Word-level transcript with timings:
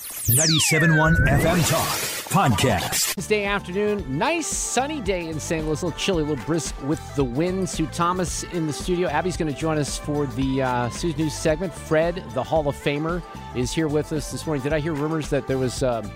97.1 0.00 1.16
FM 1.26 1.70
Talk 1.70 1.88
Podcast. 2.28 3.16
Wednesday 3.16 3.44
afternoon, 3.44 4.04
nice 4.18 4.46
sunny 4.46 5.00
day 5.00 5.28
in 5.28 5.40
St. 5.40 5.64
Louis. 5.64 5.80
A 5.80 5.86
little 5.86 5.98
chilly, 5.98 6.22
a 6.22 6.26
little 6.26 6.44
brisk 6.44 6.74
with 6.82 7.00
the 7.16 7.24
wind. 7.24 7.66
Sue 7.66 7.86
Thomas 7.86 8.42
in 8.44 8.66
the 8.66 8.72
studio. 8.74 9.08
Abby's 9.08 9.38
going 9.38 9.52
to 9.52 9.58
join 9.58 9.78
us 9.78 9.96
for 9.98 10.26
the 10.26 10.62
uh, 10.62 10.90
Sue's 10.90 11.16
News 11.16 11.32
segment. 11.32 11.72
Fred, 11.72 12.22
the 12.34 12.42
Hall 12.42 12.68
of 12.68 12.76
Famer, 12.76 13.22
is 13.54 13.72
here 13.72 13.88
with 13.88 14.12
us 14.12 14.30
this 14.30 14.46
morning. 14.46 14.62
Did 14.62 14.74
I 14.74 14.80
hear 14.80 14.92
rumors 14.92 15.30
that 15.30 15.46
there 15.46 15.58
was 15.58 15.82
um, 15.82 16.10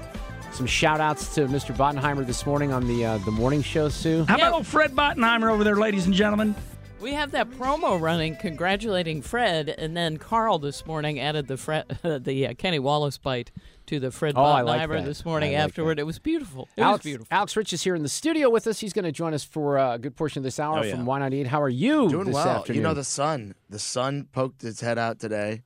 some 0.53 0.67
shout 0.67 1.01
outs 1.01 1.35
to 1.37 1.47
Mr. 1.47 1.75
Bottenheimer 1.75 2.27
this 2.27 2.45
morning 2.45 2.73
on 2.73 2.87
the 2.87 3.07
uh, 3.07 3.19
the 3.19 3.31
morning 3.31 3.63
show, 3.63 3.89
Sue? 3.89 4.27
How 4.29 4.35
about 4.35 4.53
old 4.53 4.67
Fred 4.67 4.95
Bottenheimer 4.95 5.51
over 5.51 5.65
there, 5.65 5.77
ladies 5.77 6.05
and 6.05 6.15
gentlemen? 6.15 6.55
We 7.01 7.15
have 7.15 7.31
that 7.31 7.51
promo 7.51 7.99
running 7.99 8.37
congratulating 8.37 9.23
Fred, 9.23 9.71
and 9.71 9.97
then 9.97 10.19
Carl 10.19 10.59
this 10.59 10.85
morning 10.85 11.19
added 11.19 11.47
the 11.49 11.57
Fred, 11.57 11.99
uh, 12.05 12.19
the 12.19 12.49
uh, 12.49 12.55
Kenny 12.55 12.79
Wallace 12.79 13.17
bite 13.17 13.51
to 13.87 13.99
the 13.99 14.11
Fred 14.11 14.35
Oh, 14.37 14.43
I 14.43 14.61
like 14.61 14.87
that. 14.87 15.05
this 15.07 15.25
morning 15.25 15.55
like 15.55 15.63
afterward. 15.63 15.97
that. 15.97 16.03
It 16.03 16.05
was 16.05 16.19
beautiful. 16.19 16.69
It 16.77 16.83
Alex, 16.83 17.05
was 17.05 17.11
beautiful. 17.11 17.29
Alex 17.31 17.57
Rich 17.57 17.73
is 17.73 17.83
here 17.83 17.95
in 17.95 18.03
the 18.03 18.09
studio 18.09 18.51
with 18.51 18.67
us. 18.67 18.81
He's 18.81 18.93
going 18.93 19.07
to 19.07 19.13
join 19.13 19.33
us 19.33 19.43
for 19.45 19.79
uh, 19.79 19.95
a 19.95 19.99
good 19.99 20.15
portion 20.15 20.41
of 20.41 20.45
this 20.45 20.61
hour 20.61 20.81
Oh, 20.81 20.83
yeah. 20.83 20.95
from 20.95 21.07
Y98. 21.07 21.47
How 21.47 21.63
are 21.63 21.71
you 21.71 22.09
Doing 22.11 22.27
this 22.27 22.35
well. 22.35 22.47
afternoon? 22.49 22.77
You 22.77 22.83
know 22.83 22.95
the 22.95 23.03
sun. 23.05 23.55
The 23.71 23.79
sun 23.79 24.29
poked 24.31 24.63
its 24.63 24.83
head 24.83 24.99
out 24.99 25.19
today. 25.19 25.63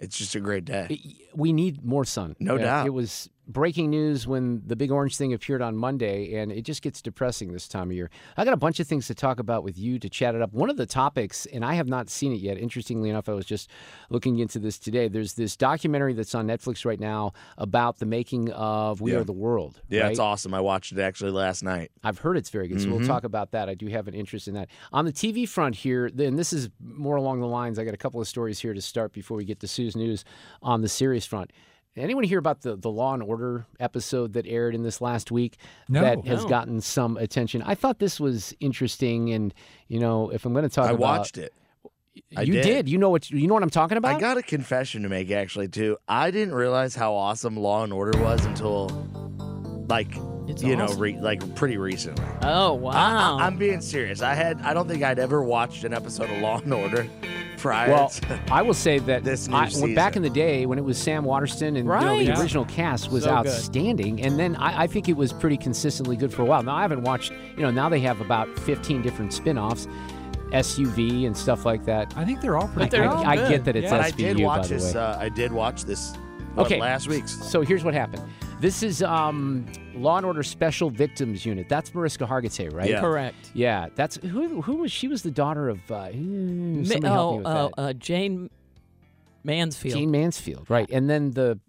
It's 0.00 0.16
just 0.16 0.34
a 0.36 0.40
great 0.40 0.64
day. 0.64 1.00
we 1.34 1.52
need 1.52 1.84
more 1.84 2.04
sun. 2.06 2.34
No 2.40 2.54
Uh, 2.54 2.58
doubt. 2.58 2.86
It 2.86 2.90
was 2.94 3.28
breaking 3.48 3.88
news 3.88 4.26
when 4.26 4.62
the 4.66 4.76
big 4.76 4.90
orange 4.90 5.16
thing 5.16 5.32
appeared 5.32 5.62
on 5.62 5.74
Monday, 5.74 6.34
and 6.34 6.52
it 6.52 6.62
just 6.62 6.82
gets 6.82 7.00
depressing 7.00 7.52
this 7.52 7.66
time 7.66 7.88
of 7.90 7.96
year. 7.96 8.10
I 8.36 8.44
got 8.44 8.52
a 8.52 8.58
bunch 8.58 8.78
of 8.78 8.86
things 8.86 9.06
to 9.06 9.14
talk 9.14 9.40
about 9.40 9.64
with 9.64 9.78
you 9.78 9.98
to 9.98 10.08
chat 10.10 10.34
it 10.34 10.42
up. 10.42 10.52
One 10.52 10.68
of 10.68 10.76
the 10.76 10.84
topics, 10.86 11.46
and 11.46 11.64
I 11.64 11.74
have 11.74 11.88
not 11.88 12.10
seen 12.10 12.32
it 12.32 12.40
yet. 12.40 12.58
Interestingly 12.58 13.08
enough, 13.08 13.28
I 13.28 13.32
was 13.32 13.46
just 13.46 13.70
looking 14.10 14.38
into 14.38 14.58
this 14.58 14.78
today. 14.78 15.08
There's 15.08 15.32
this 15.34 15.56
documentary 15.56 16.12
that's 16.12 16.34
on 16.34 16.46
Netflix 16.46 16.84
right 16.84 17.00
now 17.00 17.32
about 17.56 17.98
the 17.98 18.06
making 18.06 18.50
of 18.50 19.00
We 19.00 19.12
Yeah. 19.12 19.18
Are 19.20 19.24
the 19.24 19.32
World. 19.32 19.80
Yeah, 19.88 20.02
right? 20.02 20.10
it's 20.10 20.20
awesome. 20.20 20.52
I 20.52 20.60
watched 20.60 20.92
it 20.92 20.98
actually 20.98 21.30
last 21.30 21.62
night. 21.62 21.90
I've 22.04 22.18
heard 22.18 22.36
it's 22.36 22.50
very 22.50 22.68
good, 22.68 22.80
so 22.82 22.90
we'll 22.90 23.00
Mhm. 23.00 23.06
talk 23.06 23.24
about 23.24 23.52
that. 23.52 23.68
I 23.68 23.74
do 23.74 23.86
have 23.86 24.08
an 24.08 24.14
interest 24.14 24.46
in 24.46 24.54
that. 24.54 24.68
On 24.92 25.06
the 25.06 25.12
TV 25.12 25.46
front 25.46 25.74
here, 25.76 26.10
then 26.10 26.36
this 26.36 26.52
is 26.52 26.68
more 26.80 27.16
along 27.16 27.40
the 27.40 27.46
lines. 27.46 27.78
I 27.78 27.84
got 27.84 27.94
a 27.94 27.98
couple 27.98 28.20
of 28.20 28.28
stories 28.28 28.58
here 28.60 28.74
to 28.74 28.82
start 28.82 29.12
before 29.12 29.36
we 29.38 29.44
get 29.44 29.60
to 29.60 29.68
Sue's 29.68 29.96
news 29.96 30.24
on 30.62 30.82
the 30.82 30.88
series 30.88 31.24
front. 31.24 31.50
Anyone 32.00 32.24
hear 32.24 32.38
about 32.38 32.62
the, 32.62 32.76
the 32.76 32.90
Law 32.90 33.14
and 33.14 33.22
Order 33.22 33.66
episode 33.80 34.32
that 34.34 34.46
aired 34.46 34.74
in 34.74 34.82
this 34.82 35.00
last 35.00 35.30
week 35.30 35.56
No. 35.88 36.00
that 36.02 36.24
has 36.26 36.42
No. 36.44 36.48
gotten 36.48 36.80
some 36.80 37.16
attention? 37.16 37.62
I 37.62 37.74
thought 37.74 37.98
this 37.98 38.18
was 38.20 38.54
interesting, 38.60 39.32
and 39.32 39.52
you 39.88 39.98
know, 40.00 40.30
if 40.30 40.44
I'm 40.44 40.52
going 40.52 40.62
to 40.64 40.68
talk 40.68 40.86
I 40.88 40.90
about, 40.92 41.00
watched 41.00 41.38
it. 41.38 41.52
I 42.36 42.42
you 42.42 42.54
did. 42.54 42.88
You 42.88 42.98
know 42.98 43.10
what? 43.10 43.30
You 43.30 43.46
know 43.46 43.54
what 43.54 43.62
I'm 43.62 43.70
talking 43.70 43.96
about? 43.96 44.16
I 44.16 44.20
got 44.20 44.36
a 44.36 44.42
confession 44.42 45.02
to 45.04 45.08
make 45.08 45.30
actually 45.30 45.68
too. 45.68 45.96
I 46.08 46.30
didn't 46.32 46.54
realize 46.54 46.94
how 46.96 47.14
awesome 47.14 47.56
Law 47.56 47.84
and 47.84 47.92
Order 47.92 48.20
was 48.20 48.44
until 48.44 48.88
like 49.88 50.12
It's 50.48 50.62
you 50.62 50.76
know 50.76 50.86
re- 50.94 51.18
like 51.20 51.54
pretty 51.54 51.76
recently. 51.76 52.24
oh, 52.42 52.74
I, 52.76 52.78
wow. 52.80 53.38
I, 53.38 53.46
am 53.46 53.58
being 53.58 53.80
serious. 53.80 54.22
I 54.22 54.34
had 54.34 54.60
I 54.62 54.72
don't 54.74 54.88
think 54.88 55.02
I'd 55.02 55.18
ever 55.18 55.42
watched 55.42 55.84
an 55.84 55.92
episode 55.92 56.30
of 56.30 56.38
Law 56.38 56.58
and 56.58 56.72
Order 56.72 57.06
prior. 57.58 57.90
Well, 57.90 58.08
to, 58.08 58.40
I 58.50 58.62
will 58.62 58.72
say 58.74 58.98
that 59.00 59.24
This 59.24 59.46
new 59.48 59.56
I, 59.56 59.68
when, 59.70 59.94
back 59.94 60.16
in 60.16 60.22
the 60.22 60.30
day 60.30 60.64
when 60.64 60.78
it 60.78 60.84
was 60.84 60.96
Sam 60.96 61.24
Waterston 61.24 61.76
and 61.76 61.86
you 61.86 61.92
know, 61.92 62.16
the 62.16 62.24
Yeah. 62.24 62.40
original 62.40 62.64
cast 62.64 63.10
was 63.10 63.24
So 63.24 63.30
good. 63.30 63.48
outstanding, 63.48 64.22
and 64.22 64.38
then 64.38 64.56
I, 64.56 64.84
I 64.84 64.86
think 64.86 65.08
it 65.08 65.16
was 65.16 65.32
pretty 65.32 65.56
consistently 65.58 66.16
good 66.16 66.32
for 66.32 66.42
a 66.42 66.44
while. 66.46 66.62
Now 66.62 66.76
I 66.76 66.82
haven't 66.82 67.02
watched, 67.02 67.32
you 67.56 67.62
know, 67.62 67.70
now 67.70 67.88
they 67.88 68.00
have 68.00 68.20
about 68.20 68.48
15 68.60 69.02
different 69.02 69.32
spin-offs, 69.34 69.86
SUV 70.52 71.26
and 71.26 71.36
stuff 71.36 71.66
like 71.66 71.84
that. 71.84 72.14
I 72.16 72.24
think 72.24 72.40
they're 72.40 72.56
all 72.56 72.68
pretty 72.68 72.84
But 72.84 72.90
they're 72.90 73.04
I, 73.04 73.08
good. 73.08 73.16
all 73.16 73.26
I 73.26 73.36
good. 73.36 73.48
get 73.50 73.64
that 73.64 73.76
it's 73.76 73.84
Yeah. 73.84 73.90
but 73.90 74.00
I 74.00 74.10
did 74.12 74.38
watch 74.40 74.62
by 74.62 74.68
the 74.68 74.74
this. 74.74 74.94
Uh, 74.94 75.16
I 75.20 75.28
did 75.28 75.52
watch 75.52 75.84
this. 75.84 76.14
what, 76.54 76.66
Okay. 76.66 76.80
last 76.80 77.08
week's. 77.08 77.32
so 77.44 77.60
here's 77.60 77.84
what 77.84 77.92
happened. 77.94 78.22
This 78.60 78.82
is 78.82 79.04
um, 79.04 79.66
Law 79.94 80.16
and 80.16 80.26
Order 80.26 80.42
Special 80.42 80.90
Victims 80.90 81.46
Unit. 81.46 81.68
That's 81.68 81.94
Mariska 81.94 82.26
Hargitay, 82.26 82.72
right? 82.74 82.90
Yeah. 82.90 83.00
Correct. 83.00 83.52
Yeah, 83.54 83.86
that's 83.94 84.16
who. 84.16 84.60
Who 84.62 84.76
was 84.78 84.90
she? 84.90 85.06
Was 85.06 85.22
the 85.22 85.30
daughter 85.30 85.68
of? 85.68 85.78
Uh, 85.90 86.08
hmm, 86.08 86.78
Ma- 86.80 86.84
somebody 86.84 87.06
help 87.12 87.32
me 87.32 87.36
oh, 87.36 87.36
with 87.36 87.46
uh, 87.46 87.68
that. 87.76 87.82
uh, 87.82 87.92
Jayne 87.92 88.50
Mansfield. 89.44 89.94
Jayne 89.94 90.10
Mansfield, 90.10 90.68
right? 90.68 90.90
And 90.90 91.08
then 91.08 91.30
the 91.30 91.60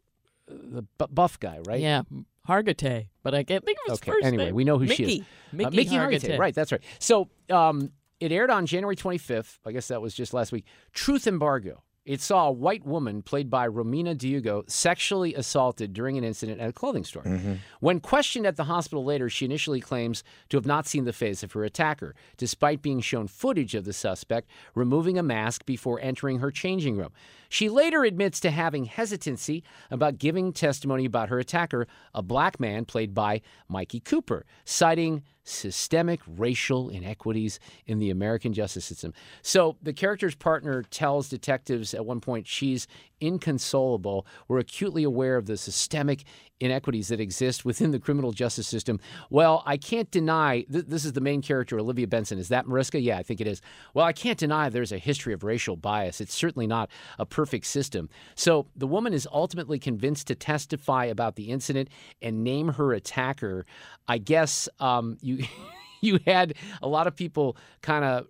the 0.48 0.84
buff 0.98 1.40
guy, 1.40 1.60
right? 1.68 1.80
Yeah, 1.80 2.02
Hargitay. 2.48 3.10
But 3.22 3.36
I 3.36 3.44
can't 3.44 3.64
think 3.64 3.78
of 3.86 3.92
his 3.92 4.00
Okay, 4.00 4.12
first 4.12 4.26
anyway, 4.26 4.46
name. 4.46 4.56
we 4.56 4.64
know 4.64 4.80
who 4.80 4.88
she 4.88 5.04
is. 5.04 5.26
Mickey, 5.52 5.66
uh, 5.66 5.70
Mickey 5.70 5.90
Hargitay. 5.96 6.22
Hargitay. 6.22 6.40
Right, 6.40 6.56
that's 6.56 6.72
right. 6.72 6.82
So 6.98 7.30
um, 7.52 7.92
it 8.20 8.32
aired 8.32 8.50
on 8.50 8.66
January 8.66 8.96
25th. 8.96 9.60
I 9.64 9.72
guess 9.74 9.90
that 9.90 10.02
was 10.02 10.16
just 10.16 10.34
last 10.34 10.52
week. 10.52 10.66
Truth 10.92 11.28
Embargo. 11.28 11.84
It 12.10 12.22
saw 12.22 12.48
a 12.48 12.52
white 12.52 12.84
woman 12.88 13.22
played 13.22 13.52
by 13.52 13.68
Romina 13.68 14.18
D'Ugo 14.18 14.64
sexually 14.68 15.36
assaulted 15.36 15.94
during 15.94 16.18
an 16.18 16.24
incident 16.24 16.60
at 16.60 16.70
a 16.70 16.74
clothing 16.74 17.04
store. 17.04 17.22
Mm-hmm. 17.22 17.54
When 17.82 18.00
questioned 18.00 18.48
at 18.48 18.56
the 18.56 18.64
hospital 18.64 19.06
later, 19.06 19.30
she 19.30 19.46
initially 19.46 19.80
claims 19.80 20.24
to 20.50 20.58
have 20.58 20.66
not 20.66 20.88
seen 20.88 21.06
the 21.06 21.14
face 21.14 21.44
of 21.44 21.52
her 21.52 21.64
attacker, 21.64 22.16
despite 22.36 22.82
being 22.82 23.00
shown 23.00 23.28
footage 23.28 23.76
of 23.76 23.86
the 23.86 23.94
suspect 23.94 24.50
removing 24.74 25.20
a 25.20 25.24
mask 25.24 25.68
before 25.68 26.00
entering 26.02 26.40
her 26.40 26.50
changing 26.50 26.98
room. 26.98 27.12
She 27.48 27.70
later 27.70 28.04
admits 28.04 28.40
to 28.40 28.50
having 28.50 28.86
hesitancy 28.86 29.64
about 29.92 30.18
giving 30.18 30.52
testimony 30.52 31.06
about 31.06 31.30
her 31.30 31.38
attacker, 31.38 31.88
a 32.16 32.24
black 32.24 32.60
man 32.60 32.86
played 32.86 33.14
by 33.14 33.42
Mikey 33.68 34.00
Cooper, 34.00 34.48
citing 34.66 35.22
systemic 35.50 36.20
racial 36.28 36.90
inequities 36.90 37.60
in 37.86 38.00
the 38.00 38.10
American 38.10 38.54
justice 38.54 38.86
system. 38.86 39.14
So 39.42 39.78
the 39.82 39.94
character's 39.94 40.36
partner 40.36 40.84
tells 40.84 41.30
detectives 41.30 41.94
at 41.94 42.06
one 42.06 42.22
point 42.22 42.48
she's 42.48 42.88
inconsolable. 43.22 44.26
We're 44.48 44.60
acutely 44.60 45.04
aware 45.04 45.38
of 45.38 45.46
the 45.46 45.58
systemic 45.58 46.24
inequities 46.60 47.08
that 47.08 47.20
exist 47.20 47.64
within 47.64 47.92
the 47.92 48.00
criminal 48.00 48.32
justice 48.32 48.68
system. 48.68 49.00
Well, 49.30 49.64
I 49.66 49.78
can't 49.78 50.12
deny 50.12 50.62
th- 50.72 50.86
this 50.88 51.06
is 51.06 51.14
the 51.14 51.22
main 51.22 51.42
character, 51.42 51.80
Olivia 51.80 52.08
Benson. 52.08 52.38
Is 52.38 52.50
that 52.50 52.68
Mariska? 52.68 53.00
Yeah, 53.00 53.18
I 53.18 53.24
think 53.24 53.40
it 53.42 53.48
is. 53.48 53.62
Well, 53.94 54.06
I 54.06 54.14
can't 54.14 54.38
deny 54.38 54.70
there's 54.70 54.92
a 54.92 54.98
history 54.98 55.34
of 55.34 55.44
racial 55.44 55.76
bias. 55.76 56.20
It's 56.22 56.34
certainly 56.34 56.68
not 56.68 56.90
a 57.18 57.26
perfect 57.26 57.66
system. 57.66 58.10
So 58.36 58.68
the 58.76 58.88
woman 58.88 59.14
is 59.14 59.28
ultimately 59.32 59.80
convinced 59.80 60.28
to 60.28 60.36
testify 60.36 61.06
about 61.06 61.36
the 61.36 61.50
incident 61.50 61.90
and 62.22 62.44
name 62.44 62.70
her 62.70 62.94
attacker. 62.94 63.66
I 64.08 64.18
guess 64.18 64.68
um, 64.80 65.18
you 65.22 65.46
you 66.02 66.20
had 66.26 66.56
a 66.82 66.88
lot 66.88 67.08
of 67.08 67.16
people 67.16 67.58
kind 67.82 68.06
of 68.06 68.28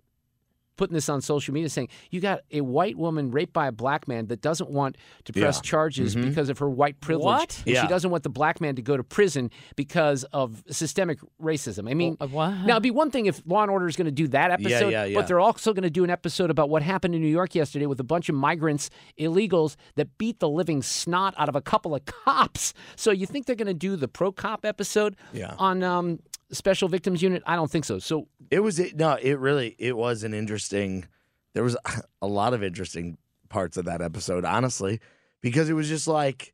putting 0.80 0.94
this 0.94 1.10
on 1.10 1.20
social 1.20 1.52
media 1.52 1.68
saying 1.68 1.88
you 2.10 2.20
got 2.22 2.40
a 2.50 2.62
white 2.62 2.96
woman 2.96 3.30
raped 3.30 3.52
by 3.52 3.66
a 3.66 3.72
black 3.72 4.08
man 4.08 4.26
that 4.28 4.40
doesn't 4.40 4.70
want 4.70 4.96
to 5.26 5.32
press 5.34 5.58
Yeah. 5.58 5.60
charges 5.72 6.16
Mhm. 6.16 6.24
because 6.30 6.48
of 6.48 6.56
her 6.58 6.70
white 6.70 6.98
privilege 7.02 7.24
What? 7.40 7.62
and 7.66 7.74
Yeah. 7.74 7.82
she 7.82 7.88
doesn't 7.88 8.10
want 8.10 8.22
the 8.22 8.30
black 8.30 8.62
man 8.62 8.76
to 8.76 8.82
go 8.82 8.96
to 8.96 9.04
prison 9.04 9.50
because 9.76 10.24
of 10.32 10.64
systemic 10.70 11.18
racism 11.40 11.90
i 11.90 11.92
mean 11.92 12.16
Uh, 12.18 12.28
what? 12.28 12.50
now 12.64 12.74
it'd 12.76 12.82
be 12.82 12.90
one 12.90 13.10
thing 13.10 13.26
if 13.26 13.42
law 13.44 13.60
and 13.60 13.70
order 13.70 13.86
is 13.88 13.94
going 13.96 14.06
to 14.06 14.10
do 14.22 14.26
that 14.28 14.50
episode 14.52 14.88
yeah, 14.90 15.04
yeah. 15.04 15.14
but 15.18 15.26
they're 15.26 15.38
also 15.38 15.74
going 15.74 15.82
to 15.82 15.90
do 15.90 16.02
an 16.02 16.08
episode 16.08 16.48
about 16.50 16.70
what 16.70 16.80
happened 16.82 17.14
in 17.14 17.20
new 17.20 17.28
york 17.28 17.54
yesterday 17.54 17.84
with 17.84 18.00
a 18.00 18.04
bunch 18.14 18.30
of 18.30 18.34
migrants 18.34 18.88
illegals 19.18 19.76
that 19.96 20.16
beat 20.16 20.40
the 20.40 20.48
living 20.48 20.82
snot 20.82 21.34
out 21.36 21.50
of 21.50 21.54
a 21.56 21.60
couple 21.60 21.94
of 21.94 22.02
cops 22.06 22.72
so 22.96 23.10
you 23.10 23.26
think 23.26 23.44
they're 23.44 23.54
going 23.56 23.66
to 23.66 23.74
do 23.74 23.96
the 23.96 24.08
pro 24.08 24.32
cop 24.32 24.64
episode 24.64 25.14
Yeah. 25.34 25.54
on 25.58 25.82
um, 25.82 26.20
special 26.52 26.88
victims 26.88 27.22
unit 27.22 27.42
i 27.46 27.54
don't 27.56 27.70
think 27.70 27.84
so 27.84 27.98
so 27.98 28.26
It 28.50 28.60
was 28.60 28.80
no, 28.94 29.14
it 29.14 29.38
really 29.38 29.76
it 29.78 29.96
was 29.96 30.24
an 30.24 30.34
interesting. 30.34 31.06
There 31.54 31.62
was 31.64 31.76
a 32.22 32.26
lot 32.26 32.54
of 32.54 32.62
interesting 32.62 33.18
parts 33.48 33.76
of 33.76 33.84
that 33.86 34.00
episode, 34.02 34.44
honestly, 34.44 35.00
because 35.40 35.68
it 35.70 35.74
was 35.74 35.88
just 35.88 36.06
like 36.08 36.52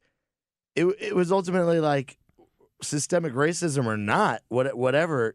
it 0.74 0.86
it 1.00 1.14
was 1.16 1.32
ultimately 1.32 1.80
like 1.80 2.18
systemic 2.82 3.32
racism 3.32 3.86
or 3.86 3.96
not, 3.96 4.42
what 4.48 4.76
whatever 4.76 5.34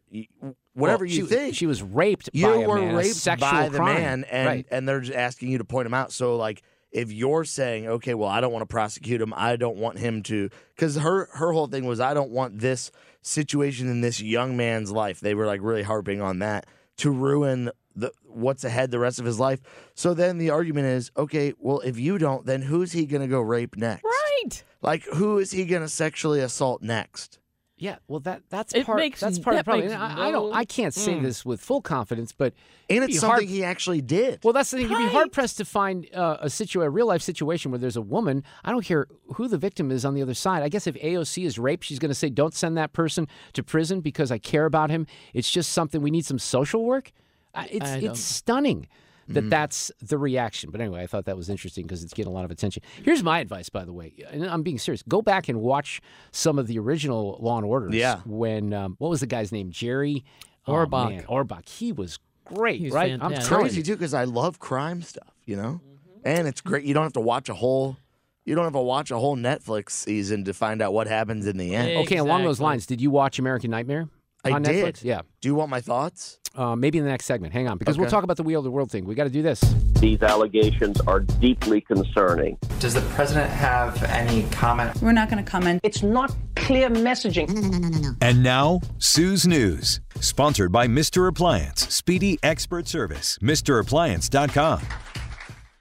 whatever 0.74 1.04
Well, 1.04 1.12
you 1.12 1.26
she, 1.26 1.34
think. 1.34 1.54
she 1.56 1.66
was 1.66 1.82
raped 1.82 2.30
you 2.32 2.46
by 2.46 2.54
a 2.54 2.68
were 2.68 2.80
man, 2.80 2.94
raped 2.94 3.16
sexual 3.16 3.50
by 3.50 3.68
the 3.68 3.78
crime. 3.78 3.94
man, 3.94 4.24
and 4.30 4.46
right. 4.46 4.66
and 4.70 4.88
they're 4.88 5.00
just 5.00 5.16
asking 5.18 5.50
you 5.50 5.58
to 5.58 5.64
point 5.64 5.86
him 5.86 5.94
out. 5.94 6.12
So 6.12 6.36
like. 6.36 6.62
If 6.92 7.10
you're 7.10 7.44
saying, 7.44 7.88
okay, 7.88 8.14
well, 8.14 8.28
I 8.28 8.40
don't 8.40 8.52
want 8.52 8.62
to 8.62 8.72
prosecute 8.72 9.20
him, 9.20 9.32
I 9.34 9.56
don't 9.56 9.78
want 9.78 9.98
him 9.98 10.22
to, 10.24 10.50
because 10.76 10.96
her 10.96 11.28
her 11.32 11.52
whole 11.52 11.66
thing 11.66 11.86
was, 11.86 12.00
I 12.00 12.12
don't 12.12 12.30
want 12.30 12.58
this 12.58 12.92
situation 13.22 13.88
in 13.88 14.02
this 14.02 14.20
young 14.20 14.56
man's 14.56 14.92
life. 14.92 15.20
They 15.20 15.34
were 15.34 15.46
like 15.46 15.60
really 15.62 15.82
harping 15.82 16.20
on 16.20 16.40
that 16.40 16.66
to 16.98 17.10
ruin 17.10 17.70
the 17.96 18.12
what's 18.24 18.64
ahead 18.64 18.90
the 18.90 18.98
rest 18.98 19.18
of 19.18 19.24
his 19.24 19.38
life. 19.38 19.60
So 19.94 20.14
then 20.14 20.38
the 20.38 20.50
argument 20.50 20.86
is, 20.86 21.10
okay, 21.16 21.54
well, 21.58 21.80
if 21.80 21.98
you 21.98 22.18
don't, 22.18 22.44
then 22.46 22.62
who's 22.62 22.92
he 22.92 23.06
gonna 23.06 23.28
go 23.28 23.40
rape 23.40 23.76
next? 23.76 24.04
Right. 24.04 24.64
Like, 24.82 25.04
who 25.04 25.38
is 25.38 25.52
he 25.52 25.64
gonna 25.64 25.88
sexually 25.88 26.40
assault 26.40 26.82
next? 26.82 27.38
Yeah, 27.82 27.96
well, 28.06 28.20
that 28.20 28.42
that's 28.48 28.72
It 28.74 28.86
part. 28.86 28.98
makes- 28.98 29.18
that's 29.18 29.40
part 29.40 29.56
of 29.56 29.58
the 29.58 29.58
that 29.58 29.64
problem. 29.64 29.88
makes 29.88 30.00
I, 30.20 30.28
I 30.28 30.30
don't. 30.30 30.54
I 30.54 30.64
can't 30.64 30.94
say 30.94 31.14
Mm. 31.14 31.22
this 31.22 31.44
with 31.44 31.60
full 31.60 31.82
confidence, 31.82 32.30
but 32.32 32.54
And 32.88 33.02
it's 33.02 33.18
something 33.18 33.28
hard- 33.28 33.48
he 33.48 33.64
actually 33.64 34.00
did. 34.00 34.38
Well, 34.44 34.52
that's 34.52 34.70
the 34.70 34.76
thing. 34.78 34.88
You'd 34.90 34.98
be 34.98 35.06
hard 35.08 35.32
pressed 35.32 35.56
to 35.58 35.64
find 35.64 36.06
uh, 36.14 36.36
a 36.40 36.48
situ 36.48 36.80
a 36.82 36.88
real 36.88 37.06
life 37.08 37.22
situation 37.22 37.72
where 37.72 37.80
there's 37.80 37.96
a 37.96 38.00
woman. 38.00 38.44
I 38.64 38.70
don't 38.70 38.84
care 38.84 39.08
who 39.34 39.48
the 39.48 39.58
victim 39.58 39.90
is 39.90 40.04
on 40.04 40.14
the 40.14 40.22
other 40.22 40.34
side. 40.34 40.62
I 40.62 40.68
guess 40.68 40.86
if 40.86 40.94
AOC 40.94 41.44
is 41.44 41.58
raped, 41.58 41.82
she's 41.84 41.98
going 41.98 42.10
to 42.10 42.14
say, 42.14 42.28
"Don't 42.30 42.54
send 42.54 42.76
that 42.76 42.92
person 42.92 43.26
to 43.54 43.64
prison 43.64 44.00
because 44.00 44.30
I 44.30 44.38
care 44.38 44.64
about 44.64 44.90
him." 44.90 45.08
It's 45.34 45.50
just 45.50 45.72
something 45.72 46.00
we 46.02 46.12
need 46.12 46.24
some 46.24 46.38
social 46.38 46.84
work. 46.84 47.10
Uh, 47.52 47.64
it's 47.68 47.90
it's 47.90 48.20
stunning 48.20 48.86
that 49.28 49.48
that's 49.50 49.90
the 50.00 50.18
reaction. 50.18 50.70
But 50.70 50.80
anyway, 50.80 51.02
I 51.02 51.06
thought 51.06 51.24
that 51.26 51.36
was 51.36 51.48
interesting 51.48 51.84
because 51.84 52.02
it's 52.02 52.12
getting 52.12 52.30
a 52.32 52.34
lot 52.34 52.44
of 52.44 52.50
attention. 52.50 52.82
Here's 53.02 53.22
my 53.22 53.38
advice, 53.40 53.68
by 53.68 53.84
the 53.84 53.92
way, 53.92 54.12
and 54.30 54.44
I'm 54.46 54.62
being 54.62 54.78
serious. 54.78 55.02
Go 55.02 55.22
back 55.22 55.48
and 55.48 55.60
watch 55.60 56.00
some 56.32 56.58
of 56.58 56.66
the 56.66 56.78
original 56.78 57.38
Law 57.40 57.56
and 57.58 57.66
Orders. 57.66 57.94
Yeah. 57.94 58.20
When 58.26 58.72
um, 58.72 58.96
what 58.98 59.08
was 59.08 59.20
the 59.20 59.26
guy's 59.26 59.52
name? 59.52 59.70
Jerry 59.70 60.24
Oh, 60.66 60.72
Orbach. 60.74 61.08
man, 61.10 61.22
Orbach. 61.24 61.68
He 61.68 61.90
was 61.92 62.18
great, 62.44 62.80
He's 62.80 62.92
right? 62.92 63.12
I'm 63.12 63.20
fantastic. 63.20 63.48
telling 63.48 63.64
crazy 63.64 63.82
too 63.82 63.94
because 63.96 64.14
I 64.14 64.24
love 64.24 64.58
crime 64.58 65.02
stuff, 65.02 65.32
you 65.44 65.56
know, 65.56 65.80
Mm-hmm. 65.84 66.28
and 66.28 66.46
it's 66.48 66.60
great. 66.60 66.84
You 66.84 66.94
don't 66.94 67.02
have 67.02 67.14
to 67.14 67.20
watch 67.20 67.48
a 67.48 67.54
whole, 67.54 67.96
you 68.44 68.54
don't 68.54 68.64
have 68.64 68.72
to 68.74 68.78
watch 68.80 69.10
a 69.10 69.18
whole 69.18 69.36
Netflix 69.36 69.90
season 69.90 70.44
to 70.44 70.54
find 70.54 70.80
out 70.80 70.92
what 70.92 71.08
happens 71.08 71.46
in 71.48 71.56
the 71.56 71.74
end. 71.74 71.90
Yeah. 71.90 71.98
Okay, 72.00 72.16
along 72.18 72.44
those 72.44 72.60
lines, 72.60 72.86
did 72.86 73.00
you 73.00 73.10
watch 73.10 73.38
American 73.40 73.70
Nightmare 73.72 74.08
I 74.44 74.52
on 74.52 74.62
did. 74.62 74.94
Netflix? 74.94 75.04
Yeah. 75.04 75.22
Do 75.40 75.48
you 75.48 75.54
want 75.54 75.70
my 75.70 75.80
thoughts? 75.80 76.38
Uh, 76.54 76.76
maybe 76.76 76.98
in 76.98 77.04
the 77.04 77.10
next 77.10 77.24
segment. 77.24 77.52
Hang 77.52 77.68
on, 77.68 77.78
because 77.78 77.96
we'll 77.96 78.10
talk 78.10 78.24
about 78.24 78.36
the 78.36 78.42
Wheel 78.42 78.60
of 78.60 78.64
the 78.64 78.70
World 78.70 78.90
thing. 78.90 79.04
We 79.06 79.14
got 79.14 79.24
to 79.24 79.30
do 79.30 79.40
this. 79.40 79.60
These 80.00 80.22
allegations 80.22 81.00
are 81.02 81.20
deeply 81.20 81.80
concerning. 81.80 82.58
Does 82.78 82.92
the 82.92 83.00
president 83.14 83.50
have 83.50 84.02
any 84.04 84.42
comment? 84.50 85.00
We're 85.00 85.12
not 85.12 85.30
going 85.30 85.42
to 85.42 85.50
comment. 85.50 85.80
It's 85.82 86.02
not 86.02 86.34
clear 86.56 86.90
messaging. 86.90 87.48
No, 87.48 87.60
no, 87.60 87.78
no, 87.78 87.88
no, 87.88 87.98
no. 87.98 88.10
And 88.20 88.42
now, 88.42 88.80
Sue's 88.98 89.46
News, 89.46 90.00
sponsored 90.20 90.72
by 90.72 90.88
Mr. 90.88 91.26
Appliance, 91.26 91.88
Speedy 91.88 92.38
Expert 92.42 92.86
Service, 92.86 93.38
MrAppliance.com. 93.40 94.82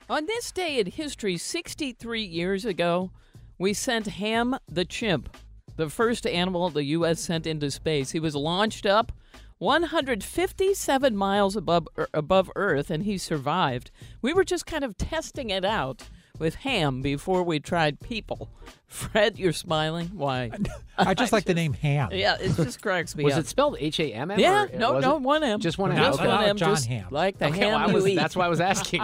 On 0.09 0.25
this 0.25 0.51
day 0.51 0.79
in 0.79 0.87
history, 0.87 1.37
63 1.37 2.21
years 2.23 2.65
ago, 2.65 3.11
we 3.57 3.73
sent 3.73 4.07
Ham 4.07 4.57
the 4.67 4.85
chimp, 4.85 5.35
the 5.81 5.89
first 5.89 6.27
animal 6.27 6.69
the 6.69 6.83
U.S. 6.85 7.19
sent 7.19 7.47
into 7.47 7.71
space. 7.71 8.11
He 8.11 8.19
was 8.19 8.35
launched 8.35 8.85
up 8.85 9.11
157 9.57 11.15
miles 11.17 11.55
above, 11.55 11.87
er, 11.97 12.07
above 12.13 12.51
Earth, 12.55 12.91
and 12.91 13.03
he 13.03 13.17
survived. 13.17 13.89
We 14.21 14.31
were 14.31 14.43
just 14.43 14.67
kind 14.67 14.83
of 14.83 14.95
testing 14.97 15.49
it 15.49 15.65
out 15.65 16.09
with 16.37 16.55
Ham 16.55 17.01
before 17.01 17.41
we 17.43 17.59
tried 17.59 17.99
people. 17.99 18.49
Fred, 18.87 19.39
you're 19.39 19.53
smiling. 19.53 20.07
Why? 20.13 20.51
I 20.97 21.13
just 21.15 21.31
like 21.31 21.45
the 21.45 21.53
name 21.61 21.73
Ham. 21.73 22.09
Yeah, 22.11 22.37
it 22.39 22.55
just 22.55 22.81
cracks 22.81 23.15
me 23.15 23.23
Was 23.23 23.33
up. 23.35 23.39
it 23.41 23.47
spelled 23.47 23.77
H 23.79 23.99
A 23.99 24.13
M 24.13 24.29
M? 24.31 24.39
Yeah, 24.39 24.67
no, 24.75 24.99
no, 24.99 25.15
it? 25.15 25.21
one 25.21 25.43
M. 25.43 25.59
Just 25.59 25.77
one 25.79 25.91
M. 25.91 25.97
Just 25.97 26.19
okay. 26.19 26.27
one 26.27 26.43
M, 26.43 26.57
John 26.57 26.69
just 26.75 26.87
Ham. 26.87 27.07
like 27.09 27.37
the 27.39 27.47
Okay, 27.47 27.65
well, 27.67 27.79
ham 27.79 27.89
I 27.89 27.93
was- 27.93 28.05
that's 28.15 28.35
why 28.35 28.45
I 28.45 28.49
was 28.49 28.61
asking. 28.61 29.01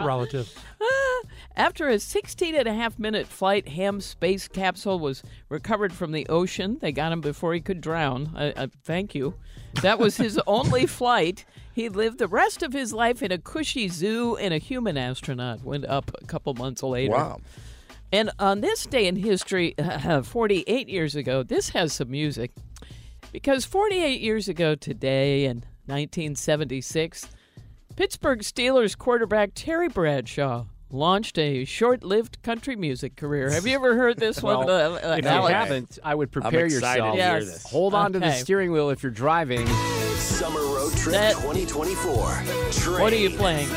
Relative. 0.00 0.52
After 1.56 1.88
a 1.88 1.98
16 1.98 2.54
and 2.54 2.68
a 2.68 2.74
half 2.74 2.98
minute 2.98 3.26
flight, 3.26 3.68
Ham's 3.68 4.04
space 4.04 4.46
capsule 4.48 4.98
was 4.98 5.22
recovered 5.48 5.92
from 5.92 6.12
the 6.12 6.26
ocean. 6.28 6.78
They 6.80 6.92
got 6.92 7.12
him 7.12 7.20
before 7.20 7.54
he 7.54 7.60
could 7.60 7.80
drown. 7.80 8.32
I, 8.36 8.52
I, 8.56 8.68
thank 8.84 9.14
you. 9.14 9.34
That 9.82 9.98
was 9.98 10.16
his 10.16 10.40
only 10.46 10.86
flight. 10.86 11.44
He 11.72 11.88
lived 11.88 12.18
the 12.18 12.28
rest 12.28 12.62
of 12.62 12.72
his 12.72 12.92
life 12.92 13.22
in 13.22 13.32
a 13.32 13.38
cushy 13.38 13.88
zoo, 13.88 14.36
and 14.36 14.54
a 14.54 14.58
human 14.58 14.96
astronaut 14.96 15.62
went 15.62 15.86
up 15.86 16.10
a 16.20 16.26
couple 16.26 16.54
months 16.54 16.82
later. 16.82 17.12
Wow. 17.12 17.40
And 18.12 18.30
on 18.38 18.60
this 18.60 18.86
day 18.86 19.06
in 19.06 19.16
history, 19.16 19.74
48 20.24 20.88
years 20.88 21.14
ago, 21.14 21.42
this 21.42 21.70
has 21.70 21.92
some 21.92 22.10
music. 22.10 22.52
Because 23.32 23.64
48 23.64 24.20
years 24.20 24.48
ago 24.48 24.74
today, 24.74 25.44
in 25.44 25.58
1976, 25.86 27.28
Pittsburgh 27.94 28.40
Steelers 28.40 28.98
quarterback 28.98 29.50
Terry 29.54 29.88
Bradshaw 29.88 30.64
launched 30.90 31.38
a 31.38 31.64
short-lived 31.64 32.42
country 32.42 32.76
music 32.76 33.16
career. 33.16 33.50
Have 33.50 33.66
you 33.66 33.74
ever 33.74 33.94
heard 33.96 34.18
this 34.18 34.42
one? 34.42 34.66
Well, 34.66 34.96
uh, 34.96 34.98
uh, 35.12 35.16
if 35.18 35.24
you 35.24 35.30
Alex? 35.30 35.52
haven't, 35.54 35.98
I 36.04 36.14
would 36.14 36.30
prepare 36.32 36.66
excited 36.66 36.98
yourself. 36.98 37.16
to 37.16 37.22
hear 37.22 37.38
Yes. 37.38 37.44
this. 37.46 37.62
Hold 37.70 37.94
on 37.94 38.12
to 38.14 38.18
the 38.18 38.32
steering 38.32 38.72
wheel 38.72 38.90
if 38.90 39.02
you're 39.02 39.12
driving. 39.12 39.66
Summer 40.16 40.60
Road 40.60 40.92
Trip 40.96 41.12
That- 41.14 41.34
2024. 41.36 42.14
What 43.00 43.12
are 43.12 43.16
you 43.16 43.30
playing? 43.30 43.68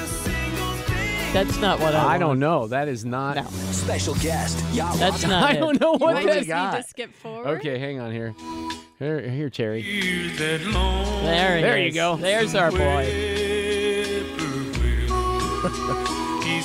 That's 1.33 1.57
not 1.59 1.79
what 1.79 1.95
I. 1.95 2.15
I 2.15 2.17
don't 2.19 2.37
know. 2.39 2.67
That 2.67 2.87
is 2.87 3.05
not. 3.05 3.35
No. 3.37 3.43
Special 3.71 4.13
guest, 4.15 4.63
Yahweh. 4.71 4.97
That's 4.97 5.23
not 5.25 5.43
I 5.49 5.53
it. 5.55 5.59
don't 5.59 5.81
know 5.81 5.93
what 5.93 6.01
What 6.01 6.21
do 6.21 6.27
that 6.27 6.35
we 6.35 6.41
is. 6.41 6.47
got? 6.47 6.85
skip 6.87 7.11
forward. 7.11 7.47
Okay, 7.57 7.79
hang 7.79 7.99
on 7.99 8.11
here. 8.11 8.35
Here, 8.99 9.19
here, 9.27 9.49
Terry. 9.49 9.81
There, 10.37 10.57
he 10.59 11.61
There 11.63 11.79
you 11.79 11.91
go. 11.91 12.17
There's 12.17 12.53
our 12.53 12.69
boy. 12.71 13.09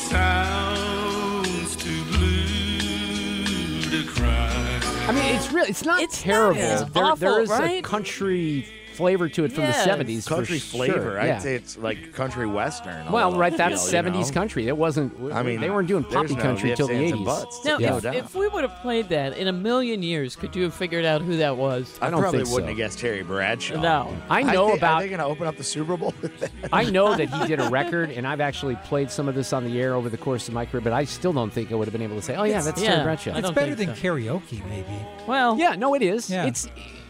He 0.09 0.15
sounds 0.15 1.77
too 1.77 2.03
blue 2.05 3.83
to 3.91 4.09
cry. 4.11 4.81
I 5.07 5.13
mean, 5.13 5.35
it's 5.35 5.53
really, 5.53 5.69
it's 5.69 5.85
not 5.85 6.01
It's 6.03 6.25
not. 6.25 6.33
terrible. 6.33 6.61
It's 6.61 6.91
there, 6.93 7.05
awful, 7.05 7.17
there 7.17 7.43
is 7.43 7.51
a 7.51 7.83
country 7.83 8.67
flavor 8.99 9.29
to 9.31 9.45
it 9.45 9.53
from 9.53 9.65
Yes. 9.65 9.85
the 9.85 9.91
70s. 9.91 10.25
for 10.25 10.35
Country 10.35 10.59
sure. 10.59 10.77
flavor. 10.87 11.13
Yeah. 11.15 11.37
I'd 11.37 11.43
say 11.43 11.55
it's 11.55 11.79
like 11.79 12.13
country 12.13 12.47
western. 12.47 13.11
Well, 13.11 13.29
little, 13.29 13.41
right, 13.41 13.53
you 13.53 13.59
that's 13.59 13.91
know, 13.93 14.03
70s 14.03 14.15
you 14.15 14.25
know? 14.27 14.31
country. 14.33 14.69
It 14.69 14.77
wasn't. 14.77 15.33
I 15.33 15.43
mean, 15.43 15.61
they 15.61 15.71
weren't 15.71 15.89
doing 15.89 16.05
poppy 16.05 16.35
no 16.35 16.43
country 16.43 16.71
ifs, 16.73 16.81
until 16.81 16.89
the 16.97 17.03
80s. 17.13 17.25
buts. 17.25 17.65
Now, 17.65 17.79
no 17.79 17.97
if, 17.97 18.03
doubt. 18.03 18.15
if 18.17 18.35
we 18.35 18.49
would 18.49 18.65
have 18.65 18.77
played 18.83 19.09
that 19.09 19.37
in 19.39 19.49
a 19.49 19.53
million 19.53 20.03
years, 20.03 20.37
could 20.37 20.55
you 20.55 20.65
have 20.65 20.75
figured 20.75 21.05
out 21.07 21.23
who 21.23 21.37
that 21.39 21.57
was? 21.57 21.99
I, 22.03 22.09
I 22.09 22.11
don't 22.11 22.21
probably 22.21 22.41
think 22.41 22.51
wouldn't 22.53 22.67
so. 22.67 22.69
have 22.71 22.77
guessed 22.77 22.99
Terry 22.99 23.23
Bradshaw. 23.23 23.81
No. 23.81 24.15
I 24.29 24.43
know 24.43 24.67
think, 24.69 24.79
about. 24.79 24.95
Are 24.97 25.01
they 25.03 25.09
going 25.09 25.21
to 25.21 25.25
open 25.27 25.47
up 25.47 25.57
the 25.57 25.65
Super 25.65 25.97
Bowl 25.97 26.13
with 26.21 26.39
that? 26.41 26.51
I 26.73 26.85
know 26.85 27.15
that 27.17 27.29
he 27.31 27.47
did 27.47 27.61
a 27.61 27.69
record, 27.71 28.11
and 28.11 28.27
I've 28.27 28.41
actually 28.41 28.77
played 28.85 29.11
some 29.11 29.29
of 29.29 29.35
this 29.35 29.53
on 29.53 29.65
the 29.65 29.81
air 29.81 29.95
over 29.95 30.09
the 30.09 30.19
course 30.19 30.49
of 30.49 30.55
my 30.55 30.67
career, 30.67 30.81
but 30.81 30.93
I 30.93 31.05
still 31.05 31.33
don't 31.33 31.51
think 31.53 31.71
I 31.71 31.75
would 31.77 31.87
have 31.87 31.93
been 31.93 32.03
able 32.03 32.17
to 32.17 32.23
say, 32.23 32.35
"Oh 32.37 32.43
yeah, 32.45 32.61
that's 32.61 32.83
Yeah. 32.83 32.91
Terry 32.93 33.05
Bradshaw." 33.05 33.37
It's 33.37 33.51
better 33.53 33.75
than 33.75 33.91
karaoke, 33.91 34.67
maybe. 34.69 34.87
Well, 35.27 35.57
Yeah, 35.59 35.75
no, 35.77 35.95
it 35.95 36.03
is. 36.03 36.29
Yeah. 36.31 36.47
It's 36.47 36.69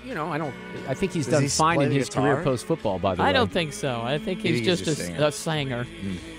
you 0.08 0.14
know, 0.14 0.32
I 0.32 0.38
don't. 0.38 0.54
I 0.88 0.94
think 0.94 1.12
he's 1.12 1.26
Does 1.26 1.32
done 1.34 1.42
he 1.42 1.48
fine 1.48 1.76
play 1.76 1.84
in 1.84 1.90
the 1.90 1.98
his 1.98 2.08
career 2.08 2.42
post 2.42 2.64
football. 2.66 2.98
By 2.98 3.14
the 3.14 3.22
way, 3.22 3.28
I 3.28 3.32
don't 3.32 3.52
think 3.52 3.72
so. 3.74 4.00
I 4.02 4.18
think 4.18 4.40
he's 4.40 4.54
think 4.56 4.66
he's 4.66 4.78
just, 4.78 4.84
just 4.84 5.00
a, 5.00 5.04
singer? 5.04 5.24
a 5.26 5.32
singer. 5.32 5.86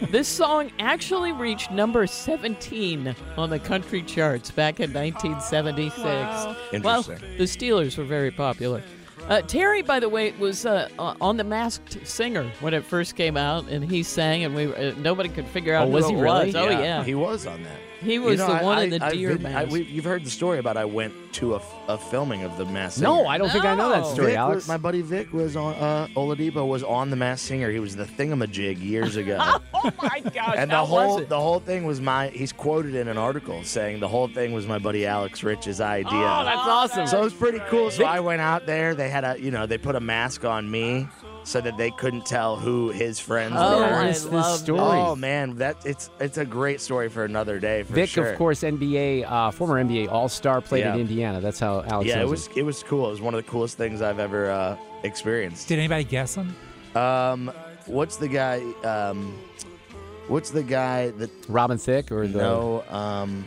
this 0.10 0.28
song 0.28 0.72
actually 0.80 1.32
reached 1.32 1.72
number 1.72 2.08
17 2.08 3.16
on 3.38 3.50
the 3.50 3.60
country 3.60 4.02
charts 4.02 4.50
back 4.52 4.80
in 4.80 4.92
1976. 4.92 5.98
Well, 6.04 6.56
Interesting. 6.74 7.38
the 7.38 7.44
Steelers 7.44 7.98
were 7.98 8.04
very 8.04 8.32
popular. 8.32 8.82
Uh, 9.28 9.42
Terry, 9.44 9.84
by 9.84 10.00
the 10.00 10.10
way, 10.10 10.32
was 10.40 10.66
uh, 10.66 10.90
uh, 10.98 11.14
on 11.22 11.38
The 11.38 11.44
Masked 11.44 12.08
Singer 12.08 12.50
when 12.62 12.74
it 12.74 12.84
first 12.84 13.16
came 13.16 13.38
out, 13.38 13.68
and 13.70 13.84
he 13.84 14.02
sang, 14.02 14.44
and 14.44 14.56
we 14.56 14.74
uh, 14.74 14.96
nobody 14.98 15.30
could 15.30 15.46
figure 15.48 15.76
out 15.76 15.84
Oh, 15.84 15.88
who 15.88 15.94
was 15.94 16.06
it 16.06 16.16
he 16.16 16.16
really? 16.16 16.46
was. 16.48 16.56
Oh 16.56 16.70
yeah, 16.70 17.04
He 17.04 17.14
was 17.14 17.46
on 17.46 17.62
that. 17.64 17.80
He 18.02 18.14
You 18.14 18.22
was 18.24 18.40
know, 18.40 18.48
the 18.48 18.54
I- 18.54 18.64
one 18.64 18.78
I- 18.78 18.84
in 18.84 18.90
the 18.92 19.04
I've 19.04 19.12
deer 19.14 19.38
been- 19.38 19.56
I- 19.56 19.66
we- 19.66 19.84
you've 19.84 20.06
heard 20.06 20.24
the 20.26 20.30
story 20.30 20.58
about 20.60 20.78
I 20.78 20.86
went 20.86 21.14
to 21.34 21.56
a, 21.56 21.62
a 21.88 21.98
filming 21.98 22.44
of 22.44 22.58
the 22.58 22.66
Masked 22.66 23.00
Singer. 23.00 23.10
No, 23.10 23.28
I 23.28 23.38
don't 23.38 23.50
think 23.50 23.66
I 23.66 23.76
know 23.76 23.90
that 23.90 24.06
story, 24.06 24.28
Vic 24.28 24.38
Alex. 24.38 24.56
was- 24.56 24.68
my 24.68 24.78
buddy 24.78 25.02
Vic 25.02 25.32
was 25.34 25.56
on. 25.56 25.74
Uh, 25.76 26.08
Oladipo 26.16 26.68
was 26.68 26.82
on 26.84 27.10
the 27.10 27.16
Masked 27.16 27.46
Singer. 27.48 27.70
He 27.72 27.80
was 27.80 27.96
the 27.96 28.06
thingamajig 28.06 28.82
years 28.82 29.16
ago. 29.18 29.38
oh 29.74 29.92
my 30.02 30.22
gosh, 30.34 30.56
and 30.58 30.72
the 30.72 30.76
how 30.76 30.86
whole 30.86 31.18
it? 31.20 31.30
the 31.30 31.40
whole 31.40 31.60
thing 31.60 31.86
was 31.86 32.00
my. 32.02 32.30
He's 32.30 32.52
quoted 32.54 32.96
in 32.96 33.08
an 33.08 33.18
article 33.18 33.64
saying 33.64 34.00
the 34.00 34.08
whole 34.08 34.28
thing 34.28 34.54
was 34.54 34.66
my 34.66 34.80
buddy 34.80 35.06
Alex 35.06 35.44
Rich's 35.44 35.82
idea. 35.82 36.10
oh, 36.14 36.44
that's 36.46 36.58
awesome. 36.68 37.06
So 37.08 37.20
it 37.22 37.24
was 37.26 37.34
pretty 37.34 37.60
cool. 37.70 37.92
So 37.92 38.06
I 38.06 38.20
went 38.22 38.42
out 38.42 38.66
there. 38.66 38.96
They 38.96 39.10
had 39.10 39.24
a, 39.24 39.40
you 39.40 39.52
know, 39.52 39.66
they 39.66 39.78
put 39.78 39.96
a 39.96 40.00
mask 40.00 40.46
on 40.46 40.70
me 40.72 41.08
so 41.44 41.62
that 41.62 41.78
they 41.78 41.90
couldn't 41.92 42.26
tell 42.26 42.56
who 42.56 42.90
his 42.90 43.20
friends 43.20 43.56
Oh, 43.58 43.80
were. 43.80 43.86
I 43.86 44.08
this 44.08 44.60
story? 44.60 44.80
Oh 44.80 45.16
man, 45.16 45.56
that 45.56 45.78
it's 45.86 46.10
it's 46.20 46.38
a 46.38 46.46
great 46.46 46.80
story 46.82 47.10
for 47.10 47.26
another 47.26 47.60
day. 47.60 47.84
For 47.84 47.94
Vic, 47.94 48.10
sure. 48.10 48.30
of 48.32 48.38
course, 48.38 48.62
NBA, 48.62 49.26
uh, 49.30 49.52
former 49.52 49.84
NBA 49.84 50.12
All 50.12 50.30
Star, 50.30 50.62
played 50.62 50.82
Yeah. 50.82 50.94
at 50.94 51.00
Indiana. 51.00 51.42
That's 51.42 51.60
how 51.60 51.84
Alex. 51.88 52.08
Yeah, 52.08 52.18
it 52.18 52.20
knows 52.22 52.30
was 52.32 52.50
it 52.56 52.64
was 52.64 52.84
cool. 52.84 53.08
It 53.08 53.12
was 53.12 53.22
one 53.22 53.34
of 53.34 53.44
the 53.44 53.50
coolest 53.50 53.78
things 53.78 54.02
I've 54.02 54.20
ever 54.20 54.50
uh, 54.52 54.78
experienced. 55.04 55.68
Did 55.68 55.80
anybody 55.80 56.04
guess 56.04 56.36
him? 56.36 56.56
Um, 56.96 57.52
what's 57.86 58.18
the 58.18 58.28
guy? 58.28 58.62
Um, 58.84 59.34
what's 60.28 60.52
the 60.52 60.64
guy 60.64 61.10
that? 61.12 61.30
Robin 61.48 61.78
Thicke 61.78 62.12
or 62.12 62.28
the 62.28 62.38
No. 62.40 62.84
Um, 62.90 63.30
w- 63.30 63.44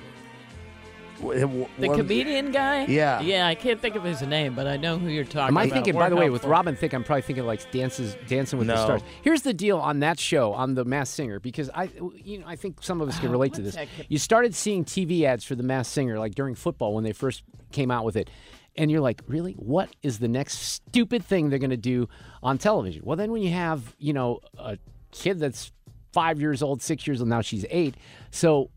The 1.23 1.47
one- 1.47 1.99
comedian 1.99 2.52
guy? 2.52 2.87
Yeah. 2.87 3.21
Yeah, 3.21 3.47
I 3.47 3.55
can't 3.55 3.81
think 3.81 3.95
of 3.95 4.02
his 4.02 4.23
name, 4.23 4.55
but 4.55 4.67
I 4.67 4.76
know 4.76 4.99
who 4.99 5.09
you're 5.09 5.25
talking 5.25 5.49
Am 5.49 5.57
I 5.57 5.64
about. 5.64 5.75
thinking, 5.75 5.95
by 5.95 6.09
the 6.09 6.17
way, 6.17 6.29
with. 6.31 6.45
Robin 6.45 6.75
Thicke, 6.76 6.93
I'm 6.93 7.05
probably 7.05 7.23
thinking 7.23 7.47
like 7.47 7.71
dances, 7.71 8.17
Dancing 8.26 8.59
with 8.59 8.69
the 8.69 8.76
Stars. 8.76 9.02
Here's 9.23 9.43
the 9.43 9.55
deal 9.55 9.79
on 9.79 10.00
that 10.00 10.19
show, 10.19 10.52
on 10.52 10.75
the 10.75 10.85
Masked 10.85 11.14
Singer, 11.14 11.41
because 11.41 11.71
I, 11.75 11.88
you 12.17 12.38
know, 12.38 12.47
I 12.47 12.57
think 12.57 12.83
some 12.83 13.00
of 13.00 13.09
us 13.09 13.19
can 13.19 13.29
oh, 13.29 13.33
relate 13.33 13.55
to 13.55 13.62
this. 13.62 13.76
You 14.09 14.19
started 14.19 14.55
seeing 14.55 14.85
TV 14.85 15.23
ads 15.23 15.45
for 15.45 15.55
the 15.55 15.62
Masked 15.62 15.95
Singer, 15.95 16.19
like 16.19 16.35
during 16.35 16.55
football 16.55 16.95
when 16.95 17.05
they 17.05 17.12
first 17.12 17.43
came 17.71 17.91
out 17.91 18.05
with 18.05 18.17
it, 18.17 18.29
and 18.76 18.91
you're 18.91 19.00
like, 19.00 19.23
really, 19.26 19.52
what 19.52 19.95
is 20.02 20.19
the 20.19 20.29
next 20.29 20.59
stupid 20.59 21.25
thing 21.25 21.50
they're 21.50 21.59
going 21.59 21.71
to 21.71 21.76
do 21.76 22.09
on 22.43 22.59
television? 22.59 23.02
Well, 23.05 23.17
then 23.17 23.31
when 23.31 23.43
you 23.43 23.50
have, 23.52 23.95
you 23.99 24.12
know, 24.12 24.41
a 24.59 24.79
kid 25.12 25.38
that's 25.38 25.73
five 26.12 26.41
years 26.41 26.62
old, 26.62 26.83
six 26.83 27.07
years 27.07 27.21
old, 27.21 27.29
now 27.29 27.41
she's 27.41 27.64
eight, 27.71 27.95
so 28.31 28.71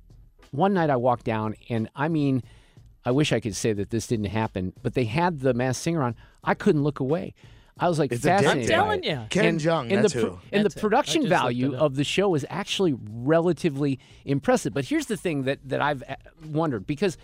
one 0.51 0.73
night 0.73 0.89
I 0.89 0.95
walked 0.95 1.25
down, 1.25 1.55
and 1.69 1.89
I 1.95 2.07
mean, 2.07 2.43
I 3.03 3.11
wish 3.11 3.31
I 3.33 3.39
could 3.39 3.55
say 3.55 3.73
that 3.73 3.89
this 3.89 4.07
didn't 4.07 4.25
happen, 4.25 4.73
but 4.81 4.93
they 4.93 5.05
had 5.05 5.39
the 5.41 5.53
mass 5.53 5.77
singer 5.77 6.01
on. 6.03 6.15
I 6.43 6.53
couldn't 6.53 6.83
look 6.83 6.99
away. 6.99 7.33
I 7.77 7.89
was 7.89 7.99
like 7.99 8.11
It's 8.13 8.23
fascinated. 8.23 8.69
addicting. 8.69 8.69
by 8.69 8.75
I'm 8.75 8.79
telling 8.79 9.03
it. 9.03 9.07
ya. 9.09 9.25
Ken 9.29 9.45
and, 9.45 9.59
Jeong, 9.59 9.91
and 9.93 10.03
that's 10.03 10.13
the, 10.13 10.21
who. 10.21 10.39
and 10.53 10.63
That's 10.63 10.75
the 10.75 10.81
production 10.81 11.21
I 11.21 11.23
just 11.23 11.31
looked 11.31 11.41
value 11.41 11.75
of 11.75 11.95
the 11.97 12.03
show 12.05 12.33
is 12.35 12.45
actually 12.49 12.95
relatively 13.11 13.99
impressive. 14.23 14.73
But 14.73 14.85
here's 14.85 15.07
the 15.07 15.17
thing 15.17 15.43
that 15.43 15.59
that 15.67 15.81
I've 15.81 16.01
uh, 16.07 16.15
wondered 16.45 16.87
because 16.87 17.17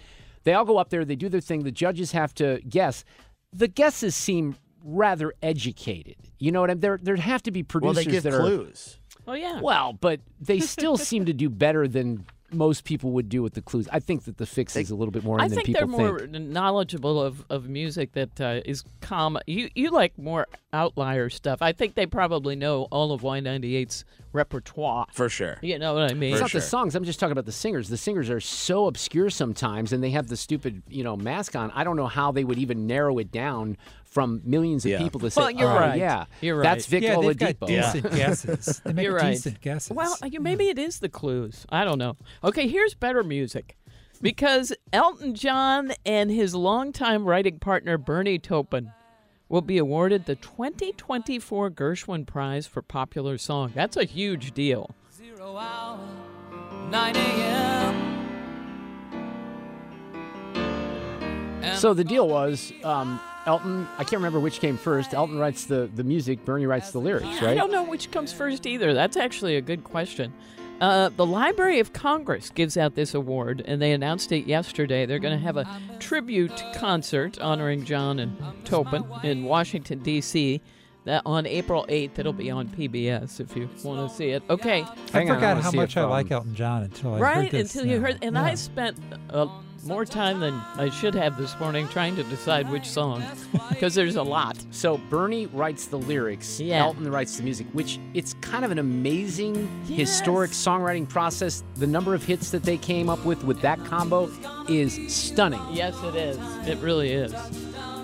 they 0.43 0.53
all 0.53 0.65
go 0.65 0.77
up 0.77 0.89
there, 0.89 1.05
they 1.05 1.15
do 1.15 1.29
their 1.29 1.39
thing. 1.41 1.63
The 1.63 1.71
judges 1.71 2.11
have 2.11 2.33
to 2.35 2.59
guess. 2.67 3.05
The 3.53 3.67
guesses 3.69 4.13
seem 4.15 4.55
rather 4.83 5.33
educated. 5.41 6.15
You 6.37 6.51
know 6.51 6.59
what 6.61 6.69
I 6.69 6.73
mean? 6.73 6.81
There 6.81 6.99
there'd 7.01 7.19
have 7.19 7.43
to 7.43 7.51
be 7.51 7.61
Well, 7.61 7.67
producers 7.93 8.05
they 8.05 8.11
give 8.11 8.23
that 8.23 8.33
are 8.33 8.39
clues. 8.41 8.97
Oh, 9.27 9.33
yeah. 9.33 9.61
well, 9.61 9.93
but 9.93 10.19
they 10.39 10.59
still 10.59 10.97
seem 10.97 11.25
to 11.27 11.33
do 11.33 11.49
better 11.49 11.87
than 11.87 12.25
most 12.53 12.83
people 12.83 13.11
would 13.11 13.29
do 13.29 13.41
with 13.41 13.53
the 13.53 13.61
clues. 13.61 13.87
I 13.91 13.99
think 13.99 14.25
that 14.25 14.37
the 14.37 14.45
fix 14.45 14.75
is 14.75 14.91
a 14.91 14.95
little 14.95 15.11
bit 15.11 15.23
more 15.23 15.37
in 15.37 15.45
I 15.45 15.47
than 15.47 15.55
think 15.55 15.67
people 15.67 15.87
they're 15.87 16.09
more 16.09 16.19
think. 16.19 16.47
knowledgeable 16.47 17.21
of, 17.21 17.45
of 17.49 17.69
music 17.69 18.13
that 18.13 18.39
uh, 18.41 18.61
is 18.65 18.83
common. 19.01 19.41
You 19.47 19.69
you 19.75 19.91
like 19.91 20.17
more 20.17 20.47
outlier 20.73 21.29
stuff. 21.29 21.61
I 21.61 21.71
think 21.71 21.95
they 21.95 22.05
probably 22.05 22.55
know 22.55 22.87
all 22.91 23.11
of 23.11 23.21
Y98's 23.21 24.05
repertoire. 24.33 25.07
For 25.11 25.29
sure. 25.29 25.57
You 25.61 25.77
know 25.79 25.93
what 25.93 26.09
I 26.09 26.13
mean? 26.13 26.31
It's 26.31 26.39
For 26.39 26.45
not 26.45 26.51
the 26.51 26.61
songs. 26.61 26.95
I'm 26.95 27.03
just 27.03 27.19
talking 27.19 27.33
about 27.33 27.45
the 27.45 27.51
singers. 27.51 27.89
The 27.89 27.97
singers 27.97 28.29
are 28.29 28.39
so 28.39 28.87
obscure 28.87 29.29
sometimes, 29.29 29.91
and 29.93 30.03
they 30.03 30.11
have 30.11 30.27
the 30.27 30.37
stupid, 30.37 30.81
you 30.89 31.03
know, 31.03 31.15
mask 31.15 31.55
on. 31.55 31.71
I 31.71 31.83
don't 31.83 31.97
know 31.97 32.07
how 32.07 32.31
they 32.31 32.43
would 32.43 32.57
even 32.57 32.87
narrow 32.87 33.17
it 33.17 33.31
down 33.31 33.77
from 34.11 34.41
millions 34.43 34.85
of 34.85 34.91
Yeah. 34.91 34.99
people 34.99 35.19
to 35.21 35.31
say, 35.31 35.41
Well, 35.41 35.49
you're 35.49 35.71
"Oh, 35.71 35.75
right. 35.79 35.97
Yeah, 35.97 36.25
You're 36.41 36.61
That's 36.61 36.85
right. 36.85 37.01
Vic 37.01 37.03
yeah, 37.03 37.15
they've 37.19 37.35
Oladipo." 37.37 37.59
got 37.59 37.67
decent 37.67 38.11
guesses. 38.15 38.81
They 38.85 38.93
make 38.93 39.03
You're 39.05 39.15
right. 39.15 39.31
decent 39.31 39.61
guesses. 39.61 39.91
Well, 39.95 40.15
maybe 40.39 40.67
it 40.67 40.77
is 40.77 40.99
the 40.99 41.09
clues. 41.09 41.65
I 41.69 41.83
don't 41.85 41.97
know. 41.97 42.17
Okay, 42.43 42.67
here's 42.67 42.93
better 42.93 43.23
music. 43.23 43.77
Because 44.21 44.71
Elton 44.93 45.33
John 45.33 45.93
and 46.05 46.29
his 46.29 46.53
longtime 46.53 47.25
writing 47.25 47.57
partner 47.57 47.97
Bernie 47.97 48.37
Taupin 48.37 48.91
will 49.49 49.61
be 49.61 49.77
awarded 49.79 50.25
the 50.25 50.35
2024 50.35 51.71
Gershwin 51.71 52.27
Prize 52.27 52.67
for 52.67 52.81
Popular 52.83 53.37
Song. 53.39 53.71
That's 53.73 53.97
a 53.97 54.03
huge 54.03 54.51
deal. 54.51 54.93
Zero 55.11 55.57
hour, 55.57 55.99
9 56.91 57.15
a.m. 57.15 58.17
So 61.77 61.93
the 61.93 62.03
deal 62.03 62.27
was, 62.27 62.71
um, 62.83 63.19
Elton. 63.45 63.87
I 63.97 64.03
can't 64.03 64.13
remember 64.13 64.39
which 64.39 64.59
came 64.59 64.77
first. 64.77 65.13
Elton 65.13 65.37
writes 65.39 65.65
the 65.65 65.89
the 65.95 66.03
music. 66.03 66.45
Bernie 66.45 66.65
writes 66.65 66.91
the 66.91 66.99
lyrics. 66.99 67.25
Right? 67.41 67.43
I 67.51 67.55
don't 67.55 67.71
know 67.71 67.83
which 67.83 68.11
comes 68.11 68.31
first 68.33 68.65
either. 68.67 68.93
That's 68.93 69.17
actually 69.17 69.55
a 69.57 69.61
good 69.61 69.83
question. 69.83 70.33
Uh, 70.79 71.09
the 71.09 71.25
Library 71.25 71.79
of 71.79 71.93
Congress 71.93 72.49
gives 72.49 72.75
out 72.75 72.95
this 72.95 73.13
award, 73.13 73.61
and 73.65 73.79
they 73.79 73.91
announced 73.91 74.31
it 74.31 74.47
yesterday. 74.47 75.05
They're 75.05 75.19
going 75.19 75.37
to 75.37 75.43
have 75.45 75.55
a 75.57 75.79
tribute 75.99 76.63
concert 76.73 77.39
honoring 77.39 77.85
John 77.85 78.17
and 78.17 78.35
Taupin 78.65 79.05
in 79.23 79.43
Washington, 79.43 79.99
D.C. 79.99 80.59
That 81.05 81.21
on 81.23 81.45
April 81.45 81.85
8th. 81.87 82.17
It'll 82.17 82.33
be 82.33 82.49
on 82.49 82.67
PBS 82.67 83.39
if 83.39 83.55
you 83.55 83.69
want 83.83 84.09
to 84.09 84.15
see 84.15 84.29
it. 84.29 84.41
Okay. 84.49 84.81
I 84.81 84.95
Hang 85.11 85.29
I 85.29 85.35
forgot 85.35 85.41
wanna 85.55 85.61
how 85.61 85.71
much 85.71 85.97
I 85.97 86.03
like 86.05 86.31
Elton 86.31 86.55
John 86.55 86.81
until 86.83 87.13
I 87.13 87.19
heard 87.19 87.19
this. 87.19 87.35
right 87.43 87.51
this 87.51 87.75
until 87.75 87.91
you 87.91 87.99
heard, 87.99 88.17
and 88.23 88.35
Yeah. 88.35 88.43
I 88.43 88.55
spent 88.55 88.97
uh, 89.29 89.47
more 89.83 90.05
time 90.05 90.39
than 90.39 90.53
I 90.75 90.89
should 90.89 91.15
have 91.15 91.37
this 91.37 91.59
morning 91.59 91.87
trying 91.87 92.15
to 92.15 92.23
decide 92.23 92.69
which 92.69 92.85
song 92.85 93.23
because 93.69 93.95
there's 93.95 94.15
a 94.15 94.23
lot. 94.23 94.57
So 94.71 94.97
Bernie 95.09 95.47
writes 95.47 95.87
the 95.87 95.97
lyrics. 95.97 96.59
Yeah. 96.59 96.83
Elton 96.83 97.09
writes 97.11 97.37
the 97.37 97.43
music, 97.43 97.67
which 97.73 97.99
it's 98.13 98.33
kind 98.41 98.65
of 98.65 98.71
an 98.71 98.79
amazing 98.79 99.67
historic 99.85 100.51
songwriting 100.51 101.07
process. 101.07 101.63
The 101.75 101.87
number 101.87 102.13
of 102.13 102.23
hits 102.23 102.51
that 102.51 102.63
they 102.63 102.77
came 102.77 103.09
up 103.09 103.23
with 103.25 103.43
with 103.43 103.61
that 103.61 103.83
combo 103.85 104.29
is 104.69 104.99
stunning. 105.13 105.61
Yes, 105.71 106.01
it 106.03 106.15
is. 106.15 106.37
It 106.67 106.77
really 106.79 107.11
is. 107.11 107.33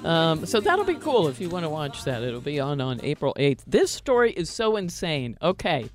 Um, 0.05 0.46
so 0.46 0.60
that'll 0.60 0.86
be 0.86 0.96
cool 0.96 1.27
if 1.27 1.41
you 1.41 1.50
want 1.50 1.65
to 1.65 1.69
watch 1.69 2.03
that. 2.05 2.24
It'll 2.24 2.41
be 2.41 2.60
on 2.60 2.81
on 2.81 3.00
April 3.03 3.34
8th. 3.38 3.63
This 3.67 3.91
story 3.91 4.31
is 4.31 4.50
so 4.50 4.77
insane. 4.77 5.38
Okay. 5.41 5.89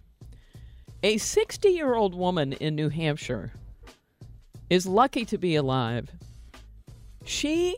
A 1.02 1.18
60 1.18 1.68
year 1.70 1.94
old 1.94 2.14
woman 2.14 2.52
in 2.54 2.76
New 2.76 2.88
Hampshire 2.88 3.52
is 4.72 4.86
lucky 4.86 5.26
to 5.26 5.36
be 5.36 5.54
alive. 5.54 6.10
She 7.26 7.76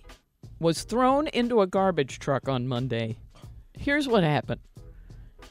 was 0.60 0.84
thrown 0.84 1.26
into 1.26 1.60
a 1.60 1.66
garbage 1.66 2.20
truck 2.20 2.48
on 2.48 2.68
Monday. 2.68 3.16
Here's 3.76 4.06
what 4.06 4.22
happened. 4.22 4.60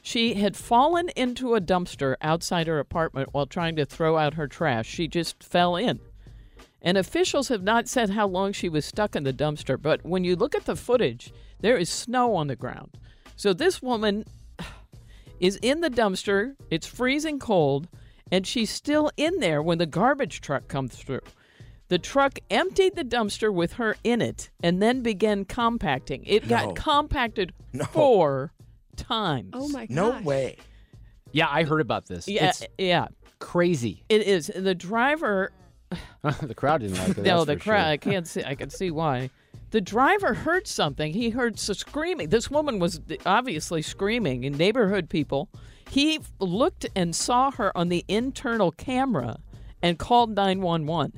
She 0.00 0.32
had 0.32 0.56
fallen 0.56 1.10
into 1.10 1.54
a 1.54 1.60
dumpster 1.60 2.16
outside 2.22 2.66
her 2.66 2.78
apartment 2.78 3.28
while 3.32 3.44
trying 3.44 3.76
to 3.76 3.84
throw 3.84 4.16
out 4.16 4.32
her 4.32 4.48
trash. 4.48 4.88
She 4.88 5.06
just 5.06 5.42
fell 5.42 5.76
in. 5.76 6.00
And 6.80 6.96
officials 6.96 7.48
have 7.48 7.62
not 7.62 7.88
said 7.88 8.08
how 8.08 8.26
long 8.26 8.54
she 8.54 8.70
was 8.70 8.86
stuck 8.86 9.14
in 9.14 9.24
the 9.24 9.32
dumpster, 9.34 9.80
but 9.80 10.02
when 10.02 10.24
you 10.24 10.36
look 10.36 10.54
at 10.54 10.64
the 10.64 10.76
footage, 10.76 11.30
there 11.60 11.76
is 11.76 11.90
snow 11.90 12.34
on 12.36 12.46
the 12.46 12.56
ground. 12.56 12.96
So 13.36 13.52
this 13.52 13.82
woman 13.82 14.24
is 15.40 15.58
in 15.60 15.82
the 15.82 15.90
dumpster, 15.90 16.56
it's 16.70 16.86
freezing 16.86 17.38
cold, 17.38 17.86
and 18.32 18.46
she's 18.46 18.70
still 18.70 19.10
in 19.16 19.38
there 19.40 19.62
when 19.62 19.78
the 19.78 19.86
garbage 19.86 20.40
truck 20.40 20.68
comes 20.68 20.94
through. 20.96 21.20
The 21.88 21.98
truck 21.98 22.38
emptied 22.50 22.96
the 22.96 23.04
dumpster 23.04 23.52
with 23.52 23.74
her 23.74 23.96
in 24.04 24.22
it 24.22 24.50
and 24.62 24.80
then 24.82 25.02
began 25.02 25.44
compacting. 25.44 26.24
It 26.24 26.44
No. 26.44 26.48
got 26.48 26.76
compacted 26.76 27.52
four 27.90 28.52
times. 28.96 29.50
Oh 29.52 29.68
my 29.68 29.86
god. 29.86 29.94
No 29.94 30.20
way. 30.22 30.56
Yeah, 31.32 31.48
I 31.50 31.64
heard 31.64 31.80
about 31.80 32.06
this. 32.06 32.26
Yeah, 32.26 32.48
It's 32.48 32.64
yeah. 32.78 33.08
crazy. 33.38 34.04
It 34.08 34.22
is. 34.22 34.50
The 34.54 34.74
driver 34.74 35.52
the 36.42 36.54
crowd 36.54 36.80
didn't 36.80 36.98
like 36.98 37.18
it. 37.18 37.22
no, 37.24 37.44
the 37.44 37.56
crowd. 37.56 37.82
sure. 37.82 37.90
I 37.92 37.96
can't 37.98 38.26
see. 38.26 38.42
I 38.42 38.54
can 38.54 38.70
see 38.70 38.90
why. 38.90 39.30
The 39.70 39.80
driver 39.80 40.34
heard 40.34 40.66
something. 40.66 41.12
He 41.12 41.30
heard 41.30 41.58
some 41.58 41.74
screaming. 41.74 42.28
This 42.30 42.50
woman 42.50 42.78
was 42.78 43.00
obviously 43.26 43.82
screaming, 43.82 44.44
and 44.44 44.56
neighborhood 44.56 45.10
people. 45.10 45.50
He 45.94 46.18
looked 46.40 46.86
and 46.96 47.14
saw 47.14 47.52
her 47.52 47.76
on 47.78 47.88
the 47.88 48.04
internal 48.08 48.72
camera 48.72 49.38
and 49.80 49.96
called 49.96 50.34
911. 50.34 51.12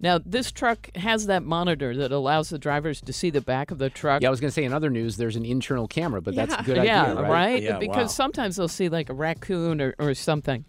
Now, 0.00 0.18
this 0.18 0.50
truck 0.50 0.90
has 0.96 1.26
that 1.26 1.44
monitor 1.44 1.96
that 1.96 2.10
allows 2.10 2.48
the 2.48 2.58
drivers 2.58 3.00
to 3.02 3.12
see 3.12 3.30
the 3.30 3.40
back 3.40 3.70
of 3.70 3.78
the 3.78 3.88
truck. 3.88 4.20
Yeah, 4.20 4.26
I 4.26 4.30
was 4.32 4.40
going 4.40 4.48
to 4.48 4.52
say 4.52 4.64
in 4.64 4.72
other 4.72 4.90
news, 4.90 5.16
there's 5.16 5.36
an 5.36 5.44
internal 5.44 5.86
camera, 5.86 6.20
but 6.20 6.34
that's 6.34 6.52
a 6.52 6.62
good 6.64 6.78
yeah, 6.78 7.12
idea, 7.12 7.22
right? 7.22 7.62
Yeah, 7.62 7.78
because 7.78 8.06
wow. 8.06 8.06
sometimes 8.08 8.56
they'll 8.56 8.66
see 8.66 8.88
like 8.88 9.10
a 9.10 9.14
raccoon 9.14 9.80
or, 9.80 9.94
or 10.00 10.12
something. 10.14 10.64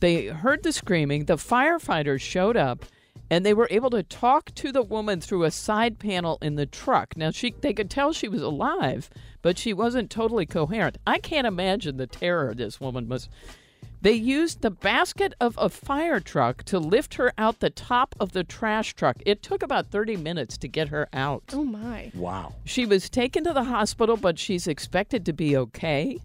They 0.00 0.26
heard 0.26 0.64
the 0.64 0.72
screaming. 0.72 1.26
The 1.26 1.36
firefighters 1.36 2.20
showed 2.20 2.56
up, 2.56 2.84
and 3.30 3.46
they 3.46 3.54
were 3.54 3.68
able 3.70 3.90
to 3.90 4.02
talk 4.02 4.52
to 4.56 4.72
the 4.72 4.82
woman 4.82 5.20
through 5.20 5.44
a 5.44 5.52
side 5.52 6.00
panel 6.00 6.38
in 6.42 6.56
the 6.56 6.66
truck. 6.66 7.16
Now 7.16 7.30
she, 7.30 7.54
they 7.60 7.72
could 7.72 7.88
tell 7.88 8.12
she 8.12 8.26
was 8.26 8.42
alive, 8.42 9.08
but 9.42 9.58
she 9.58 9.72
wasn't 9.72 10.10
totally 10.10 10.46
coherent. 10.46 10.98
I 11.06 11.18
can't 11.18 11.46
imagine 11.46 11.96
the 11.96 12.06
terror 12.06 12.54
this 12.54 12.80
woman 12.80 13.08
must. 13.08 13.28
They 14.02 14.12
used 14.12 14.62
the 14.62 14.70
basket 14.70 15.34
of 15.40 15.58
a 15.58 15.68
fire 15.68 16.20
truck 16.20 16.62
to 16.64 16.78
lift 16.78 17.14
her 17.14 17.34
out 17.36 17.60
the 17.60 17.68
top 17.68 18.14
of 18.18 18.32
the 18.32 18.44
trash 18.44 18.94
truck. 18.94 19.18
It 19.26 19.42
took 19.42 19.62
about 19.62 19.90
30 19.90 20.16
minutes 20.16 20.56
to 20.58 20.68
get 20.68 20.88
her 20.88 21.08
out. 21.12 21.44
Oh 21.52 21.64
my. 21.64 22.10
Wow. 22.14 22.54
She 22.64 22.86
was 22.86 23.10
taken 23.10 23.44
to 23.44 23.52
the 23.52 23.64
hospital, 23.64 24.16
but 24.16 24.38
she's 24.38 24.66
expected 24.66 25.26
to 25.26 25.34
be 25.34 25.54
okay. 25.54 26.18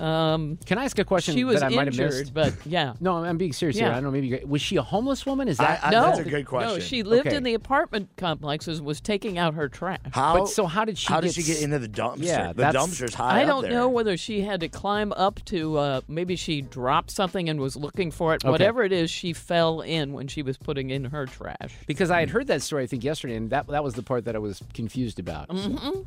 Um, 0.00 0.58
Can 0.64 0.78
I 0.78 0.84
ask 0.84 0.98
a 0.98 1.04
question 1.04 1.34
she 1.34 1.44
was 1.44 1.60
that 1.60 1.66
I 1.70 1.74
might 1.76 1.86
have 1.86 1.98
injured, 2.00 2.12
missed? 2.20 2.34
but 2.34 2.54
yeah. 2.64 2.94
No, 3.00 3.16
I'm 3.24 3.36
being 3.36 3.52
serious 3.52 3.76
here. 3.76 3.88
I 3.88 3.94
don't 3.94 4.04
know. 4.04 4.10
Maybe 4.10 4.28
you- 4.28 4.40
was 4.46 4.62
she 4.62 4.76
a 4.76 4.82
homeless 4.82 5.26
woman? 5.26 5.48
Is 5.48 5.58
that 5.58 5.84
I- 5.84 5.90
no, 5.90 6.02
that's 6.06 6.18
a 6.20 6.24
good 6.24 6.46
question? 6.46 6.68
No, 6.68 6.74
question. 6.76 6.88
she 6.88 7.02
lived 7.02 7.26
Okay. 7.28 7.36
in 7.36 7.42
the 7.42 7.54
apartment 7.54 8.08
complexes, 8.16 8.80
was 8.80 9.00
taking 9.00 9.38
out 9.38 9.54
her 9.54 9.68
trash. 9.68 9.98
How? 10.12 10.38
But 10.38 10.46
so 10.48 10.66
how 10.66 10.84
did 10.84 10.96
she 10.98 11.08
How 11.12 11.20
get 11.20 11.28
did 11.28 11.34
she 11.34 11.42
get 11.42 11.58
s- 11.58 11.62
into 11.62 11.78
the 11.78 11.88
dumpster? 11.88 12.22
Yeah, 12.24 12.48
the 12.48 12.54
that's- 12.54 12.74
dumpster's 12.74 13.14
high 13.14 13.40
I 13.40 13.42
up 13.42 13.48
don't 13.48 13.62
there. 13.64 13.72
know 13.72 13.88
whether 13.88 14.16
she 14.16 14.40
had 14.40 14.60
to 14.60 14.68
climb 14.68 15.12
up 15.12 15.44
to. 15.46 15.76
Uh, 15.78 16.00
maybe 16.08 16.36
she 16.36 16.62
dropped 16.62 17.10
something 17.10 17.48
and 17.48 17.60
was 17.60 17.76
looking 17.76 18.10
for 18.10 18.34
it. 18.34 18.42
Okay. 18.44 18.50
Whatever 18.50 18.84
it 18.84 18.92
is, 18.92 19.10
she 19.10 19.32
fell 19.32 19.82
in 19.82 20.12
when 20.14 20.26
she 20.26 20.42
was 20.42 20.56
putting 20.56 20.90
in 20.90 21.04
her 21.06 21.26
trash. 21.26 21.74
Because 21.86 22.10
I 22.10 22.20
had 22.20 22.30
heard 22.30 22.46
that 22.46 22.62
story, 22.62 22.84
I 22.84 22.86
think, 22.86 23.04
yesterday, 23.04 23.36
and 23.36 23.50
that 23.50 23.66
that 23.68 23.84
was 23.84 23.94
the 23.94 24.02
part 24.02 24.24
that 24.24 24.34
I 24.34 24.38
was 24.38 24.62
confused 24.74 25.18
about. 25.18 25.48
So- 25.48 25.54
Mm-hmm. 25.54 26.00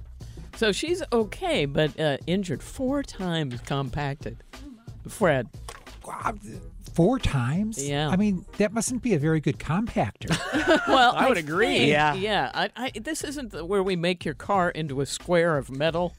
So 0.55 0.71
she's 0.71 1.03
okay, 1.11 1.65
but 1.65 1.99
uh, 1.99 2.17
injured 2.27 2.63
four 2.63 3.03
times 3.03 3.59
compacted. 3.61 4.37
Fred. 5.07 5.49
Four 6.95 7.19
times? 7.19 7.85
Yeah. 7.85 8.07
I 8.09 8.15
mean, 8.15 8.45
that 8.57 8.71
mustn't 8.71 9.01
be 9.03 9.13
a 9.13 9.19
very 9.19 9.41
good 9.41 9.59
compactor. 9.59 10.29
well, 10.87 11.13
I 11.13 11.27
would 11.27 11.37
agree. 11.37 11.77
think- 11.77 11.89
Yeah. 11.91 12.13
yeah. 12.13 12.51
I, 12.53 12.69
I, 12.75 12.91
this 12.97 13.23
isn't 13.23 13.51
the, 13.51 13.65
where 13.65 13.83
we 13.83 13.97
make 13.97 14.23
your 14.23 14.33
car 14.33 14.69
into 14.69 15.01
a 15.01 15.05
square 15.05 15.57
of 15.57 15.69
metal. 15.69 16.13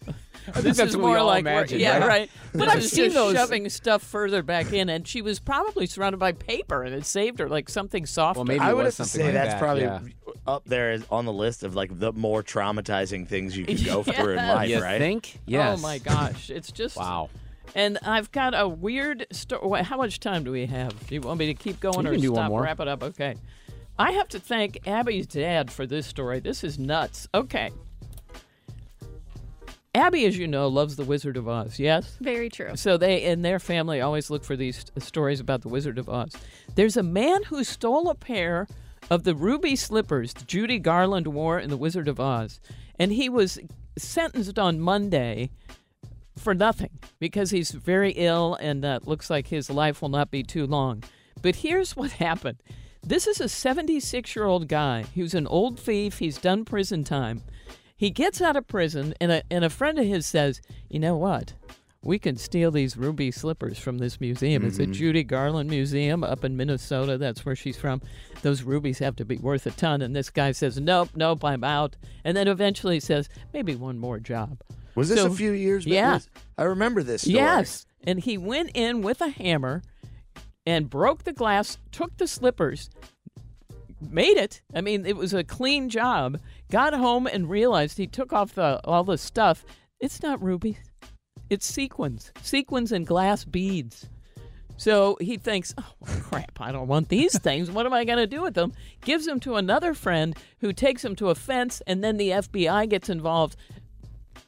think 0.45 0.57
this 0.57 0.77
that's 0.77 0.91
is 0.91 0.97
what 0.99 1.05
we 1.05 1.09
more 1.13 1.19
all 1.19 1.27
like 1.29 1.41
imagine, 1.41 1.81
yeah, 1.81 1.97
right? 1.99 2.07
right. 2.07 2.31
But 2.53 2.69
I've 2.69 2.77
I've 2.77 2.85
seen 2.85 3.05
just 3.07 3.15
those- 3.17 3.35
shoving 3.35 3.69
stuff 3.71 4.03
further 4.03 4.43
back 4.43 4.73
in, 4.75 4.91
and 4.91 5.09
she 5.09 5.23
was 5.23 5.39
probably 5.41 5.87
surrounded 5.87 6.19
by 6.19 6.33
paper, 6.33 6.83
and 6.83 6.95
it 6.95 7.07
saved 7.07 7.39
her 7.39 7.49
like 7.49 7.71
something 7.71 8.05
soft. 8.05 8.37
Well, 8.37 8.45
maybe 8.45 8.61
I 8.61 8.75
would 8.75 8.85
was 8.85 8.99
have 8.99 9.07
to 9.07 9.11
something 9.13 9.27
say 9.29 9.33
like 9.33 9.43
that's 9.43 9.55
that, 9.55 9.61
probably 9.61 9.83
yeah. 9.85 10.01
up 10.47 10.65
there 10.67 10.99
on 11.11 11.25
the 11.25 11.33
list 11.33 11.63
of 11.63 11.75
like 11.75 11.99
the 11.99 12.13
more 12.13 12.43
traumatizing 12.43 13.27
things 13.27 13.57
you 13.57 13.65
could 13.65 13.83
go 13.83 14.05
Yes. 14.07 14.17
through 14.21 14.33
in 14.33 14.37
life, 14.47 14.69
you 14.69 14.81
right? 14.83 14.99
think? 14.99 15.41
Yes. 15.47 15.79
Oh 15.79 15.83
my 15.83 15.99
gosh, 15.99 16.51
it's 16.51 16.71
just 16.71 16.97
Wow. 16.99 17.31
And 17.75 17.99
I've 18.03 18.33
got 18.33 18.59
a 18.59 18.67
weird 18.67 19.27
story. 19.33 19.83
How 19.83 19.97
much 19.99 20.21
time 20.21 20.45
do 20.45 20.51
we 20.53 20.67
have? 20.67 21.07
Do 21.07 21.15
you 21.15 21.21
want 21.21 21.39
me 21.39 21.47
to 21.47 21.55
keep 21.55 21.79
going 21.81 22.05
You 22.05 22.11
or 22.11 22.13
can 22.13 22.21
do 22.23 22.33
one 22.33 22.41
stop? 22.43 22.49
more. 22.51 22.63
Wrap 22.63 22.81
it 22.81 22.89
up. 22.89 23.03
Okay. 23.03 23.35
I 23.99 24.13
have 24.13 24.29
to 24.31 24.39
thank 24.39 24.87
Abby's 24.87 25.27
dad 25.27 25.71
for 25.71 25.87
this 25.87 26.07
story. 26.07 26.41
This 26.41 26.65
is 26.65 26.79
nuts. 26.79 27.29
Okay. 27.35 27.71
Abby, 29.95 30.27
as 30.27 30.37
you 30.37 30.47
know, 30.47 30.69
loves 30.69 30.97
the 30.97 31.05
Wizard 31.05 31.39
of 31.39 31.49
Oz. 31.49 31.79
Yes. 31.79 32.19
Very 32.21 32.51
true. 32.51 32.73
So 32.77 32.99
they 32.99 33.25
and 33.25 33.43
their 33.43 33.59
family 33.59 34.03
always 34.03 34.29
look 34.29 34.45
for 34.45 34.55
these 34.55 34.85
stories 34.99 35.41
about 35.41 35.63
the 35.63 35.69
Wizard 35.69 35.99
of 35.99 36.09
Oz. 36.11 36.35
There's 36.75 36.99
a 36.99 37.03
man 37.03 37.43
who 37.45 37.65
stole 37.65 38.11
a 38.11 38.15
pair 38.15 38.67
of 39.09 39.25
the 39.25 39.35
ruby 39.35 39.75
slippers 39.75 40.35
Judy 40.35 40.79
Garland 40.79 41.29
wore 41.29 41.59
in 41.59 41.71
the 41.71 41.79
Wizard 41.79 42.09
of 42.09 42.21
Oz, 42.21 42.61
and 42.99 43.11
he 43.13 43.31
was 43.31 43.59
sentenced 43.97 44.59
on 44.59 44.81
Monday 44.81 45.49
for 46.39 46.55
nothing 46.55 46.99
because 47.19 47.51
he's 47.51 47.71
very 47.71 48.13
ill 48.13 48.57
and 48.61 48.85
uh, 48.85 49.01
looks 49.05 49.31
like 49.31 49.49
his 49.49 49.71
life 49.71 50.03
will 50.03 50.09
not 50.09 50.31
be 50.31 50.43
too 50.43 50.67
long. 50.67 51.03
But 51.43 51.57
here's 51.57 51.97
what 51.97 52.13
happened. 52.13 52.63
This 53.03 53.27
is 53.27 53.41
a 53.41 53.49
76 53.49 54.35
year 54.35 54.45
old 54.45 54.69
guy. 54.69 55.05
He 55.15 55.23
was 55.23 55.35
an 55.35 55.47
old 55.47 55.79
thief. 55.79 56.19
He's 56.19 56.39
done 56.39 56.65
prison 56.65 57.05
time. 57.05 57.43
He 57.97 58.11
gets 58.11 58.43
out 58.43 58.57
of 58.57 58.67
prison, 58.67 59.15
and 59.21 59.33
a, 59.33 59.43
and 59.51 59.65
a 59.65 59.71
friend 59.71 59.99
of 59.99 60.05
his 60.05 60.27
says, 60.27 60.61
You 60.91 60.99
know 60.99 61.17
what? 61.17 61.55
We 62.03 62.19
can 62.19 62.37
steal 62.37 62.71
these 62.71 62.97
ruby 62.97 63.31
slippers 63.31 63.79
from 63.79 63.99
this 63.99 64.21
museum. 64.21 64.65
It's 64.65 64.79
a 64.79 64.87
Judy 64.87 65.25
Garland 65.25 65.71
Museum 65.71 66.23
up 66.23 66.45
in 66.45 66.57
Minnesota. 66.57 67.19
That's 67.19 67.45
where 67.45 67.57
she's 67.57 67.77
from. 67.77 68.01
Those 68.43 68.63
rubies 68.63 69.01
have 69.01 69.17
to 69.17 69.25
be 69.25 69.39
worth 69.39 69.67
a 69.67 69.73
ton. 69.73 70.03
And 70.03 70.15
this 70.15 70.31
guy 70.31 70.53
says, 70.53 70.79
Nope, 70.79 71.11
nope, 71.17 71.45
I'm 71.45 71.65
out. 71.65 71.97
And 72.25 72.37
then 72.37 72.49
eventually 72.49 73.01
says, 73.01 73.29
Maybe 73.53 73.75
one 73.75 73.99
more 73.99 74.21
job. 74.21 74.59
Was 74.97 75.09
this 75.11 75.21
So- 75.21 75.27
a 75.27 75.35
few 75.35 75.53
years 75.53 75.85
back? 75.85 75.93
Yeah. 75.93 76.19
I 76.59 76.65
remember 76.65 77.03
this 77.03 77.23
story. 77.23 77.37
Yes. 77.37 77.87
And 78.05 78.19
he 78.21 78.37
went 78.39 78.71
in 78.75 79.03
with 79.03 79.21
a 79.21 79.29
hammer 79.29 79.83
and 80.65 80.91
broke 80.91 81.25
the 81.25 81.33
glass, 81.33 81.79
took 81.93 82.17
the 82.17 82.27
slippers, 82.27 82.91
made 84.01 84.37
it. 84.37 84.63
I 84.75 84.81
mean, 84.81 85.07
it 85.07 85.17
was 85.17 85.33
a 85.35 85.45
clean 85.45 85.89
job. 85.89 86.39
Got 86.71 86.95
home 86.95 87.27
and 87.27 87.49
realized 87.49 87.99
he 87.99 88.07
took 88.07 88.33
off 88.33 88.55
the 88.55 88.81
all 88.85 89.05
the 89.05 89.19
stuff. 89.19 89.65
It's 90.01 90.23
not 90.23 90.43
rubies. 90.43 90.77
It's 91.51 91.67
sequins. 91.67 92.33
Sequins 92.43 92.91
and 92.93 93.07
glass 93.07 93.45
beads. 93.45 94.09
So 94.79 95.17
he 95.21 95.37
thinks, 95.39 95.73
oh, 95.79 95.93
well, 96.01 96.21
crap, 96.23 96.61
I 96.61 96.71
don't 96.71 96.89
want 96.89 97.09
these 97.09 97.39
things. 97.39 97.71
What 97.71 97.87
am 97.87 97.95
I 97.95 98.05
going 98.05 98.19
to 98.19 98.27
do 98.27 98.43
with 98.43 98.53
them? 98.55 98.73
Gives 99.03 99.25
them 99.25 99.41
to 99.41 99.57
another 99.57 99.95
friend 99.95 100.37
who 100.61 100.73
takes 100.73 101.01
them 101.03 101.17
to 101.17 101.31
a 101.31 101.35
fence, 101.35 101.81
and 101.87 102.05
then 102.05 102.19
the 102.19 102.31
FBI 102.31 102.87
gets 102.89 103.09
involved. 103.09 103.57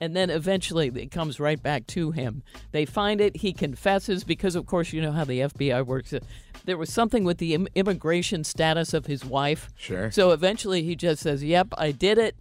And 0.00 0.14
then 0.14 0.30
eventually 0.30 0.88
it 0.94 1.10
comes 1.10 1.40
right 1.40 1.60
back 1.60 1.86
to 1.88 2.12
him. 2.12 2.42
They 2.72 2.84
find 2.84 3.20
it. 3.20 3.38
He 3.38 3.52
confesses 3.52 4.22
because, 4.24 4.54
of 4.54 4.66
course, 4.66 4.92
you 4.92 5.02
know 5.02 5.12
how 5.12 5.24
the 5.24 5.40
FBI 5.40 5.84
works. 5.84 6.12
Uh, 6.12 6.20
there 6.64 6.76
was 6.78 6.92
something 6.92 7.24
with 7.24 7.38
the 7.38 7.54
Im- 7.54 7.68
immigration 7.74 8.44
status 8.44 8.94
of 8.94 9.06
his 9.06 9.24
wife. 9.24 9.70
Sure. 9.76 10.10
So 10.10 10.30
eventually 10.30 10.82
he 10.82 10.94
just 10.94 11.22
says, 11.22 11.42
Yep, 11.42 11.68
I 11.76 11.90
did 11.92 12.18
it. 12.18 12.36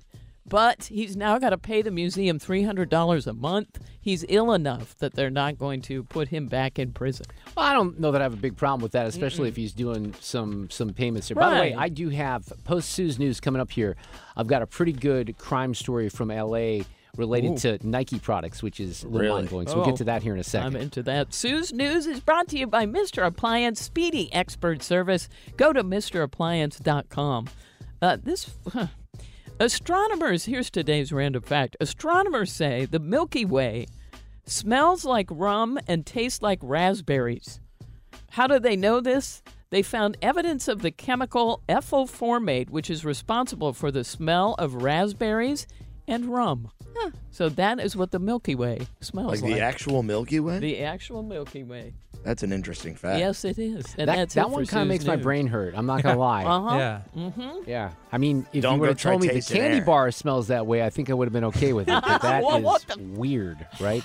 But 0.50 0.86
he's 0.86 1.18
now 1.18 1.38
got 1.40 1.50
to 1.50 1.58
pay 1.58 1.82
the 1.82 1.92
museum 1.92 2.40
$300 2.40 3.28
a 3.28 3.34
month. 3.34 3.80
He's 4.00 4.24
ill 4.30 4.54
enough 4.54 4.96
that 5.00 5.14
they're 5.14 5.30
not 5.30 5.58
going 5.58 5.82
to 5.84 6.04
put 6.04 6.30
him 6.30 6.48
back 6.48 6.80
in 6.80 6.94
prison. 6.94 7.26
Well, 7.58 7.66
I 7.66 7.74
don't 7.74 8.00
know 8.00 8.12
that 8.14 8.22
I 8.22 8.24
have 8.24 8.32
a 8.34 8.38
big 8.38 8.56
problem 8.56 8.82
with 8.82 8.94
that, 8.94 9.08
especially 9.08 9.50
if 9.50 9.58
he's 9.58 9.74
doing 9.74 10.14
some 10.22 10.70
some 10.70 10.94
payments 10.94 11.28
here. 11.28 11.36
By 11.36 11.50
the 11.54 11.60
way, 11.60 11.76
I 11.76 11.90
do 11.90 12.08
have 12.10 12.50
post 12.64 12.92
Sue's 12.92 13.20
news 13.20 13.42
coming 13.42 13.60
up 13.60 13.72
here. 13.72 13.98
I've 14.38 14.48
got 14.48 14.62
a 14.62 14.68
pretty 14.68 14.94
good 14.94 15.38
crime 15.38 15.74
story 15.74 16.08
from 16.08 16.32
L.A. 16.32 16.86
related 17.18 17.52
Ooh. 17.54 17.78
to 17.78 17.88
Nike 17.88 18.20
products, 18.20 18.62
which 18.64 18.80
is 18.80 19.04
Really? 19.08 19.30
mind 19.30 19.50
blowing. 19.50 19.68
So 19.68 19.76
we'll 19.78 19.86
get 19.86 19.94
Oh, 19.94 19.98
to 19.98 20.04
that 20.06 20.24
here 20.24 20.34
in 20.34 20.40
a 20.40 20.44
second. 20.44 20.76
I'm 20.76 20.82
into 20.82 21.04
that. 21.04 21.34
Sue's 21.34 21.74
News 21.74 22.06
is 22.08 22.20
brought 22.20 22.48
to 22.50 22.58
you 22.58 22.68
by 22.68 22.86
Mr. 22.86 23.26
Appliance 23.26 23.82
Speedy 23.82 24.32
Expert 24.34 24.82
Service. 24.84 25.28
Go 25.58 25.74
to 25.74 25.84
MrAppliance.com. 25.84 27.48
Uh, 28.02 28.18
this. 28.22 28.52
huh. 28.72 28.88
Astronomers, 29.60 30.46
here's 30.46 30.70
today's 30.70 31.12
random 31.12 31.42
fact. 31.42 31.76
Astronomers 31.80 32.52
say 32.52 32.86
the 32.86 33.00
Milky 33.00 33.44
Way 33.44 33.88
smells 34.46 35.04
like 35.04 35.28
rum 35.32 35.80
and 35.88 36.06
tastes 36.06 36.42
like 36.44 36.60
raspberries. 36.62 37.60
How 38.32 38.46
do 38.46 38.60
they 38.60 38.76
know 38.76 39.00
this? 39.02 39.42
They 39.70 39.82
found 39.82 40.16
evidence 40.22 40.68
of 40.68 40.82
the 40.82 40.92
chemical 40.92 41.62
ethyl 41.68 42.06
formate, 42.08 42.70
which 42.70 42.90
is 42.90 43.04
responsible 43.04 43.74
for 43.74 43.92
the 43.92 44.04
smell 44.04 44.54
of 44.60 44.76
raspberries 44.76 45.66
and 46.08 46.26
rum. 46.28 46.70
So 47.32 47.50
that 47.50 47.80
is 47.80 47.96
what 47.96 48.10
the 48.12 48.18
Milky 48.20 48.56
Way 48.56 48.80
smells 49.02 49.34
Like 49.34 49.42
like. 49.44 49.54
the 49.54 49.60
actual 49.62 50.02
Milky 50.02 50.40
Way? 50.40 50.58
The 50.60 50.80
actual 50.80 51.22
Milky 51.22 51.64
Way. 51.64 51.94
That's 52.24 52.42
an 52.44 52.52
interesting 52.52 52.96
fact. 52.96 53.20
Yes, 53.20 53.46
it 53.46 53.60
is. 53.60 53.86
And 53.98 54.10
that 54.10 54.16
that's 54.16 54.34
that 54.34 54.50
one 54.50 54.66
kind 54.66 54.82
of 54.82 54.96
Sue's 54.96 55.06
makes 55.06 55.06
my 55.06 55.16
brain 55.16 55.46
hurt. 55.48 55.76
I'm 55.78 55.86
not 55.86 56.02
gonna 56.02 56.18
lie. 56.20 56.44
Uh-huh. 56.44 56.76
Yeah. 56.78 57.02
Mm-hmm. 57.16 57.70
Yeah, 57.70 57.92
I 58.12 58.18
mean, 58.18 58.48
if 58.52 58.64
Don't 58.64 58.76
you 58.76 58.80
would 58.82 58.90
have 58.90 59.00
told 59.00 59.22
me 59.22 59.28
the 59.28 59.42
candy 59.42 59.78
air. 59.78 59.86
bar 59.86 60.10
smells 60.12 60.48
that 60.48 60.66
way, 60.66 60.84
I 60.84 60.90
think 60.90 61.10
I 61.10 61.14
would 61.14 61.28
have 61.28 61.34
been 61.34 61.46
okay 61.46 61.72
with 61.74 61.88
it. 61.88 62.02
But 62.04 62.22
that 62.24 62.44
Well, 62.44 62.58
is 62.58 62.64
what 62.64 62.82
the- 62.88 62.98
weird, 63.00 63.66
right? 63.80 64.04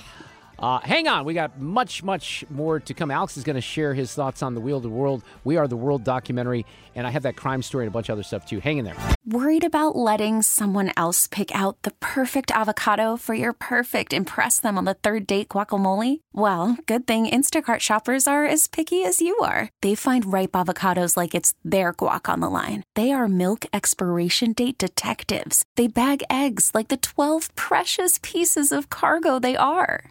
Uh, 0.62 0.78
hang 0.78 1.08
on, 1.08 1.24
we 1.24 1.34
got 1.34 1.60
much, 1.60 2.04
much 2.04 2.44
more 2.48 2.78
to 2.78 2.94
come. 2.94 3.10
Alex 3.10 3.36
is 3.36 3.42
going 3.42 3.56
to 3.56 3.60
share 3.60 3.94
his 3.94 4.14
thoughts 4.14 4.44
on 4.44 4.54
the 4.54 4.60
Wheel 4.60 4.76
of 4.76 4.84
the 4.84 4.88
World. 4.88 5.24
We 5.42 5.56
are 5.56 5.66
the 5.66 5.76
World 5.76 6.04
documentary, 6.04 6.64
and 6.94 7.04
I 7.04 7.10
have 7.10 7.24
that 7.24 7.34
crime 7.34 7.62
story 7.62 7.84
and 7.84 7.88
a 7.88 7.92
bunch 7.92 8.08
of 8.08 8.12
other 8.12 8.22
stuff 8.22 8.46
too. 8.46 8.60
Hang 8.60 8.78
in 8.78 8.84
there. 8.84 8.96
Worried 9.26 9.64
about 9.64 9.96
letting 9.96 10.40
someone 10.42 10.92
else 10.96 11.26
pick 11.26 11.52
out 11.52 11.82
the 11.82 11.90
perfect 11.98 12.52
avocado 12.52 13.16
for 13.16 13.34
your 13.34 13.52
perfect 13.52 14.12
impress 14.12 14.60
them 14.60 14.78
on 14.78 14.84
the 14.84 14.94
third 14.94 15.26
date 15.26 15.48
guacamole? 15.48 16.20
Well, 16.32 16.78
good 16.86 17.08
thing 17.08 17.26
Instacart 17.26 17.80
shoppers 17.80 18.28
are 18.28 18.44
as 18.44 18.68
picky 18.68 19.04
as 19.04 19.20
you 19.20 19.36
are. 19.42 19.68
They 19.80 19.96
find 19.96 20.32
ripe 20.32 20.52
avocados 20.52 21.16
like 21.16 21.34
it's 21.34 21.54
their 21.64 21.92
guac 21.92 22.28
on 22.28 22.38
the 22.38 22.48
line. 22.48 22.84
They 22.94 23.10
are 23.10 23.26
milk 23.26 23.66
expiration 23.72 24.52
date 24.52 24.78
detectives. 24.78 25.64
They 25.74 25.88
bag 25.88 26.22
eggs 26.30 26.70
like 26.72 26.88
the 26.88 26.96
12 26.96 27.52
precious 27.56 28.20
pieces 28.22 28.70
of 28.70 28.90
cargo 28.90 29.40
they 29.40 29.56
are. 29.56 30.10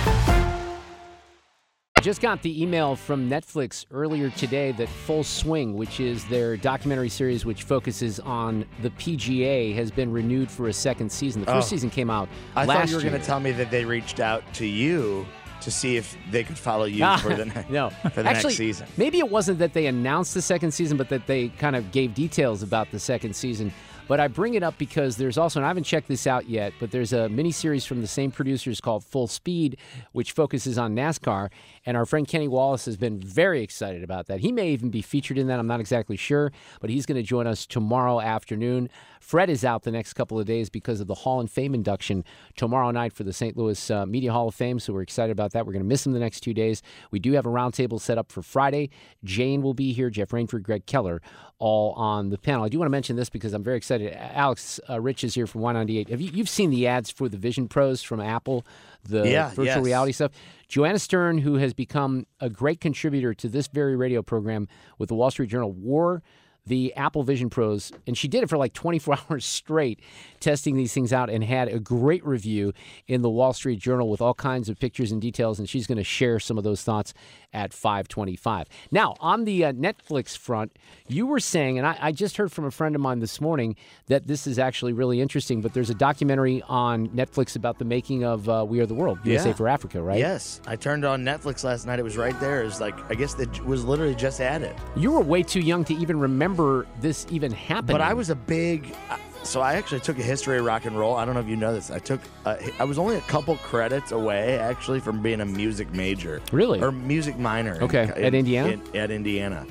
I 2.01 2.03
just 2.03 2.19
got 2.19 2.41
the 2.41 2.59
email 2.63 2.95
from 2.95 3.29
Netflix 3.29 3.85
earlier 3.91 4.31
today 4.31 4.71
that 4.71 4.89
Full 4.89 5.23
Swing, 5.23 5.75
which 5.75 5.99
is 5.99 6.25
their 6.29 6.57
documentary 6.57 7.09
series 7.09 7.45
which 7.45 7.61
focuses 7.61 8.19
on 8.21 8.65
the 8.81 8.89
PGA, 8.89 9.75
has 9.75 9.91
been 9.91 10.11
renewed 10.11 10.49
for 10.49 10.67
a 10.67 10.73
second 10.73 11.11
season. 11.11 11.41
The 11.41 11.45
first 11.51 11.67
Oh. 11.67 11.69
season 11.69 11.91
came 11.91 12.09
out 12.09 12.27
I 12.55 12.65
thought 12.65 12.89
you 12.89 12.95
were 12.95 13.03
going 13.03 13.13
to 13.13 13.23
tell 13.23 13.39
me 13.39 13.51
that 13.51 13.69
they 13.69 13.85
reached 13.85 14.19
out 14.19 14.41
to 14.55 14.65
you 14.65 15.27
to 15.61 15.69
see 15.69 15.95
if 15.95 16.17
they 16.31 16.43
could 16.43 16.57
follow 16.57 16.85
you 16.85 17.05
for 17.19 17.35
the, 17.35 17.45
ne- 17.45 17.65
no. 17.69 17.91
for 17.91 18.23
the 18.23 18.29
Actually, 18.29 18.49
next 18.49 18.57
season. 18.57 18.87
Maybe 18.97 19.19
it 19.19 19.29
wasn't 19.29 19.59
that 19.59 19.73
they 19.73 19.85
announced 19.85 20.33
the 20.33 20.41
second 20.41 20.71
season, 20.71 20.97
but 20.97 21.07
that 21.09 21.27
they 21.27 21.49
kind 21.49 21.75
of 21.75 21.91
gave 21.91 22.15
details 22.15 22.63
about 22.63 22.89
the 22.89 22.97
second 22.97 23.35
season. 23.35 23.71
But 24.07 24.19
I 24.19 24.27
bring 24.27 24.55
it 24.55 24.63
up 24.63 24.77
because 24.77 25.15
there's 25.15 25.37
also, 25.37 25.59
and 25.59 25.65
I 25.65 25.69
haven't 25.69 25.83
checked 25.85 26.09
this 26.09 26.27
out 26.27 26.49
yet, 26.49 26.73
but 26.81 26.91
there's 26.91 27.13
a 27.13 27.29
mini 27.29 27.51
series 27.51 27.85
from 27.85 28.01
the 28.01 28.07
same 28.07 28.29
producers 28.29 28.81
called 28.81 29.05
Full 29.05 29.27
Speed, 29.27 29.77
which 30.11 30.33
focuses 30.33 30.77
on 30.77 30.93
NASCAR. 30.95 31.49
And 31.85 31.97
our 31.97 32.05
friend 32.05 32.27
Kenny 32.27 32.47
Wallace 32.47 32.85
has 32.85 32.97
been 32.97 33.19
very 33.19 33.63
excited 33.63 34.03
about 34.03 34.27
that. 34.27 34.41
He 34.41 34.51
may 34.51 34.69
even 34.69 34.89
be 34.89 35.01
featured 35.01 35.37
in 35.37 35.47
that. 35.47 35.59
I'm 35.59 35.67
not 35.67 35.79
exactly 35.79 36.15
sure, 36.15 36.51
but 36.79 36.89
he's 36.89 37.05
going 37.05 37.15
to 37.15 37.23
join 37.23 37.47
us 37.47 37.65
tomorrow 37.65 38.21
afternoon. 38.21 38.89
Fred 39.19 39.49
is 39.49 39.63
out 39.63 39.83
the 39.83 39.91
next 39.91 40.13
couple 40.13 40.39
of 40.39 40.45
days 40.45 40.69
because 40.69 40.99
of 40.99 41.07
the 41.07 41.13
Hall 41.13 41.39
and 41.39 41.49
Fame 41.49 41.73
induction 41.73 42.23
tomorrow 42.55 42.91
night 42.91 43.13
for 43.13 43.23
the 43.23 43.33
St. 43.33 43.55
Louis 43.55 43.91
uh, 43.91 44.05
Media 44.05 44.31
Hall 44.31 44.47
of 44.47 44.55
Fame. 44.55 44.79
So 44.79 44.93
we're 44.93 45.01
excited 45.01 45.31
about 45.31 45.51
that. 45.53 45.65
We're 45.65 45.73
going 45.73 45.83
to 45.83 45.87
miss 45.87 46.05
him 46.05 46.13
the 46.13 46.19
next 46.19 46.41
two 46.41 46.53
days. 46.53 46.81
We 47.11 47.19
do 47.19 47.33
have 47.33 47.45
a 47.45 47.49
roundtable 47.49 47.99
set 47.99 48.17
up 48.17 48.31
for 48.31 48.41
Friday. 48.41 48.89
Jane 49.23 49.61
will 49.61 49.73
be 49.73 49.93
here, 49.93 50.09
Jeff 50.09 50.29
Rainford, 50.29 50.63
Greg 50.63 50.85
Keller, 50.85 51.21
all 51.59 51.93
on 51.93 52.29
the 52.29 52.37
panel. 52.37 52.65
I 52.65 52.69
do 52.69 52.79
want 52.79 52.87
to 52.87 52.91
mention 52.91 53.15
this 53.15 53.29
because 53.29 53.53
I'm 53.53 53.63
very 53.63 53.77
excited. 53.77 54.13
Alex 54.13 54.79
uh, 54.89 54.99
Rich 54.99 55.23
is 55.23 55.35
here 55.35 55.47
from 55.47 55.61
Y98. 55.61 56.09
Have 56.09 56.21
you, 56.21 56.31
you've 56.33 56.49
seen 56.49 56.71
the 56.71 56.87
ads 56.87 57.11
for 57.11 57.29
the 57.29 57.37
Vision 57.37 57.67
Pros 57.67 58.01
from 58.01 58.19
Apple, 58.19 58.65
the 59.03 59.27
Yeah, 59.29 59.49
virtual 59.49 59.65
yes. 59.65 59.83
reality 59.85 60.11
stuff? 60.11 60.31
Joanna 60.67 60.99
Stern, 60.99 61.39
who 61.39 61.55
has 61.55 61.73
become 61.73 62.25
a 62.39 62.49
great 62.49 62.79
contributor 62.79 63.33
to 63.33 63.49
this 63.49 63.67
very 63.67 63.95
radio 63.95 64.21
program 64.21 64.67
with 64.97 65.09
the 65.09 65.15
Wall 65.15 65.31
Street 65.31 65.49
Journal, 65.49 65.71
wore 65.71 66.23
the 66.65 66.93
Apple 66.95 67.23
Vision 67.23 67.49
Pros, 67.49 67.91
and 68.05 68.15
she 68.15 68.27
did 68.27 68.43
it 68.43 68.49
for 68.49 68.55
like 68.57 68.71
24 68.73 69.17
hours 69.29 69.45
straight, 69.45 69.99
testing 70.39 70.75
these 70.75 70.93
things 70.93 71.11
out, 71.11 71.29
and 71.29 71.43
had 71.43 71.67
a 71.67 71.79
great 71.79 72.23
review 72.25 72.71
in 73.07 73.23
the 73.23 73.29
Wall 73.31 73.51
Street 73.51 73.79
Journal 73.79 74.09
with 74.09 74.21
all 74.21 74.35
kinds 74.35 74.69
of 74.69 74.77
pictures 74.79 75.11
and 75.11 75.19
details. 75.19 75.57
And 75.57 75.67
she's 75.67 75.87
going 75.87 75.97
to 75.97 76.03
share 76.03 76.39
some 76.39 76.59
of 76.59 76.63
those 76.63 76.83
thoughts 76.83 77.13
at 77.53 77.73
525. 77.73 78.67
Now, 78.91 79.15
on 79.19 79.45
the 79.45 79.65
uh, 79.65 79.73
Netflix 79.73 80.37
front, 80.37 80.77
you 81.07 81.25
were 81.25 81.39
saying, 81.39 81.77
and 81.77 81.85
I, 81.87 81.97
I 81.99 82.11
just 82.11 82.37
heard 82.37 82.51
from 82.51 82.65
a 82.65 82.71
friend 82.71 82.95
of 82.95 83.01
mine 83.01 83.19
this 83.19 83.41
morning 83.41 83.75
that 84.07 84.27
this 84.27 84.47
is 84.47 84.57
actually 84.59 84.93
really 84.93 85.21
interesting, 85.21 85.61
but 85.61 85.73
there's 85.73 85.89
a 85.89 85.93
documentary 85.95 86.61
on 86.67 87.07
Netflix 87.09 87.55
about 87.55 87.79
the 87.79 87.85
making 87.85 88.23
of 88.23 88.47
uh, 88.47 88.65
We 88.67 88.79
Are 88.79 88.85
the 88.85 88.93
World, 88.93 89.19
USA 89.23 89.49
Yeah. 89.49 89.55
for 89.55 89.67
Africa, 89.67 90.01
right? 90.01 90.19
Yes, 90.19 90.61
I 90.67 90.75
turned 90.75 91.05
on 91.05 91.23
Netflix 91.23 91.63
last 91.63 91.85
night. 91.85 91.99
It 91.99 92.03
was 92.03 92.17
right 92.17 92.39
there. 92.39 92.61
It 92.61 92.65
was 92.65 92.79
like 92.81 92.97
I 93.09 93.15
guess 93.15 93.37
it 93.39 93.63
was 93.65 93.83
literally 93.85 94.15
just 94.15 94.39
added. 94.41 94.75
You 94.95 95.11
were 95.11 95.21
way 95.21 95.43
too 95.43 95.59
young 95.61 95.83
to 95.85 95.93
even 95.95 96.19
remember 96.19 96.85
this 96.99 97.25
even 97.29 97.51
happening. 97.51 97.93
But 97.93 98.01
I 98.01 98.13
was 98.13 98.29
a 98.29 98.35
big. 98.35 98.93
uh, 99.09 99.17
So 99.43 99.59
I 99.61 99.73
actually 99.73 100.01
took 100.01 100.17
a 100.19 100.23
history 100.23 100.59
of 100.59 100.65
rock 100.65 100.85
and 100.85 100.97
roll. 100.97 101.15
I 101.15 101.25
don't 101.25 101.33
know 101.33 101.39
if 101.41 101.47
you 101.47 101.55
know 101.55 101.73
this. 101.73 101.89
I 101.91 101.99
took. 101.99 102.21
Uh, 102.45 102.57
I 102.79 102.83
was 102.83 102.97
only 102.99 103.15
a 103.17 103.21
couple 103.21 103.55
credits 103.57 104.11
away 104.11 104.57
actually 104.59 104.99
from 104.99 105.21
being 105.21 105.41
a 105.41 105.45
music 105.45 105.91
major. 105.93 106.41
Really? 106.51 106.81
Or 106.81 106.91
music 106.91 107.37
minor. 107.39 107.75
in- 107.75 107.83
Okay, 107.83 108.03
at 108.15 108.33
Indiana? 108.33 108.69
in- 108.69 108.95
at 108.95 109.09
Indiana. 109.11 109.65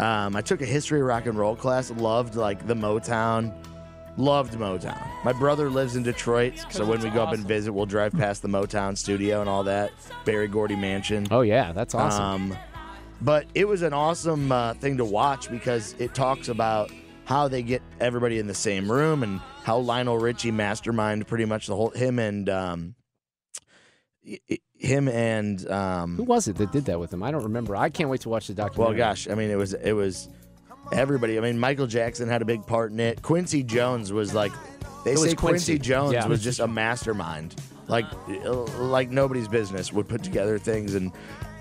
Um, 0.00 0.34
I 0.34 0.40
took 0.40 0.60
a 0.60 0.66
history 0.66 1.00
of 1.00 1.06
rock 1.06 1.26
and 1.26 1.38
roll 1.38 1.54
class. 1.54 1.90
Loved 1.92 2.34
like 2.34 2.66
the 2.66 2.74
Motown. 2.74 3.52
Loved 4.18 4.54
Motown. 4.54 5.00
My 5.24 5.32
brother 5.32 5.70
lives 5.70 5.96
in 5.96 6.02
Detroit, 6.02 6.54
so 6.70 6.84
when 6.84 7.00
we 7.00 7.08
go 7.08 7.22
up 7.22 7.32
and 7.32 7.46
visit, 7.46 7.72
we'll 7.72 7.86
drive 7.86 8.12
past 8.12 8.42
the 8.42 8.48
Motown 8.48 8.98
studio 8.98 9.40
and 9.40 9.48
all 9.48 9.62
that. 9.64 9.90
Berry 10.26 10.48
Gordy 10.48 10.76
Mansion. 10.76 11.26
Oh 11.30 11.40
yeah, 11.40 11.72
that's 11.72 11.94
awesome. 11.94 12.22
Um, 12.52 12.56
but 13.22 13.46
it 13.54 13.66
was 13.66 13.80
an 13.82 13.92
awesome 13.94 14.50
uh, 14.52 14.74
thing 14.74 14.96
to 14.98 15.04
watch 15.04 15.48
because 15.50 15.94
it 15.98 16.12
talks 16.14 16.48
about 16.48 16.90
how 17.32 17.48
they 17.48 17.62
get 17.62 17.80
everybody 17.98 18.38
in 18.38 18.46
the 18.46 18.54
same 18.54 18.92
room 18.92 19.22
and 19.22 19.40
how 19.64 19.78
Lionel 19.78 20.18
Richie 20.18 20.50
mastermind 20.50 21.26
pretty 21.26 21.46
much 21.46 21.66
the 21.66 21.74
whole 21.74 21.88
him 21.88 22.18
and 22.18 22.46
um, 22.50 22.94
him 24.76 25.08
and 25.08 25.68
um, 25.70 26.16
Who 26.16 26.24
was 26.24 26.46
it 26.46 26.56
that 26.56 26.70
did 26.72 26.84
that 26.86 27.00
with 27.00 27.12
him? 27.12 27.22
I 27.22 27.30
don't 27.30 27.44
remember. 27.44 27.74
I 27.74 27.88
can't 27.88 28.10
wait 28.10 28.20
to 28.22 28.28
watch 28.28 28.48
the 28.48 28.54
documentary. 28.54 28.98
well, 28.98 29.10
gosh, 29.10 29.28
I 29.28 29.34
mean, 29.34 29.50
it 29.50 29.56
was 29.56 29.72
it 29.72 29.92
was 29.92 30.28
everybody. 30.92 31.38
I 31.38 31.40
mean, 31.40 31.58
Michael 31.58 31.86
Jackson 31.86 32.28
had 32.28 32.42
a 32.42 32.44
big 32.44 32.66
part 32.66 32.92
in 32.92 33.00
it. 33.00 33.22
Quincy 33.22 33.62
Jones 33.62 34.12
was 34.12 34.34
like 34.34 34.52
they 35.04 35.12
It 35.12 35.18
say 35.18 35.34
Quincy, 35.34 35.36
Quincy. 35.36 35.78
Jones 35.78 36.12
Yeah. 36.12 36.26
was 36.26 36.42
just 36.44 36.60
a 36.60 36.68
mastermind, 36.68 37.54
like 37.88 38.04
like 38.78 39.10
nobody's 39.10 39.48
business. 39.48 39.90
Would 39.92 40.06
put 40.08 40.22
together 40.22 40.58
things 40.58 40.94
and 40.94 41.10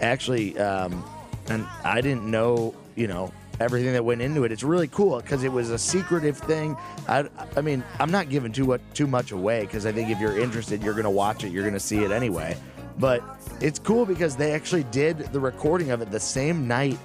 actually, 0.01 0.57
um, 0.59 1.03
and 1.47 1.65
I 1.83 2.01
didn't 2.01 2.25
know, 2.29 2.75
you 2.95 3.07
know. 3.07 3.31
Everything 3.61 3.93
that 3.93 4.03
went 4.03 4.21
into 4.21 4.43
it, 4.43 4.51
it's 4.51 4.63
really 4.63 4.87
cool 4.87 5.21
because 5.21 5.43
it 5.43 5.51
was 5.51 5.69
a 5.69 5.77
secretive 5.77 6.37
thing. 6.37 6.75
I, 7.07 7.29
I 7.55 7.61
mean, 7.61 7.83
I'm 7.99 8.11
not 8.11 8.29
giving 8.29 8.51
too 8.51 8.65
much 8.65 8.81
too 8.93 9.07
much 9.07 9.31
away 9.31 9.61
because 9.61 9.85
I 9.85 9.91
think 9.91 10.09
if 10.09 10.19
you're 10.19 10.39
interested, 10.39 10.81
you're 10.81 10.95
gonna 10.95 11.11
watch 11.11 11.43
it, 11.43 11.51
you're 11.51 11.63
gonna 11.63 11.79
see 11.79 12.03
it 12.03 12.11
anyway. 12.11 12.57
But 12.97 13.23
it's 13.61 13.79
cool 13.79 14.05
because 14.05 14.35
they 14.35 14.51
actually 14.53 14.83
did 14.85 15.17
the 15.31 15.39
recording 15.39 15.91
of 15.91 16.01
it 16.01 16.11
the 16.11 16.19
same 16.19 16.67
night 16.67 16.97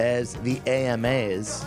as 0.00 0.34
the 0.34 0.60
AMAs 0.66 1.64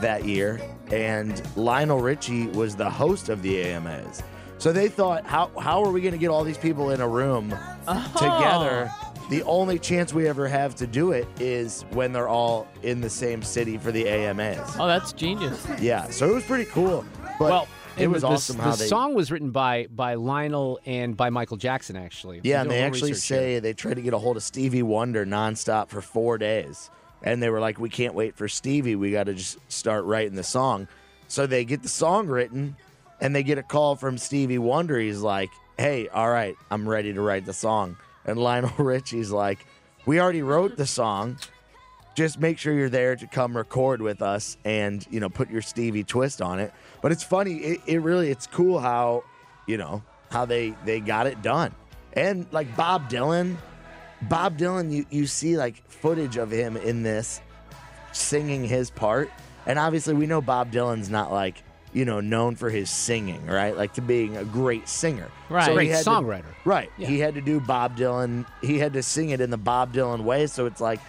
that 0.00 0.24
year, 0.24 0.60
and 0.92 1.42
Lionel 1.56 2.00
Richie 2.00 2.46
was 2.48 2.76
the 2.76 2.88
host 2.88 3.28
of 3.28 3.42
the 3.42 3.60
AMAs. 3.60 4.22
So 4.58 4.72
they 4.72 4.88
thought, 4.88 5.26
how 5.26 5.50
how 5.58 5.82
are 5.82 5.90
we 5.90 6.00
going 6.00 6.12
to 6.12 6.18
get 6.18 6.28
all 6.28 6.44
these 6.44 6.58
people 6.58 6.90
in 6.90 7.00
a 7.00 7.08
room 7.08 7.52
uh-huh. 7.86 8.18
together? 8.18 8.90
The 9.30 9.42
only 9.44 9.78
chance 9.78 10.12
we 10.12 10.28
ever 10.28 10.46
have 10.46 10.74
to 10.76 10.86
do 10.86 11.12
it 11.12 11.26
is 11.40 11.82
when 11.90 12.12
they're 12.12 12.28
all 12.28 12.68
in 12.82 13.00
the 13.00 13.08
same 13.08 13.42
city 13.42 13.78
for 13.78 13.90
the 13.90 14.06
AMAs. 14.06 14.76
Oh, 14.78 14.86
that's 14.86 15.12
genius. 15.12 15.66
Yeah, 15.80 16.10
so 16.10 16.28
it 16.28 16.34
was 16.34 16.44
pretty 16.44 16.66
cool. 16.66 17.04
But 17.38 17.50
well, 17.50 17.68
it 17.96 18.04
and 18.04 18.12
was 18.12 18.22
the, 18.22 18.28
awesome 18.28 18.56
the 18.58 18.62
how 18.62 18.74
they. 18.74 18.86
song 18.86 19.14
was 19.14 19.30
written 19.30 19.50
by 19.50 19.86
by 19.90 20.14
Lionel 20.14 20.78
and 20.84 21.16
by 21.16 21.30
Michael 21.30 21.56
Jackson 21.56 21.96
actually. 21.96 22.40
Yeah, 22.44 22.60
and 22.60 22.70
they 22.70 22.82
actually 22.82 23.12
research 23.12 23.28
here. 23.28 23.38
say 23.38 23.58
they 23.60 23.72
tried 23.72 23.94
to 23.94 24.02
get 24.02 24.12
a 24.12 24.18
hold 24.18 24.36
of 24.36 24.42
Stevie 24.42 24.82
Wonder 24.82 25.24
nonstop 25.24 25.88
for 25.88 26.00
four 26.02 26.36
days. 26.38 26.90
And 27.22 27.42
they 27.42 27.48
were 27.48 27.60
like, 27.60 27.78
we 27.78 27.88
can't 27.88 28.14
wait 28.14 28.36
for 28.36 28.48
Stevie. 28.48 28.96
We 28.96 29.10
got 29.10 29.24
to 29.24 29.34
just 29.34 29.58
start 29.72 30.04
writing 30.04 30.34
the 30.34 30.42
song. 30.42 30.88
So 31.28 31.46
they 31.46 31.64
get 31.64 31.82
the 31.82 31.88
song 31.88 32.26
written 32.26 32.76
and 33.20 33.34
they 33.34 33.42
get 33.42 33.56
a 33.56 33.62
call 33.62 33.96
from 33.96 34.18
Stevie 34.18 34.58
Wonder. 34.58 34.98
He's 34.98 35.20
like, 35.20 35.48
hey, 35.78 36.08
all 36.08 36.28
right, 36.28 36.54
I'm 36.70 36.86
ready 36.86 37.14
to 37.14 37.22
write 37.22 37.46
the 37.46 37.54
song. 37.54 37.96
And 38.24 38.38
Lionel 38.38 38.72
Richie's 38.78 39.30
like, 39.30 39.66
we 40.06 40.20
already 40.20 40.42
wrote 40.42 40.76
the 40.76 40.86
song. 40.86 41.38
Just 42.14 42.38
make 42.38 42.58
sure 42.58 42.72
you're 42.72 42.88
there 42.88 43.16
to 43.16 43.26
come 43.26 43.56
record 43.56 44.00
with 44.00 44.22
us 44.22 44.56
and, 44.64 45.04
you 45.10 45.18
know, 45.18 45.28
put 45.28 45.50
your 45.50 45.62
Stevie 45.62 46.04
twist 46.04 46.40
on 46.40 46.60
it. 46.60 46.72
But 47.02 47.10
it's 47.10 47.24
funny. 47.24 47.54
It, 47.56 47.80
it 47.86 47.98
really, 47.98 48.30
it's 48.30 48.46
cool 48.46 48.78
how, 48.78 49.24
you 49.66 49.76
know, 49.76 50.02
how 50.30 50.44
they, 50.44 50.74
they 50.84 51.00
got 51.00 51.26
it 51.26 51.42
done. 51.42 51.74
And 52.12 52.46
like 52.52 52.76
Bob 52.76 53.10
Dylan, 53.10 53.56
Bob 54.22 54.56
Dylan, 54.56 54.92
you, 54.92 55.04
you 55.10 55.26
see 55.26 55.56
like 55.56 55.88
footage 55.88 56.36
of 56.36 56.52
him 56.52 56.76
in 56.76 57.02
this 57.02 57.40
singing 58.12 58.64
his 58.64 58.90
part. 58.90 59.30
And 59.66 59.78
obviously, 59.78 60.14
we 60.14 60.26
know 60.26 60.40
Bob 60.40 60.70
Dylan's 60.70 61.10
not 61.10 61.32
like, 61.32 61.63
you 61.94 62.04
know, 62.04 62.20
known 62.20 62.56
for 62.56 62.68
his 62.68 62.90
singing, 62.90 63.46
right? 63.46 63.74
Like 63.76 63.94
to 63.94 64.02
being 64.02 64.36
a 64.36 64.44
great 64.44 64.88
singer. 64.88 65.30
Right. 65.48 65.68
he 65.68 65.74
Great 65.74 65.90
had 65.90 66.04
to- 66.04 66.10
songwriter. 66.10 66.44
right. 66.66 66.90
Yeah. 66.98 67.08
He 67.08 67.18
had 67.20 67.34
to 67.36 67.40
do 67.40 67.60
Bob 67.60 67.96
Dylan. 67.96 68.44
He 68.60 68.78
had 68.78 68.92
to 68.92 69.02
sing 69.02 69.30
it 69.30 69.40
in 69.40 69.48
the 69.50 69.56
Bob 69.56 69.94
Dylan 69.94 70.24
way. 70.24 70.46
So 70.48 70.66
it's 70.66 70.80
like 70.80 71.00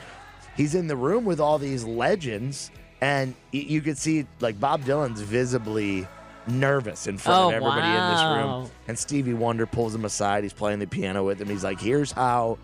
he's 0.55 0.75
in 0.75 0.87
the 0.87 0.95
room 0.95 1.25
with 1.25 1.39
all 1.41 1.57
these 1.59 1.83
legends. 1.83 2.71
And 3.01 3.35
you 3.51 3.81
could 3.81 3.97
see 3.97 4.25
like 4.39 4.59
Bob 4.59 4.83
Dylan's 4.83 5.21
visibly 5.21 6.07
nervous 6.47 7.07
in 7.07 7.17
front 7.17 7.43
Oh, 7.45 7.47
of 7.49 7.53
everybody 7.55 7.87
in 7.87 8.11
this 8.13 8.21
room. 8.23 8.71
And 8.87 8.97
Stevie 8.97 9.33
Wonder 9.33 9.65
pulls 9.65 9.93
him 9.93 10.05
aside. 10.05 10.43
He's 10.43 10.53
playing 10.53 10.79
the 10.79 10.87
piano 10.87 11.23
with 11.25 11.41
him. 11.41 11.49
He's 11.49 11.63
like, 11.63 11.79
here's 11.79 12.11
how 12.11 12.57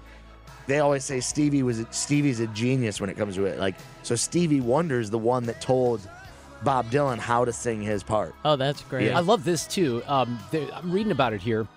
they 0.67 0.77
always 0.79 1.03
say 1.03 1.19
Stevie 1.19 1.63
was 1.63 1.83
Stevie's 1.89 2.39
a 2.39 2.47
genius 2.47 3.01
when 3.01 3.09
it 3.09 3.17
comes 3.17 3.35
to 3.35 3.45
it. 3.45 3.59
Like 3.59 3.75
so 4.03 4.15
Stevie 4.15 4.61
Wonder's 4.61 5.09
the 5.09 5.17
one 5.17 5.45
that 5.47 5.59
told 5.59 6.07
Bob 6.63 6.89
Dylan 6.91 7.17
how 7.17 7.43
to 7.45 7.53
sing 7.53 7.81
his 7.81 8.03
part. 8.03 8.35
Oh, 8.45 8.55
that's 8.55 8.81
great. 8.83 9.07
Yeah. 9.07 9.17
I 9.17 9.21
love 9.21 9.43
this 9.43 9.65
too. 9.67 10.03
Um, 10.07 10.39
there- 10.51 10.69
I'm 10.73 10.91
reading 10.91 11.11
about 11.11 11.33
it 11.33 11.41
here. 11.41 11.67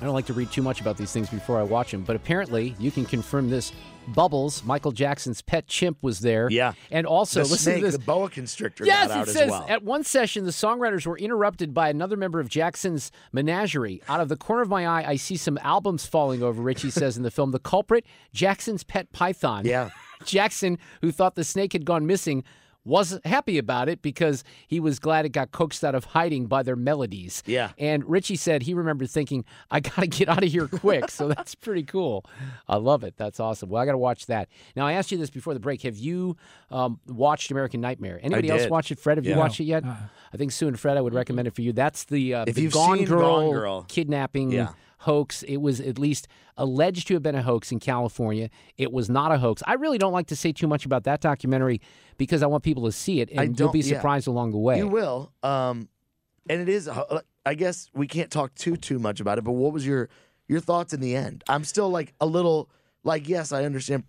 I 0.00 0.04
don't 0.04 0.14
like 0.14 0.26
to 0.26 0.32
read 0.32 0.50
too 0.50 0.62
much 0.62 0.80
about 0.80 0.96
these 0.96 1.12
things 1.12 1.28
before 1.30 1.58
I 1.58 1.62
watch 1.62 1.92
them, 1.92 2.02
but 2.02 2.16
apparently 2.16 2.74
you 2.78 2.90
can 2.90 3.04
confirm 3.04 3.48
this. 3.48 3.72
Bubbles, 4.08 4.62
Michael 4.64 4.92
Jackson's 4.92 5.40
pet 5.40 5.66
chimp, 5.66 5.96
was 6.02 6.20
there. 6.20 6.48
Yeah. 6.50 6.74
and 6.90 7.06
also 7.06 7.40
the 7.42 7.48
listen 7.48 7.72
snake, 7.72 7.76
to 7.76 7.82
this. 7.86 7.92
the 7.96 8.00
boa 8.04 8.28
constrictor 8.28 8.84
Yes, 8.84 9.08
got 9.08 9.16
out 9.16 9.22
it 9.22 9.28
as 9.28 9.34
says 9.34 9.50
well. 9.50 9.64
at 9.68 9.82
one 9.82 10.04
session 10.04 10.44
the 10.44 10.50
songwriters 10.50 11.06
were 11.06 11.16
interrupted 11.16 11.72
by 11.72 11.88
another 11.88 12.16
member 12.16 12.38
of 12.38 12.48
Jackson's 12.50 13.10
menagerie. 13.32 14.02
Out 14.08 14.20
of 14.20 14.28
the 14.28 14.36
corner 14.36 14.60
of 14.62 14.68
my 14.68 14.86
eye, 14.86 15.04
I 15.08 15.16
see 15.16 15.36
some 15.38 15.58
albums 15.62 16.04
falling 16.04 16.42
over. 16.42 16.60
Richie 16.60 16.90
says 16.90 17.16
in 17.16 17.22
the 17.22 17.30
film, 17.30 17.52
the 17.52 17.58
culprit, 17.58 18.04
Jackson's 18.34 18.84
pet 18.84 19.10
python. 19.12 19.64
Yeah. 19.64 19.88
Jackson, 20.26 20.78
who 21.00 21.10
thought 21.10 21.34
the 21.34 21.44
snake 21.44 21.72
had 21.72 21.84
gone 21.86 22.06
missing, 22.06 22.44
was 22.84 23.18
happy 23.24 23.56
about 23.58 23.88
it 23.88 24.02
because 24.02 24.44
he 24.68 24.78
was 24.78 24.98
glad 24.98 25.24
it 25.24 25.30
got 25.30 25.52
coaxed 25.52 25.82
out 25.84 25.94
of 25.94 26.04
hiding 26.04 26.46
by 26.46 26.62
their 26.62 26.76
melodies. 26.76 27.42
Yeah. 27.46 27.70
And 27.78 28.04
Richie 28.08 28.36
said 28.36 28.62
he 28.64 28.74
remembered 28.74 29.10
thinking, 29.10 29.44
I 29.70 29.80
got 29.80 29.96
to 29.96 30.06
get 30.06 30.28
out 30.28 30.44
of 30.44 30.50
here 30.52 30.68
quick. 30.68 31.10
so 31.10 31.28
that's 31.28 31.54
pretty 31.54 31.82
cool. 31.84 32.24
I 32.68 32.76
love 32.76 33.02
it. 33.02 33.14
That's 33.16 33.40
awesome. 33.40 33.70
Well, 33.70 33.80
I 33.82 33.86
got 33.86 33.92
to 33.92 33.98
watch 33.98 34.26
that. 34.26 34.48
Now, 34.76 34.86
I 34.86 34.92
asked 34.92 35.10
you 35.12 35.18
this 35.18 35.30
before 35.30 35.54
the 35.54 35.60
break. 35.60 35.82
Have 35.82 35.96
you 35.96 36.36
um, 36.70 37.00
watched 37.08 37.50
American 37.50 37.80
Nightmare? 37.80 38.20
Anybody 38.22 38.50
else 38.50 38.62
did. 38.62 38.70
watch 38.70 38.90
it? 38.90 38.98
Fred, 38.98 39.16
have 39.18 39.26
you 39.26 39.36
watched 39.36 39.60
it 39.60 39.64
yet? 39.64 39.84
I 39.84 40.36
think 40.36 40.52
Sue 40.52 40.68
and 40.68 40.78
Fred, 40.78 40.96
I 40.96 41.00
would 41.00 41.14
recommend 41.14 41.48
it 41.48 41.54
for 41.54 41.62
you. 41.62 41.72
That's 41.72 42.04
the, 42.04 42.34
uh, 42.34 42.44
If 42.46 42.56
the 42.56 42.62
you've 42.62 42.72
Gone, 42.72 42.98
seen 42.98 43.06
Girl 43.06 43.20
Gone 43.20 43.50
Girl. 43.52 43.84
kidnapping 43.88 44.50
Yeah. 44.52 44.68
Hoax. 45.04 45.42
It 45.44 45.58
was 45.58 45.80
at 45.80 45.98
least 45.98 46.28
alleged 46.56 47.08
to 47.08 47.14
have 47.14 47.22
been 47.22 47.34
a 47.34 47.42
hoax 47.42 47.72
in 47.72 47.78
California. 47.80 48.48
It 48.76 48.92
was 48.92 49.08
not 49.08 49.32
a 49.32 49.38
hoax. 49.38 49.62
I 49.66 49.74
really 49.74 49.98
don't 49.98 50.12
like 50.12 50.26
to 50.28 50.36
say 50.36 50.52
too 50.52 50.66
much 50.66 50.84
about 50.86 51.04
that 51.04 51.20
documentary 51.20 51.80
because 52.16 52.42
I 52.42 52.46
want 52.46 52.62
people 52.64 52.84
to 52.84 52.92
see 52.92 53.20
it, 53.20 53.28
and 53.30 53.58
you'll 53.58 53.68
don't- 53.68 53.72
be 53.72 53.80
yeah. 53.80 53.96
surprised 53.96 54.26
along 54.26 54.52
the 54.52 54.58
way. 54.58 54.78
You 54.78 54.88
will. 54.88 55.32
Um, 55.42 55.88
and 56.48 56.60
it 56.60 56.68
is. 56.68 56.88
uh, 56.88 57.20
I 57.46 57.54
guess 57.54 57.88
we 57.94 58.06
can't 58.06 58.30
talk 58.30 58.54
too 58.54 58.76
too 58.76 58.98
much 58.98 59.20
about 59.20 59.38
it. 59.38 59.44
But 59.44 59.52
what 59.52 59.72
was 59.72 59.86
your 59.86 60.08
your 60.48 60.60
thoughts 60.60 60.92
in 60.92 61.00
the 61.00 61.14
end? 61.16 61.44
I'm 61.48 61.64
still 61.64 61.90
like 61.90 62.14
a 62.20 62.26
little 62.26 62.70
like 63.02 63.28
yes, 63.28 63.52
I 63.52 63.64
understand 63.64 64.04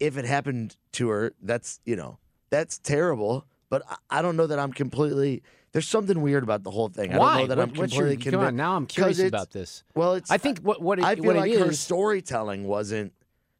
if 0.00 0.16
it 0.16 0.24
happened 0.24 0.76
to 0.92 1.08
her. 1.08 1.32
That's 1.42 1.80
you 1.84 1.96
know 1.96 2.18
that's 2.50 2.78
terrible. 2.78 3.46
But 3.70 3.82
I- 3.88 4.18
I 4.18 4.22
don't 4.22 4.36
know 4.36 4.46
that 4.46 4.58
I'm 4.58 4.72
completely. 4.72 5.42
There's 5.72 5.86
something 5.86 6.22
weird 6.22 6.42
about 6.42 6.62
the 6.62 6.70
whole 6.70 6.88
thing. 6.88 7.12
I 7.12 7.18
Why? 7.18 7.32
don't 7.32 7.40
know 7.42 7.46
that 7.48 7.58
What- 7.58 7.68
I'm 7.68 7.74
what's 7.74 7.94
your- 7.94 8.06
completely 8.08 8.30
come 8.32 8.40
on, 8.40 8.56
now 8.56 8.74
I'm 8.76 8.86
curious 8.86 9.20
about 9.20 9.50
this. 9.50 9.84
Well, 9.94 10.14
it's. 10.14 10.30
I 10.30 10.38
think 10.38 10.60
what 10.60 10.80
what 10.80 10.98
it, 10.98 11.04
I 11.04 11.14
feel 11.16 11.24
what 11.24 11.36
like 11.36 11.52
her 11.54 11.70
is- 11.70 11.80
storytelling 11.80 12.64
wasn't. 12.64 13.12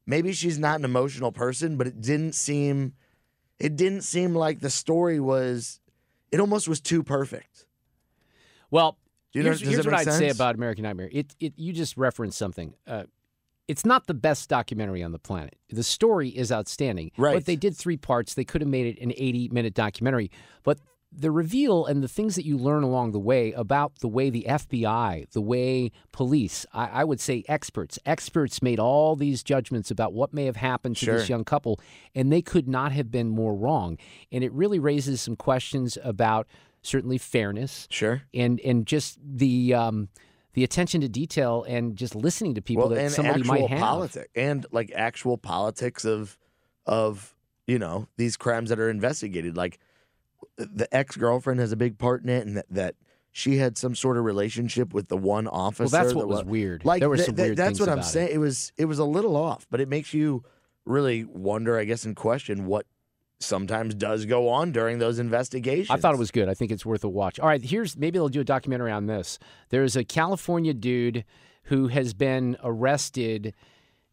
Maybe 0.06 0.32
she's 0.32 0.58
not 0.58 0.78
an 0.78 0.86
emotional 0.86 1.32
person, 1.32 1.76
but 1.76 1.86
it 1.86 2.00
didn't 2.00 2.34
seem. 2.34 2.94
It 3.58 3.76
didn't 3.76 4.02
seem 4.02 4.34
like 4.34 4.60
the 4.60 4.70
story 4.70 5.20
was. 5.20 5.80
It 6.32 6.40
almost 6.40 6.68
was 6.68 6.80
too 6.80 7.02
perfect. 7.02 7.66
Well, 8.70 8.96
you 9.32 9.42
know- 9.42 9.50
here's, 9.50 9.60
here's 9.60 9.84
what 9.86 9.94
I'd 9.94 10.10
say 10.12 10.30
about 10.30 10.54
American 10.54 10.82
Nightmare. 10.84 11.08
It, 11.12 11.34
it, 11.40 11.54
you 11.56 11.72
just 11.72 11.96
referenced 11.96 12.38
something. 12.38 12.74
Uh, 12.86 13.04
it's 13.68 13.85
not 13.85 14.07
the 14.07 14.14
best 14.14 14.48
documentary 14.48 15.02
on 15.02 15.12
the 15.12 15.18
planet. 15.18 15.54
The 15.68 15.83
story 15.83 16.31
is 16.31 16.50
outstanding. 16.50 17.12
Right. 17.16 17.35
But 17.35 17.44
they 17.44 17.57
did 17.57 17.76
three 17.76 17.98
parts. 17.98 18.35
They 18.35 18.44
could 18.44 18.62
have 18.62 18.68
made 18.70 18.87
it 18.96 19.02
an 19.02 19.12
80 19.16 19.50
minute 19.50 19.74
documentary. 19.74 20.31
But 20.64 20.78
the 21.11 21.31
reveal 21.31 21.87
and 21.87 22.02
the 22.02 22.09
things 22.09 22.35
that 22.35 22.44
you 22.44 22.59
learn 22.59 22.83
along 22.83 23.12
the 23.12 23.18
way 23.18 23.52
about 23.52 24.00
the 24.00 24.09
way 24.09 24.31
the 24.31 24.44
FBI, 24.48 25.31
the 25.31 25.40
way 25.40 25.90
police, 26.12 26.66
I, 26.72 26.87
I 26.87 27.04
would 27.04 27.20
say 27.20 27.44
experts, 27.48 27.98
experts 28.04 28.62
made 28.62 28.78
all 28.78 29.16
these 29.16 29.42
judgments 29.42 29.90
about 29.90 30.12
what 30.12 30.35
may 30.35 30.44
have 30.44 30.57
happened 30.57 30.96
to 30.98 31.07
this 31.07 31.28
young 31.28 31.44
couple, 31.44 31.81
and 32.14 32.31
they 32.33 32.42
could 32.42 32.68
not 32.68 32.92
have 32.92 33.11
been 33.11 33.28
more 33.28 33.54
wrong. 33.54 33.96
And 34.31 34.44
it 34.44 34.52
really 34.52 34.78
raises 34.78 35.20
some 35.22 35.37
questions 35.37 35.96
about 36.04 36.46
certainly 36.83 37.18
fairness 37.18 37.88
Sure. 37.90 38.22
and 38.33 38.61
and 38.61 38.87
just 38.87 39.18
the 39.22 39.74
um, 39.74 40.09
the 40.58 40.64
attention 40.64 41.00
to 41.02 41.08
detail 41.08 41.64
and 41.68 41.94
just 41.94 42.16
listening 42.16 42.56
to 42.56 42.60
people 42.60 42.88
well, 42.88 42.88
that 42.88 42.98
and 43.00 43.12
somebody 43.12 43.42
actual 43.42 43.54
might 43.54 43.70
have. 43.70 43.78
politics 43.78 44.28
and 44.34 44.66
like 44.72 44.90
actual 44.92 45.38
politics 45.38 46.04
of 46.04 46.36
of 46.84 47.32
you 47.68 47.78
know 47.78 48.08
these 48.16 48.36
crimes 48.36 48.70
that 48.70 48.80
are 48.80 48.90
investigated. 48.90 49.56
Like 49.56 49.78
the 50.56 50.88
ex 50.90 51.14
girlfriend 51.16 51.60
has 51.60 51.70
a 51.70 51.76
big 51.76 51.96
part 51.96 52.24
in 52.24 52.28
it, 52.28 52.44
and 52.44 52.56
that, 52.56 52.66
that 52.70 52.94
she 53.30 53.58
had 53.58 53.78
some 53.78 53.94
sort 53.94 54.16
of 54.16 54.24
relationship 54.24 54.92
with 54.92 55.06
the 55.06 55.16
one 55.16 55.46
officer. 55.46 55.96
that's 55.96 56.08
that 56.08 56.16
what 56.16 56.26
was 56.26 56.42
weird. 56.42 56.84
Like 56.84 56.98
There 56.98 57.08
were 57.08 57.18
some 57.18 57.36
th- 57.36 57.46
weird 57.46 57.56
That's 57.56 57.78
what 57.78 57.88
I'm 57.88 57.98
about 57.98 58.06
it. 58.06 58.08
saying. 58.08 58.30
It 58.32 58.38
was 58.38 58.72
it 58.76 58.86
was 58.86 58.98
a 58.98 59.04
little 59.04 59.36
off, 59.36 59.64
but 59.70 59.80
it 59.80 59.88
makes 59.88 60.12
you 60.12 60.42
really 60.84 61.24
wonder, 61.24 61.78
I 61.78 61.84
guess, 61.84 62.04
and 62.04 62.16
question 62.16 62.66
what 62.66 62.84
sometimes 63.40 63.94
does 63.94 64.24
go 64.24 64.48
on 64.48 64.72
during 64.72 64.98
those 64.98 65.18
investigations. 65.18 65.90
I 65.90 65.96
thought 65.96 66.14
it 66.14 66.18
was 66.18 66.31
good. 66.31 66.48
I 66.48 66.55
think 66.55 66.70
it's 66.70 66.85
worth 66.85 67.05
a 67.05 67.09
watch. 67.09 67.38
All 67.38 67.48
right, 67.48 67.62
here's 67.62 67.96
maybe 67.96 68.18
they'll 68.18 68.29
do 68.29 68.40
a 68.40 68.44
documentary 68.44 68.90
on 68.90 69.07
this. 69.07 69.38
There's 69.70 69.96
a 69.96 70.05
California 70.05 70.74
dude 70.74 71.24
who 71.64 71.88
has 71.88 72.14
been 72.14 72.57
arrested, 72.62 73.55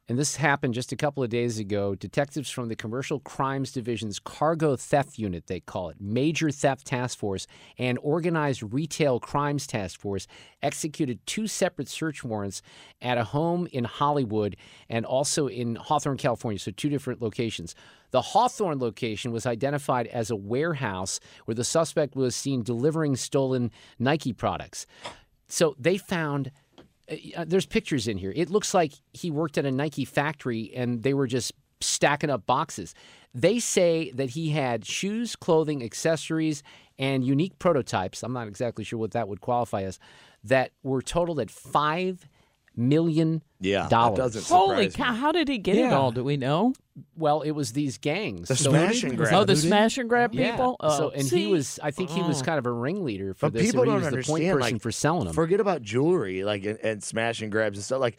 and 0.08 0.20
this 0.20 0.36
happened 0.36 0.76
just 0.76 0.92
a 0.92 0.96
couple 0.96 1.24
of 1.24 1.30
days 1.30 1.58
ago. 1.58 1.96
Detectives 1.96 2.50
from 2.50 2.68
the 2.68 2.76
Commercial 2.76 3.20
Crimes 3.20 3.72
Division's 3.72 4.20
Cargo 4.20 4.76
Theft 4.76 5.18
Unit, 5.18 5.48
they 5.48 5.60
call 5.60 5.90
it, 5.90 5.98
Major 6.00 6.52
Theft 6.52 6.86
Task 6.86 7.18
Force, 7.18 7.48
and 7.80 7.98
Organized 8.04 8.62
Retail 8.74 9.20
Crimes 9.20 9.66
Task 9.66 10.00
Force 10.00 10.28
executed 10.62 11.26
two 11.26 11.48
separate 11.48 11.90
search 11.90 12.24
warrants 12.24 12.62
at 13.02 13.18
a 13.18 13.24
home 13.24 13.68
in 13.72 13.84
Hollywood 13.84 14.56
and 14.90 15.06
also 15.06 15.48
in 15.48 15.76
Hawthorne, 15.76 16.18
California, 16.18 16.60
so 16.60 16.72
two 16.72 16.90
different 16.90 17.22
locations. 17.22 17.74
The 18.12 18.22
Hawthorne 18.22 18.80
location 18.80 19.32
was 19.32 19.48
identified 19.48 20.06
as 20.08 20.30
a 20.30 20.36
warehouse 20.36 21.20
where 21.46 21.56
the 21.56 21.64
suspect 21.64 22.16
was 22.16 22.36
seen 22.36 22.62
delivering 22.62 23.16
stolen 23.16 23.72
Nike 23.98 24.34
products. 24.34 24.86
So 25.48 25.76
they 25.80 25.98
found 25.98 26.52
uh, 27.10 27.46
there's 27.48 27.66
pictures 27.66 28.08
in 28.08 28.18
here. 28.18 28.34
It 28.36 28.50
looks 28.50 28.74
like 28.74 28.94
he 29.14 29.32
worked 29.32 29.58
at 29.58 29.66
a 29.66 29.72
Nike 29.72 30.06
factory 30.06 30.72
and 30.76 31.04
they 31.04 31.14
were 31.14 31.28
just 31.28 31.54
stacking 31.82 32.30
up 32.30 32.46
boxes. 32.46 32.94
They 33.34 33.60
say 33.60 34.12
that 34.12 34.32
he 34.32 34.52
had 34.52 34.86
shoes, 34.86 35.36
clothing, 35.36 35.84
accessories, 35.84 36.64
and 36.98 37.26
unique 37.26 37.60
prototypes. 37.60 38.24
I'm 38.24 38.34
not 38.34 38.48
exactly 38.48 38.84
sure 38.84 38.98
what 38.98 39.12
that 39.12 39.28
would 39.28 39.42
qualify 39.42 39.84
as. 39.84 40.00
That 40.44 40.72
were 40.84 41.02
totaled 41.02 41.40
at 41.40 41.52
five 41.52 42.28
million 42.78 43.42
Yeah, 43.60 43.88
dollars. 43.90 44.18
doesn't 44.18 44.46
Holy 44.46 44.90
surprise 44.90 44.98
me. 44.98 45.04
cow! 45.06 45.14
How 45.14 45.32
did 45.32 45.48
he 45.48 45.58
get 45.58 45.76
it 45.78 45.82
Yeah. 45.82 45.96
all? 45.98 46.12
Do 46.12 46.24
we 46.24 46.38
know? 46.38 46.74
Well, 47.18 47.42
it 47.42 47.52
was 47.52 47.74
these 47.74 47.98
gangs. 47.98 48.48
The 48.48 48.56
smash 48.56 49.04
and 49.04 49.18
grab. 49.18 49.34
Oh, 49.34 49.44
the 49.44 49.56
smash 49.56 49.98
and 49.98 50.08
grab 50.08 50.34
Yeah. 50.34 50.52
people. 50.52 50.78
Oh, 50.80 50.98
so, 50.98 51.10
and 51.10 51.24
he 51.28 51.48
was, 51.48 51.80
I 51.84 51.92
think 51.92 52.10
he 52.10 52.22
was 52.22 52.42
Oh. 52.42 52.46
kind 52.46 52.58
of 52.60 52.66
a 52.66 52.72
ringleader 52.72 53.34
for 53.34 53.48
But 53.48 53.54
this. 53.54 53.66
people 53.68 53.82
or 53.82 53.86
he 53.86 53.90
don't 53.92 53.96
was 53.96 54.04
the 54.04 54.08
understand. 54.08 54.34
point 54.34 54.44
person 54.54 54.74
like, 54.76 54.82
for 54.82 54.92
selling 54.92 55.26
them. 55.26 55.34
Forget 55.34 55.60
about 55.60 55.82
jewelry, 55.82 56.44
like 56.44 56.64
and, 56.66 56.80
and 56.82 57.04
smash 57.04 57.42
and 57.42 57.52
grabs 57.52 57.78
and 57.78 57.84
stuff. 57.84 58.00
Like, 58.00 58.18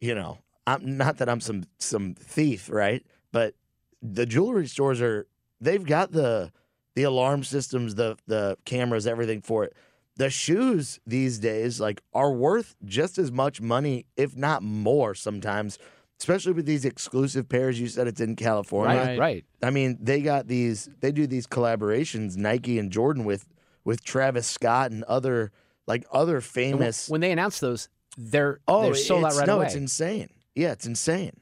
you 0.00 0.14
know, 0.14 0.38
I'm 0.66 0.96
not 0.98 1.18
that 1.18 1.28
I'm 1.28 1.40
some 1.40 1.64
some 1.78 2.14
thief, 2.14 2.68
right? 2.70 3.02
But 3.32 3.54
the 4.02 4.26
jewelry 4.26 4.66
stores 4.66 5.00
are 5.00 5.26
they've 5.60 5.84
got 5.84 6.12
the 6.12 6.52
the 6.94 7.04
alarm 7.04 7.44
systems, 7.44 7.94
the 7.94 8.16
the 8.26 8.58
cameras, 8.64 9.06
everything 9.06 9.40
for 9.40 9.64
it. 9.64 9.74
The 10.18 10.30
shoes 10.30 11.00
these 11.06 11.38
days, 11.38 11.80
like, 11.80 12.02
are 12.12 12.32
worth 12.32 12.76
just 12.84 13.18
as 13.18 13.32
much 13.32 13.60
money, 13.60 14.04
if 14.16 14.36
not 14.36 14.62
more, 14.62 15.14
sometimes. 15.14 15.78
Especially 16.20 16.52
with 16.52 16.66
these 16.66 16.84
exclusive 16.84 17.48
pairs. 17.48 17.78
You 17.80 17.86
said 17.86 18.08
it's 18.08 18.20
in 18.20 18.34
California, 18.34 18.96
right, 18.96 19.18
right. 19.18 19.44
I 19.62 19.70
mean, 19.70 19.96
they 20.00 20.20
got 20.20 20.48
these. 20.48 20.90
They 21.00 21.12
do 21.12 21.28
these 21.28 21.46
collaborations, 21.46 22.36
Nike 22.36 22.78
and 22.80 22.90
Jordan, 22.90 23.24
with 23.24 23.46
with 23.84 24.02
Travis 24.02 24.48
Scott 24.48 24.90
and 24.90 25.04
other 25.04 25.52
like 25.86 26.04
other 26.12 26.40
famous. 26.40 27.08
when 27.08 27.20
they 27.20 27.30
announce 27.30 27.60
those, 27.60 27.88
they're 28.16 28.58
oh, 28.66 28.82
they're 28.82 28.94
sold 28.96 29.24
out 29.26 29.36
right 29.36 29.46
no, 29.46 29.58
away. 29.58 29.66
it's 29.66 29.76
insane. 29.76 30.28
Yeah, 30.56 30.72
it's 30.72 30.86
insane. 30.86 31.34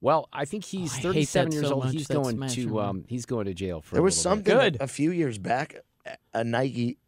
well, 0.00 0.28
I 0.32 0.44
think 0.44 0.64
he's 0.64 0.94
Oh, 0.94 0.98
I 1.10 1.12
37 1.14 1.52
years 1.52 1.66
so 1.66 1.74
old. 1.74 1.84
much, 1.86 1.92
he's 1.94 2.06
that 2.06 2.14
going 2.14 2.48
to 2.48 2.80
um, 2.80 3.04
he's 3.08 3.26
going 3.26 3.46
to 3.46 3.54
jail 3.54 3.80
for. 3.80 3.96
There 3.96 4.00
a 4.00 4.04
was 4.04 4.14
bit. 4.14 4.20
something 4.22 4.56
Good. 4.56 4.76
a 4.80 4.86
few 4.86 5.10
years 5.10 5.38
back. 5.38 5.74
A 6.32 6.44
Nike, 6.44 6.98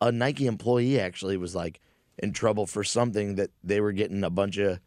a 0.00 0.12
Nike 0.12 0.46
employee 0.46 1.00
actually 1.00 1.36
was 1.36 1.54
like 1.54 1.80
in 2.18 2.32
trouble 2.32 2.66
for 2.66 2.84
something 2.84 3.36
that 3.36 3.50
they 3.62 3.80
were 3.80 3.92
getting 3.92 4.24
a 4.24 4.30
bunch 4.30 4.58
of 4.58 4.80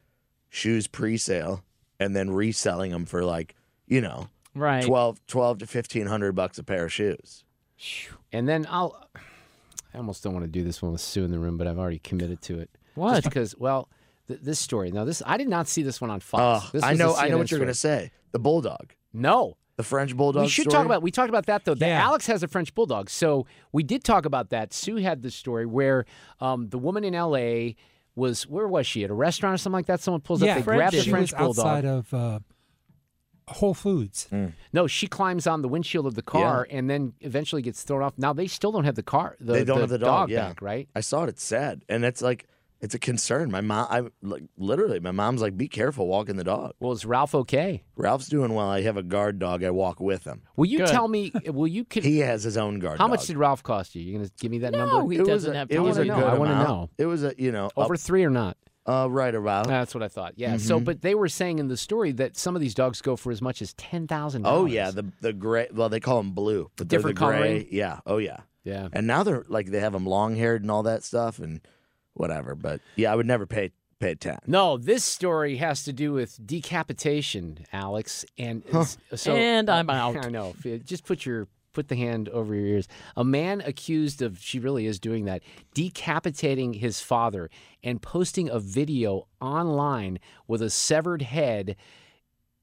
shoes 0.50 0.88
pre-sale 0.88 1.64
and 2.00 2.16
then 2.16 2.30
reselling 2.32 2.92
them 2.92 3.06
for 3.06 3.24
like 3.24 3.56
you 3.88 4.02
know 4.02 4.28
right. 4.56 4.84
12, 4.84 5.26
12 5.28 5.58
to 5.60 5.68
fifteen 5.68 6.08
hundred 6.08 6.34
bucks 6.34 6.58
a 6.58 6.64
pair 6.64 6.86
of 6.86 6.94
shoes. 6.94 7.44
And 8.32 8.48
then 8.48 8.68
I'll. 8.70 9.08
I 9.94 9.98
almost 9.98 10.24
don't 10.24 10.34
want 10.34 10.46
to 10.46 10.52
do 10.52 10.64
this 10.64 10.82
one 10.82 10.92
with 10.94 11.02
Sue 11.02 11.24
in 11.26 11.32
the 11.32 11.40
room, 11.40 11.58
but 11.58 11.68
I've 11.68 11.80
already 11.80 12.00
committed 12.00 12.42
to 12.44 12.60
it. 12.60 12.70
What? 12.96 13.16
Just 13.16 13.24
because, 13.26 13.58
well, 13.58 13.90
th- 14.28 14.40
this 14.42 14.60
story. 14.60 14.92
Now, 14.92 15.04
this 15.04 15.22
I 15.26 15.36
did 15.38 15.50
not 15.50 15.68
see 15.68 15.84
this 15.84 16.00
one 16.00 16.10
on 16.10 16.20
Fox. 16.22 16.66
Oh, 16.66 16.70
This 16.72 16.84
I 16.84 16.92
was 16.92 17.00
a 17.00 17.04
know. 17.04 17.16
I 17.16 17.28
know 17.28 17.38
what 17.38 17.52
you're 17.52 17.60
gonna 17.60 17.74
say. 17.74 18.12
The 18.32 18.40
bulldog, 18.40 18.94
No, 19.14 19.58
the 19.82 19.88
French 19.88 20.16
bulldog. 20.16 20.44
we 20.44 20.50
should 20.50 20.64
story? 20.64 20.74
talk 20.74 20.86
about. 20.86 21.02
We 21.02 21.12
talked 21.12 21.30
about 21.30 21.46
that 21.48 21.66
though. 21.66 21.74
The 21.74 21.88
Yeah. 21.88 22.04
Alex 22.04 22.28
has 22.28 22.44
a 22.44 22.48
French 22.48 22.74
bulldog, 22.76 23.10
so 23.10 23.46
we 23.72 23.84
did 23.84 24.04
talk 24.04 24.26
about 24.26 24.50
that. 24.50 24.74
Sue 24.74 24.98
had 24.98 25.22
this 25.22 25.36
story 25.36 25.66
where 25.66 26.06
um, 26.40 26.70
the 26.70 26.78
woman 26.78 27.04
in 27.04 27.16
L.A. 27.16 27.76
was 28.16 28.48
where 28.48 28.68
was 28.68 28.86
she 28.88 29.04
at 29.04 29.10
a 29.10 29.14
restaurant 29.14 29.56
or 29.56 29.58
something 29.58 29.78
like 29.78 29.88
that? 29.88 30.02
Someone 30.02 30.22
pulls 30.22 30.42
yeah, 30.42 30.52
up, 30.52 30.58
they 30.60 30.64
grab 30.64 30.92
the 30.92 31.02
French 31.02 31.36
bulldog. 31.36 31.66
outside 31.66 31.86
of 31.86 32.14
uh, 32.14 32.40
Whole 33.48 33.74
Foods. 33.74 34.30
No, 34.74 34.88
she 34.88 35.08
climbs 35.08 35.48
on 35.48 35.62
the 35.62 35.68
windshield 35.68 36.06
of 36.06 36.16
the 36.16 36.22
car 36.22 36.68
and 36.70 36.90
then 36.90 37.14
eventually 37.22 37.62
gets 37.62 37.84
thrown 37.84 38.02
off. 38.04 38.14
Now 38.18 38.34
they 38.34 38.48
still 38.48 38.72
don't 38.72 38.86
have 38.86 38.96
the 38.96 39.04
car. 39.04 39.36
The, 39.40 39.54
they 39.54 39.64
don't 39.64 39.82
have 39.82 39.90
the 39.90 39.98
dog, 39.98 40.30
yeah. 40.30 40.48
back, 40.50 40.62
right? 40.62 40.88
I 40.96 41.02
saw 41.02 41.24
it. 41.24 41.30
It's 41.30 41.44
sad, 41.44 41.84
and 41.90 42.06
it's 42.06 42.22
like 42.22 42.48
it's 42.82 42.96
a 42.96 43.00
concern. 43.00 43.52
My 43.52 43.62
mom, 43.62 43.88
I 43.90 44.02
like 44.22 44.44
literally, 44.58 45.00
my 45.00 45.12
mom's 45.12 45.42
like, 45.42 45.56
"Be 45.56 45.68
careful 45.68 46.08
walking 46.08 46.36
the 46.36 46.44
dog." 46.44 46.74
Well, 46.80 46.92
is 46.92 47.06
Ralph 47.06 47.36
okay? 47.36 47.84
Ralph's 47.96 48.28
doing 48.28 48.54
well. 48.54 48.68
I 48.70 48.82
have 48.82 48.98
a 48.98 49.04
guard 49.04 49.38
dog. 49.40 49.64
I 49.64 49.70
walk 49.72 50.00
with 50.00 50.24
him. 50.26 50.42
Will 50.56 50.66
you 50.66 50.80
Good. 50.80 50.88
tell 50.88 51.08
me? 51.08 51.32
Will 51.46 51.68
you? 51.68 51.86
Con- 51.90 52.04
He 52.04 52.20
has 52.20 52.44
his 52.44 52.58
own 52.58 52.80
guard. 52.80 52.98
how 52.98 53.08
much 53.08 53.28
did 53.28 53.38
Ralph 53.38 53.62
cost 53.64 53.94
you? 53.96 54.02
You 54.02 54.18
gonna 54.18 54.30
give 54.40 54.52
me 54.52 54.60
that 54.60 54.72
No, 54.74 54.86
number? 54.86 55.12
he 55.12 55.18
it 55.18 55.22
was 55.22 55.28
doesn't 55.30 55.54
a, 55.54 55.58
have 55.58 55.72
it 55.72 55.80
was 55.80 55.98
a 55.98 56.06
know. 56.06 56.16
good 56.16 56.24
I 56.26 56.38
wanna 56.38 56.56
know. 56.64 56.90
It 56.98 57.06
was 57.06 57.24
a 57.24 57.34
you 57.38 57.52
know 57.52 57.70
Over 57.78 57.94
up- 57.94 58.00
three 58.00 58.24
or 58.24 58.30
not? 58.32 58.58
uh, 58.88 59.08
right 59.12 59.36
about. 59.36 59.68
That's 59.68 59.94
what 59.94 60.02
I 60.04 60.08
thought. 60.08 60.34
Yeah. 60.38 60.58
So, 60.58 60.78
Mm-hmm. 60.78 60.86
but 60.86 61.02
they 61.04 61.14
were 61.14 61.30
saying 61.30 61.60
in 61.60 61.68
the 61.68 61.78
story 61.78 62.14
that 62.14 62.36
some 62.36 62.56
of 62.56 62.62
these 62.62 62.74
dogs 62.74 63.00
go 63.00 63.16
for 63.16 63.32
as 63.32 63.40
much 63.40 63.62
as 63.62 63.74
ten 63.76 64.08
thousand. 64.08 64.48
oh 64.48 64.66
yeah, 64.66 64.90
the 64.90 65.06
the 65.22 65.34
gray. 65.34 65.68
Well, 65.72 65.88
they 65.90 66.00
call 66.00 66.18
them 66.18 66.32
blue, 66.32 66.72
but 66.78 66.88
Different 66.88 67.20
the 67.20 67.26
gray. 67.26 67.36
coloring? 67.38 67.68
Yeah. 67.70 68.00
Oh 68.08 68.18
yeah. 68.18 68.38
yeah. 68.64 68.88
And 68.92 69.06
now 69.06 69.22
they're 69.22 69.46
like 69.48 69.68
they 69.68 69.80
have 69.82 69.94
them 69.94 70.08
long 70.08 70.36
haired 70.36 70.64
and 70.64 70.72
all 70.72 70.82
that 70.84 71.04
stuff 71.04 71.38
and 71.38 71.62
whatever. 72.14 72.56
But 72.56 72.82
yeah, 72.96 73.12
I 73.12 73.16
would 73.16 73.26
never 73.28 73.46
pay 73.46 73.72
pay 74.00 74.16
ten. 74.16 74.38
No, 74.48 74.78
this 74.78 75.04
story 75.04 75.58
has 75.58 75.84
to 75.84 75.94
do 75.94 76.14
with 76.14 76.40
decapitation, 76.46 77.66
Alex, 77.72 78.26
and 78.38 78.64
it's- 78.66 78.98
so. 79.16 79.36
And 79.36 79.70
I'm 79.70 79.90
out. 79.90 80.26
I 80.26 80.30
know. 80.30 80.54
Just 80.84 81.06
put 81.06 81.26
your 81.26 81.48
put 81.74 81.88
the 81.88 81.96
hand 81.96 82.28
over 82.30 82.54
your 82.54 82.66
ears. 82.66 82.88
A 83.16 83.24
man 83.24 83.62
accused 83.62 84.22
of 84.22 84.38
she 84.40 84.60
really 84.60 84.86
is 84.88 85.00
doing 85.00 85.24
that, 85.26 85.42
decapitating 85.74 86.74
his 86.74 87.00
father 87.00 87.50
and 87.82 88.02
posting 88.02 88.50
a 88.50 88.60
video 88.60 89.28
online 89.40 90.20
with 90.48 90.62
a 90.62 90.70
severed 90.70 91.22
head 91.22 91.78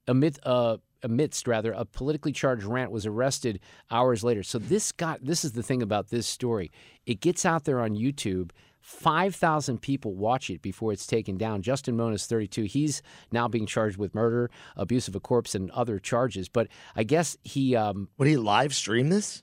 amid 0.06 0.38
uh, 0.42 0.76
amidst 1.02 1.46
rather 1.46 1.72
a 1.72 1.84
politically 1.84 2.32
charged 2.32 2.64
rant 2.64 2.90
was 2.90 3.06
arrested 3.06 3.60
hours 3.90 4.22
later. 4.24 4.42
So 4.42 4.58
this 4.58 4.92
got 4.92 5.24
this 5.24 5.44
is 5.44 5.52
the 5.52 5.62
thing 5.62 5.82
about 5.82 6.08
this 6.08 6.26
story. 6.26 6.70
It 7.06 7.20
gets 7.20 7.46
out 7.46 7.64
there 7.64 7.80
on 7.80 7.90
YouTube. 7.96 8.50
5,000 8.88 9.82
people 9.82 10.14
watch 10.14 10.48
it 10.48 10.62
before 10.62 10.94
it's 10.94 11.06
taken 11.06 11.36
down. 11.36 11.60
Justin 11.60 11.94
Mohn 11.94 12.14
is 12.14 12.24
32. 12.24 12.62
He's 12.62 13.02
now 13.30 13.46
being 13.46 13.66
charged 13.66 13.98
with 13.98 14.14
murder, 14.14 14.50
abuse 14.76 15.08
of 15.08 15.14
a 15.14 15.20
corpse, 15.20 15.54
and 15.54 15.70
other 15.72 15.98
charges. 15.98 16.48
But 16.48 16.68
I 16.96 17.04
guess 17.04 17.36
he. 17.42 17.76
Um, 17.76 18.08
Would 18.16 18.28
he 18.28 18.38
live 18.38 18.74
stream 18.74 19.10
this? 19.10 19.42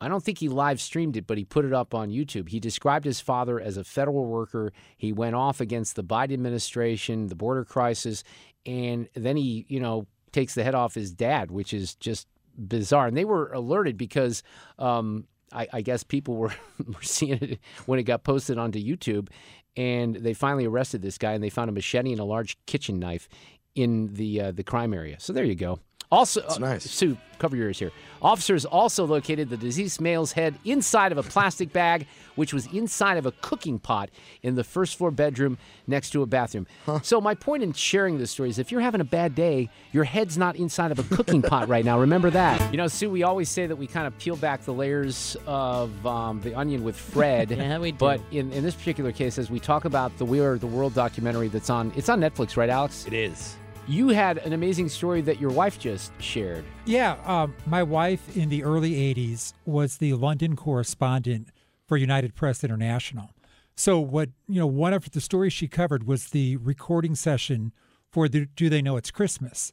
I 0.00 0.08
don't 0.08 0.24
think 0.24 0.38
he 0.38 0.48
live 0.48 0.80
streamed 0.80 1.18
it, 1.18 1.26
but 1.26 1.36
he 1.36 1.44
put 1.44 1.66
it 1.66 1.74
up 1.74 1.94
on 1.94 2.08
YouTube. 2.08 2.48
He 2.48 2.58
described 2.58 3.04
his 3.04 3.20
father 3.20 3.60
as 3.60 3.76
a 3.76 3.84
federal 3.84 4.24
worker. 4.24 4.72
He 4.96 5.12
went 5.12 5.34
off 5.34 5.60
against 5.60 5.94
the 5.94 6.02
Biden 6.02 6.32
administration, 6.32 7.26
the 7.26 7.34
border 7.34 7.66
crisis, 7.66 8.24
and 8.64 9.10
then 9.12 9.36
he, 9.36 9.66
you 9.68 9.78
know, 9.78 10.06
takes 10.32 10.54
the 10.54 10.64
head 10.64 10.74
off 10.74 10.94
his 10.94 11.12
dad, 11.12 11.50
which 11.50 11.74
is 11.74 11.96
just 11.96 12.28
bizarre. 12.56 13.08
And 13.08 13.16
they 13.16 13.26
were 13.26 13.52
alerted 13.52 13.98
because 13.98 14.42
um, 14.78 15.26
I, 15.52 15.68
I, 15.72 15.80
guess 15.82 16.02
people 16.02 16.36
were, 16.36 16.54
were 16.86 17.02
seeing 17.02 17.38
it 17.42 17.60
when 17.86 17.98
it 17.98 18.04
got 18.04 18.24
posted 18.24 18.58
onto 18.58 18.78
YouTube, 18.78 19.28
and 19.76 20.16
they 20.16 20.34
finally 20.34 20.66
arrested 20.66 21.02
this 21.02 21.18
guy, 21.18 21.32
and 21.32 21.42
they 21.42 21.50
found 21.50 21.68
a 21.68 21.72
machete 21.72 22.12
and 22.12 22.20
a 22.20 22.24
large 22.24 22.56
kitchen 22.66 22.98
knife 22.98 23.28
in 23.74 24.14
the 24.14 24.40
uh, 24.40 24.52
the 24.52 24.64
crime 24.64 24.92
area. 24.92 25.18
So 25.18 25.32
there 25.32 25.44
you 25.44 25.54
go. 25.54 25.78
Also, 26.10 26.40
That's 26.40 26.58
nice. 26.58 26.86
Uh, 26.86 26.88
Sue, 26.88 27.16
cover 27.38 27.56
your 27.56 27.66
ears 27.66 27.78
here. 27.78 27.92
Officers 28.20 28.64
also 28.64 29.06
located 29.06 29.48
the 29.48 29.56
deceased 29.56 30.00
male's 30.00 30.32
head 30.32 30.56
inside 30.64 31.12
of 31.12 31.18
a 31.18 31.22
plastic 31.22 31.72
bag, 31.72 32.06
which 32.34 32.52
was 32.52 32.66
inside 32.66 33.16
of 33.16 33.26
a 33.26 33.32
cooking 33.32 33.78
pot 33.78 34.10
in 34.42 34.56
the 34.56 34.64
first 34.64 34.98
floor 34.98 35.10
bedroom 35.10 35.56
next 35.86 36.10
to 36.10 36.22
a 36.22 36.26
bathroom. 36.26 36.66
So, 37.02 37.20
my 37.20 37.34
point 37.34 37.62
in 37.62 37.72
sharing 37.72 38.18
this 38.18 38.30
story 38.32 38.50
is 38.50 38.58
if 38.58 38.72
you're 38.72 38.80
having 38.80 39.00
a 39.00 39.04
bad 39.04 39.34
day, 39.34 39.70
your 39.92 40.04
head's 40.04 40.36
not 40.36 40.56
inside 40.56 40.90
of 40.90 40.98
a 40.98 41.14
cooking 41.14 41.42
pot 41.42 41.68
right 41.68 41.84
now. 41.84 42.00
Remember 42.00 42.28
that. 42.30 42.72
You 42.72 42.76
know, 42.76 42.88
Sue, 42.88 43.08
we 43.08 43.22
always 43.22 43.48
say 43.48 43.66
that 43.66 43.76
we 43.76 43.86
kind 43.86 44.06
of 44.06 44.18
peel 44.18 44.36
back 44.36 44.62
the 44.62 44.74
layers 44.74 45.36
of 45.46 46.04
um, 46.06 46.40
the 46.42 46.54
onion 46.54 46.82
with 46.84 46.96
Fred. 46.96 47.50
Yeah, 47.60 47.78
we 47.78 47.92
do. 47.92 47.98
But 47.98 48.20
in, 48.32 48.52
in 48.52 48.64
this 48.64 48.74
particular 48.74 49.12
case, 49.12 49.38
as 49.38 49.50
we 49.50 49.60
talk 49.60 49.84
about 49.84 50.16
the 50.18 50.24
We 50.24 50.40
Are 50.40 50.56
the 50.58 50.66
World 50.66 50.92
documentary 50.94 51.48
that's 51.48 51.70
on, 51.70 51.92
it's 51.94 52.08
on 52.08 52.20
Netflix, 52.20 52.56
right, 52.56 52.70
Alex? 52.70 53.06
It 53.06 53.12
is. 53.12 53.54
You 53.90 54.10
had 54.10 54.38
an 54.38 54.52
amazing 54.52 54.88
story 54.88 55.20
that 55.22 55.40
your 55.40 55.50
wife 55.50 55.76
just 55.76 56.12
shared. 56.22 56.64
Yeah, 56.86 57.16
um, 57.24 57.56
my 57.66 57.82
wife 57.82 58.36
in 58.36 58.48
the 58.48 58.62
early 58.62 58.92
80s 58.92 59.52
was 59.66 59.96
the 59.96 60.14
London 60.14 60.54
correspondent 60.54 61.48
for 61.88 61.96
United 61.96 62.36
Press 62.36 62.62
International. 62.62 63.30
So, 63.74 63.98
what, 63.98 64.28
you 64.46 64.60
know, 64.60 64.66
one 64.68 64.92
of 64.92 65.10
the 65.10 65.20
stories 65.20 65.52
she 65.52 65.66
covered 65.66 66.06
was 66.06 66.28
the 66.28 66.56
recording 66.58 67.16
session 67.16 67.72
for 68.12 68.28
the 68.28 68.46
Do 68.46 68.68
They 68.68 68.80
Know 68.80 68.96
It's 68.96 69.10
Christmas? 69.10 69.72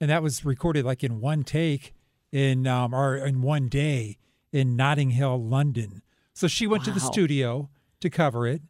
And 0.00 0.10
that 0.10 0.22
was 0.22 0.46
recorded 0.46 0.86
like 0.86 1.04
in 1.04 1.20
one 1.20 1.42
take 1.42 1.92
in, 2.32 2.66
um, 2.66 2.94
or 2.94 3.18
in 3.18 3.42
one 3.42 3.68
day 3.68 4.16
in 4.50 4.76
Notting 4.76 5.10
Hill, 5.10 5.44
London. 5.44 6.00
So 6.32 6.48
she 6.48 6.66
went 6.66 6.84
to 6.84 6.90
the 6.90 7.00
studio 7.00 7.68
to 8.00 8.08
cover 8.08 8.46
it. 8.46 8.62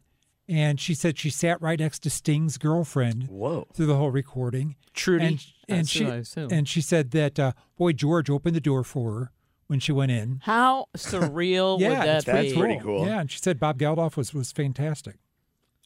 And 0.49 0.79
she 0.79 0.95
said 0.95 1.19
she 1.19 1.29
sat 1.29 1.61
right 1.61 1.77
next 1.79 1.99
to 1.99 2.09
Sting's 2.09 2.57
girlfriend 2.57 3.27
Whoa. 3.27 3.67
through 3.73 3.85
the 3.85 3.95
whole 3.97 4.09
recording. 4.09 4.75
Trudy? 4.95 5.25
And, 5.25 5.45
and 5.67 5.77
That's 5.79 5.89
she 5.89 6.05
I 6.07 6.15
assume. 6.15 6.49
and 6.51 6.67
she 6.67 6.81
said 6.81 7.11
that 7.11 7.39
uh, 7.39 7.51
boy 7.77 7.93
George 7.93 8.29
opened 8.31 8.55
the 8.55 8.59
door 8.61 8.83
for 8.83 9.11
her 9.13 9.31
when 9.67 9.79
she 9.79 9.91
went 9.91 10.11
in. 10.11 10.39
How 10.43 10.87
surreal 10.97 11.79
yeah, 11.79 11.89
would 11.89 11.97
that 11.99 12.15
it's 12.17 12.25
pretty 12.25 12.49
be? 12.53 12.59
pretty 12.59 12.75
cool. 12.79 12.97
cool. 12.99 13.05
Yeah, 13.07 13.19
and 13.21 13.29
she 13.31 13.37
said 13.37 13.59
Bob 13.59 13.77
Geldof 13.77 14.17
was 14.17 14.33
was 14.33 14.51
fantastic. 14.51 15.17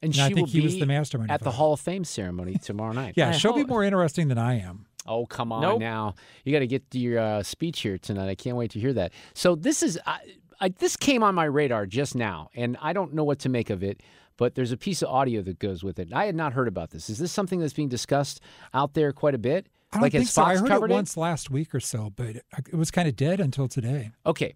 And 0.01 0.13
And 0.13 0.21
I 0.21 0.27
think 0.27 0.39
will 0.39 0.45
he 0.47 0.59
be 0.59 0.65
was 0.65 0.79
the 0.79 0.85
mastermind 0.85 1.29
at 1.31 1.41
the 1.41 1.49
it. 1.49 1.55
Hall 1.55 1.73
of 1.73 1.79
Fame 1.81 2.05
ceremony 2.05 2.55
tomorrow 2.63 2.93
night. 2.93 3.13
Yeah, 3.17 3.29
I 3.29 3.31
she'll 3.33 3.53
be 3.53 3.65
more 3.65 3.83
interesting 3.83 4.29
than 4.29 4.37
I 4.37 4.59
am. 4.59 4.85
Oh, 5.05 5.25
come 5.25 5.51
on 5.51 5.61
Nope. 5.61 5.79
now. 5.81 6.15
You 6.45 6.53
got 6.53 6.59
to 6.59 6.67
get 6.67 6.83
your 6.93 7.19
uh, 7.19 7.43
speech 7.43 7.81
here 7.81 7.97
tonight. 7.97 8.29
I 8.29 8.35
can't 8.35 8.55
wait 8.55 8.71
to 8.71 8.79
hear 8.79 8.93
that. 8.93 9.11
So 9.33 9.55
this 9.55 9.83
is 9.83 9.99
I, 10.05 10.19
I, 10.61 10.69
this 10.69 10.95
came 10.95 11.23
on 11.23 11.35
my 11.35 11.43
radar 11.43 11.85
just 11.85 12.15
now, 12.15 12.49
and 12.55 12.77
I 12.81 12.93
don't 12.93 13.13
know 13.13 13.25
what 13.25 13.39
to 13.39 13.49
make 13.49 13.69
of 13.69 13.83
it. 13.83 14.01
But 14.37 14.55
there's 14.55 14.71
a 14.71 14.77
piece 14.77 15.01
of 15.01 15.09
audio 15.09 15.41
that 15.43 15.59
goes 15.59 15.83
with 15.83 15.99
it. 15.99 16.11
I 16.13 16.25
had 16.25 16.35
not 16.35 16.53
heard 16.53 16.67
about 16.67 16.91
this. 16.91 17.09
Is 17.09 17.19
this 17.19 17.31
something 17.31 17.59
that's 17.59 17.73
being 17.73 17.89
discussed 17.89 18.41
out 18.73 18.93
there 18.93 19.11
quite 19.11 19.35
a 19.35 19.39
bit? 19.39 19.67
I 19.91 19.97
don't 19.97 20.01
like 20.03 20.11
think 20.13 20.27
so. 20.27 20.43
I 20.43 20.57
heard 20.57 20.67
covered 20.67 20.91
it 20.91 20.95
once 20.95 21.15
last 21.15 21.51
week 21.51 21.75
or 21.75 21.79
so, 21.79 22.11
but 22.15 22.37
it 22.37 22.73
was 22.73 22.89
kind 22.89 23.07
of 23.07 23.15
dead 23.15 23.39
until 23.39 23.67
today. 23.67 24.11
Okay. 24.25 24.55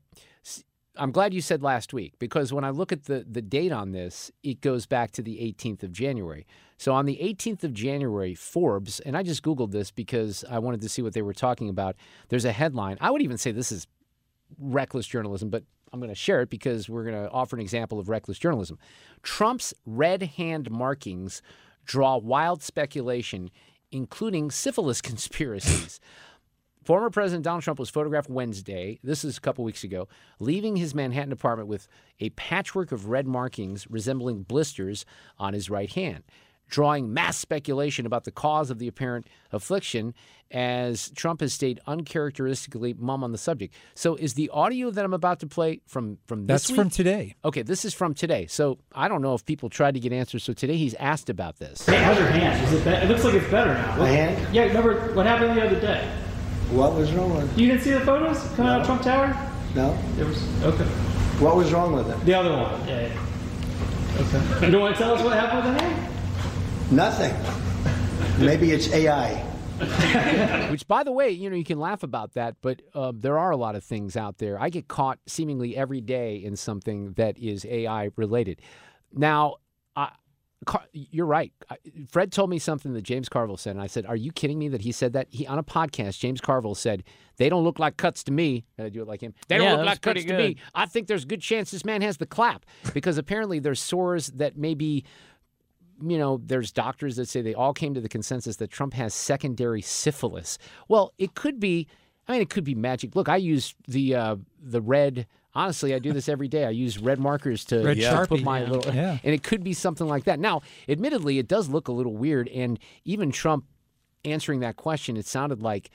I'm 0.99 1.11
glad 1.11 1.33
you 1.33 1.41
said 1.41 1.61
last 1.61 1.93
week 1.93 2.13
because 2.17 2.51
when 2.51 2.63
I 2.63 2.71
look 2.71 2.91
at 2.91 3.03
the, 3.03 3.25
the 3.29 3.41
date 3.41 3.71
on 3.71 3.91
this, 3.91 4.31
it 4.43 4.61
goes 4.61 4.87
back 4.87 5.11
to 5.11 5.21
the 5.21 5.37
18th 5.37 5.83
of 5.83 5.91
January. 5.91 6.47
So 6.77 6.93
on 6.93 7.05
the 7.05 7.19
18th 7.21 7.63
of 7.63 7.73
January, 7.73 8.33
Forbes, 8.33 8.99
and 9.01 9.15
I 9.15 9.23
just 9.23 9.43
Googled 9.43 9.71
this 9.71 9.91
because 9.91 10.43
I 10.49 10.59
wanted 10.59 10.81
to 10.81 10.89
see 10.89 11.01
what 11.01 11.13
they 11.13 11.21
were 11.21 11.33
talking 11.33 11.69
about. 11.69 11.95
There's 12.29 12.45
a 12.45 12.51
headline. 12.51 12.97
I 12.99 13.11
would 13.11 13.21
even 13.21 13.37
say 13.37 13.51
this 13.51 13.71
is 13.71 13.87
reckless 14.59 15.07
journalism, 15.07 15.49
but 15.49 15.63
I'm 15.91 15.99
going 15.99 16.09
to 16.09 16.15
share 16.15 16.41
it 16.41 16.49
because 16.49 16.89
we're 16.89 17.03
going 17.03 17.15
to 17.23 17.29
offer 17.31 17.55
an 17.55 17.61
example 17.61 17.99
of 17.99 18.09
reckless 18.09 18.37
journalism. 18.37 18.77
Trump's 19.23 19.73
red 19.85 20.23
hand 20.23 20.69
markings 20.69 21.41
draw 21.85 22.17
wild 22.17 22.61
speculation, 22.61 23.49
including 23.91 24.51
syphilis 24.51 25.01
conspiracies. 25.01 25.99
Former 26.83 27.09
President 27.09 27.43
Donald 27.43 27.63
Trump 27.63 27.79
was 27.79 27.89
photographed 27.89 28.29
Wednesday, 28.29 28.97
this 29.03 29.25
is 29.25 29.37
a 29.37 29.41
couple 29.41 29.65
weeks 29.65 29.83
ago, 29.83 30.07
leaving 30.39 30.77
his 30.77 30.95
Manhattan 30.95 31.33
apartment 31.33 31.67
with 31.67 31.89
a 32.21 32.29
patchwork 32.29 32.93
of 32.93 33.09
red 33.09 33.27
markings 33.27 33.87
resembling 33.89 34.43
blisters 34.43 35.05
on 35.37 35.53
his 35.53 35.69
right 35.69 35.91
hand, 35.91 36.23
drawing 36.67 37.13
mass 37.13 37.37
speculation 37.37 38.05
about 38.05 38.23
the 38.23 38.31
cause 38.31 38.69
of 38.69 38.79
the 38.79 38.87
apparent 38.87 39.27
affliction 39.51 40.13
as 40.51 41.09
Trump 41.11 41.41
has 41.41 41.53
stayed 41.53 41.79
uncharacteristically 41.87 42.93
mum 42.93 43.23
on 43.23 43.31
the 43.31 43.37
subject. 43.37 43.73
So 43.95 44.15
is 44.15 44.33
the 44.35 44.49
audio 44.49 44.91
that 44.91 45.03
I'm 45.03 45.13
about 45.13 45.39
to 45.41 45.47
play 45.47 45.81
from 45.87 46.17
from 46.25 46.45
this 46.47 46.67
That's 46.67 46.75
from 46.75 46.89
today. 46.89 47.35
Okay, 47.43 47.61
this 47.61 47.83
is 47.83 47.93
from 47.93 48.13
today. 48.13 48.47
So 48.47 48.79
I 48.93 49.07
don't 49.07 49.21
know 49.21 49.33
if 49.33 49.45
people 49.45 49.69
tried 49.69 49.95
to 49.95 49.99
get 49.99 50.13
answers. 50.13 50.43
So 50.43 50.53
today 50.53 50.77
he's 50.77 50.93
asked 50.95 51.29
about 51.29 51.57
this. 51.57 51.85
Hey, 51.85 51.97
how's 51.97 52.17
your 52.17 52.27
hand? 52.27 52.65
Is 52.65 52.73
it, 52.73 52.83
be- 52.85 52.91
it 52.91 53.09
looks 53.09 53.23
like 53.23 53.33
it's 53.33 53.51
better 53.51 53.73
now. 53.73 53.97
My 53.97 54.07
hand? 54.07 54.55
Yeah, 54.55 54.63
remember 54.63 55.13
what 55.13 55.25
happened 55.25 55.57
the 55.57 55.65
other 55.65 55.79
day? 55.79 56.09
What 56.71 56.95
was 56.95 57.11
wrong 57.13 57.35
with 57.35 57.51
it? 57.51 57.59
You 57.61 57.67
didn't 57.67 57.81
see 57.81 57.91
the 57.91 58.01
photos 58.01 58.41
coming 58.55 58.71
out 58.71 58.81
of 58.81 58.85
Trump 58.85 59.01
Tower? 59.01 59.35
No? 59.75 59.97
There 60.15 60.25
was 60.25 60.63
okay. 60.63 60.85
What 61.39 61.55
was 61.55 61.71
wrong 61.71 61.93
with 61.93 62.09
it? 62.09 62.25
The 62.25 62.33
other 62.33 62.51
one. 62.51 62.87
Yeah. 62.87 63.07
yeah. 63.07 63.21
Okay. 64.19 64.65
You 64.65 64.71
don't 64.71 64.81
want 64.81 64.95
to 64.95 65.01
tell 65.01 65.13
us 65.13 65.21
what 65.23 65.33
happened 65.33 65.65
with 65.65 65.77
the 65.77 65.83
hand? 65.83 66.16
Nothing. 66.91 67.33
Maybe 68.43 68.71
it's 68.71 68.91
AI. 68.93 69.43
Which, 70.71 70.87
by 70.87 71.03
the 71.03 71.11
way, 71.11 71.29
you 71.29 71.49
know, 71.49 71.55
you 71.55 71.63
can 71.63 71.79
laugh 71.79 72.01
about 72.01 72.33
that, 72.33 72.55
but 72.61 72.81
um, 72.95 73.19
there 73.19 73.37
are 73.37 73.51
a 73.51 73.57
lot 73.57 73.75
of 73.75 73.83
things 73.83 74.15
out 74.17 74.37
there. 74.39 74.59
I 74.59 74.69
get 74.69 74.87
caught 74.87 75.19
seemingly 75.27 75.75
every 75.77 76.01
day 76.01 76.37
in 76.37 76.55
something 76.55 77.13
that 77.13 77.37
is 77.37 77.65
AI 77.65 78.09
related. 78.15 78.61
Now, 79.13 79.57
I, 79.95 80.11
Car- 80.65 80.85
you're 80.91 81.27
right. 81.27 81.53
I- 81.69 81.77
Fred 82.09 82.31
told 82.31 82.49
me 82.49 82.57
something 82.57 82.93
that 82.93 83.03
James 83.03 83.29
Carville 83.29 83.57
said, 83.57 83.71
and 83.75 83.81
I 83.81 83.85
said, 83.85 84.07
"Are 84.07 84.15
you 84.15 84.31
kidding 84.31 84.57
me?" 84.57 84.67
That 84.69 84.81
he 84.81 84.91
said 84.91 85.13
that 85.13 85.27
he 85.29 85.45
on 85.45 85.59
a 85.59 85.63
podcast. 85.63 86.17
James 86.17 86.41
Carville 86.41 86.73
said, 86.73 87.03
"They 87.37 87.47
don't 87.47 87.63
look 87.63 87.77
like 87.77 87.97
cuts 87.97 88.23
to 88.23 88.31
me." 88.31 88.65
And 88.77 88.87
I 88.87 88.89
do 88.89 89.03
it 89.03 89.07
like 89.07 89.21
him. 89.21 89.35
They 89.47 89.59
don't 89.59 89.77
look 89.77 89.85
like 89.85 89.89
was 89.89 89.99
pretty 89.99 90.21
cuts 90.21 90.31
to 90.31 90.37
me. 90.37 90.57
I 90.73 90.87
think 90.87 91.07
there's 91.07 91.23
a 91.25 91.27
good 91.27 91.41
chance 91.41 91.69
this 91.69 91.85
man 91.85 92.01
has 92.01 92.17
the 92.17 92.25
clap 92.25 92.65
because 92.93 93.19
apparently 93.19 93.59
there's 93.59 93.79
sores 93.79 94.27
that 94.29 94.57
maybe 94.57 95.05
you 96.01 96.17
know, 96.17 96.39
there's 96.45 96.71
doctors 96.71 97.15
that 97.15 97.27
say 97.27 97.41
they 97.41 97.53
all 97.53 97.73
came 97.73 97.93
to 97.93 98.01
the 98.01 98.09
consensus 98.09 98.57
that 98.57 98.69
Trump 98.71 98.93
has 98.93 99.13
secondary 99.13 99.81
syphilis. 99.81 100.57
Well, 100.87 101.13
it 101.17 101.35
could 101.35 101.59
be. 101.59 101.87
I 102.27 102.33
mean, 102.33 102.41
it 102.41 102.49
could 102.49 102.65
be 102.65 102.75
magic. 102.75 103.15
Look, 103.15 103.29
I 103.29 103.37
use 103.37 103.73
the 103.87 104.15
uh, 104.15 104.35
the 104.61 104.81
red. 104.81 105.27
Honestly, 105.55 105.95
I 105.95 105.99
do 105.99 106.13
this 106.13 106.29
every 106.29 106.47
day. 106.47 106.65
I 106.65 106.69
use 106.69 106.99
red 106.99 107.19
markers 107.19 107.65
to, 107.65 107.83
Red 107.83 107.97
to 107.97 108.03
Sharpie, 108.03 108.27
put 108.27 108.43
my 108.43 108.61
yeah. 108.61 108.69
little, 108.69 108.93
Yeah. 108.93 109.17
and 109.23 109.33
it 109.33 109.41
could 109.41 109.63
be 109.63 109.73
something 109.73 110.07
like 110.07 110.25
that. 110.25 110.39
Now, 110.39 110.61
admittedly, 110.87 111.39
it 111.39 111.47
does 111.47 111.67
look 111.67 111.87
a 111.87 111.91
little 111.91 112.15
weird, 112.15 112.47
and 112.49 112.77
even 113.05 113.31
Trump 113.31 113.65
answering 114.23 114.59
that 114.59 114.75
question, 114.75 115.17
it 115.17 115.25
sounded 115.25 115.63
like, 115.63 115.89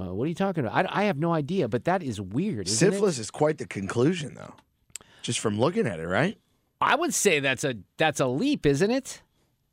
uh, 0.00 0.14
"What 0.14 0.24
are 0.24 0.28
you 0.28 0.34
talking 0.34 0.64
about?" 0.64 0.86
I, 0.90 1.02
I 1.02 1.04
have 1.04 1.18
no 1.18 1.34
idea, 1.34 1.68
but 1.68 1.84
that 1.84 2.02
is 2.02 2.20
weird. 2.20 2.68
Isn't? 2.68 2.90
Syphilis 2.92 3.18
is 3.18 3.30
quite 3.30 3.58
the 3.58 3.66
conclusion, 3.66 4.34
though, 4.34 4.54
just 5.20 5.40
from 5.40 5.58
looking 5.58 5.86
at 5.86 6.00
it, 6.00 6.06
right? 6.06 6.38
I 6.80 6.94
would 6.94 7.12
say 7.12 7.38
that's 7.40 7.64
a 7.64 7.74
that's 7.98 8.18
a 8.20 8.26
leap, 8.26 8.64
isn't 8.66 8.90
it? 8.90 9.20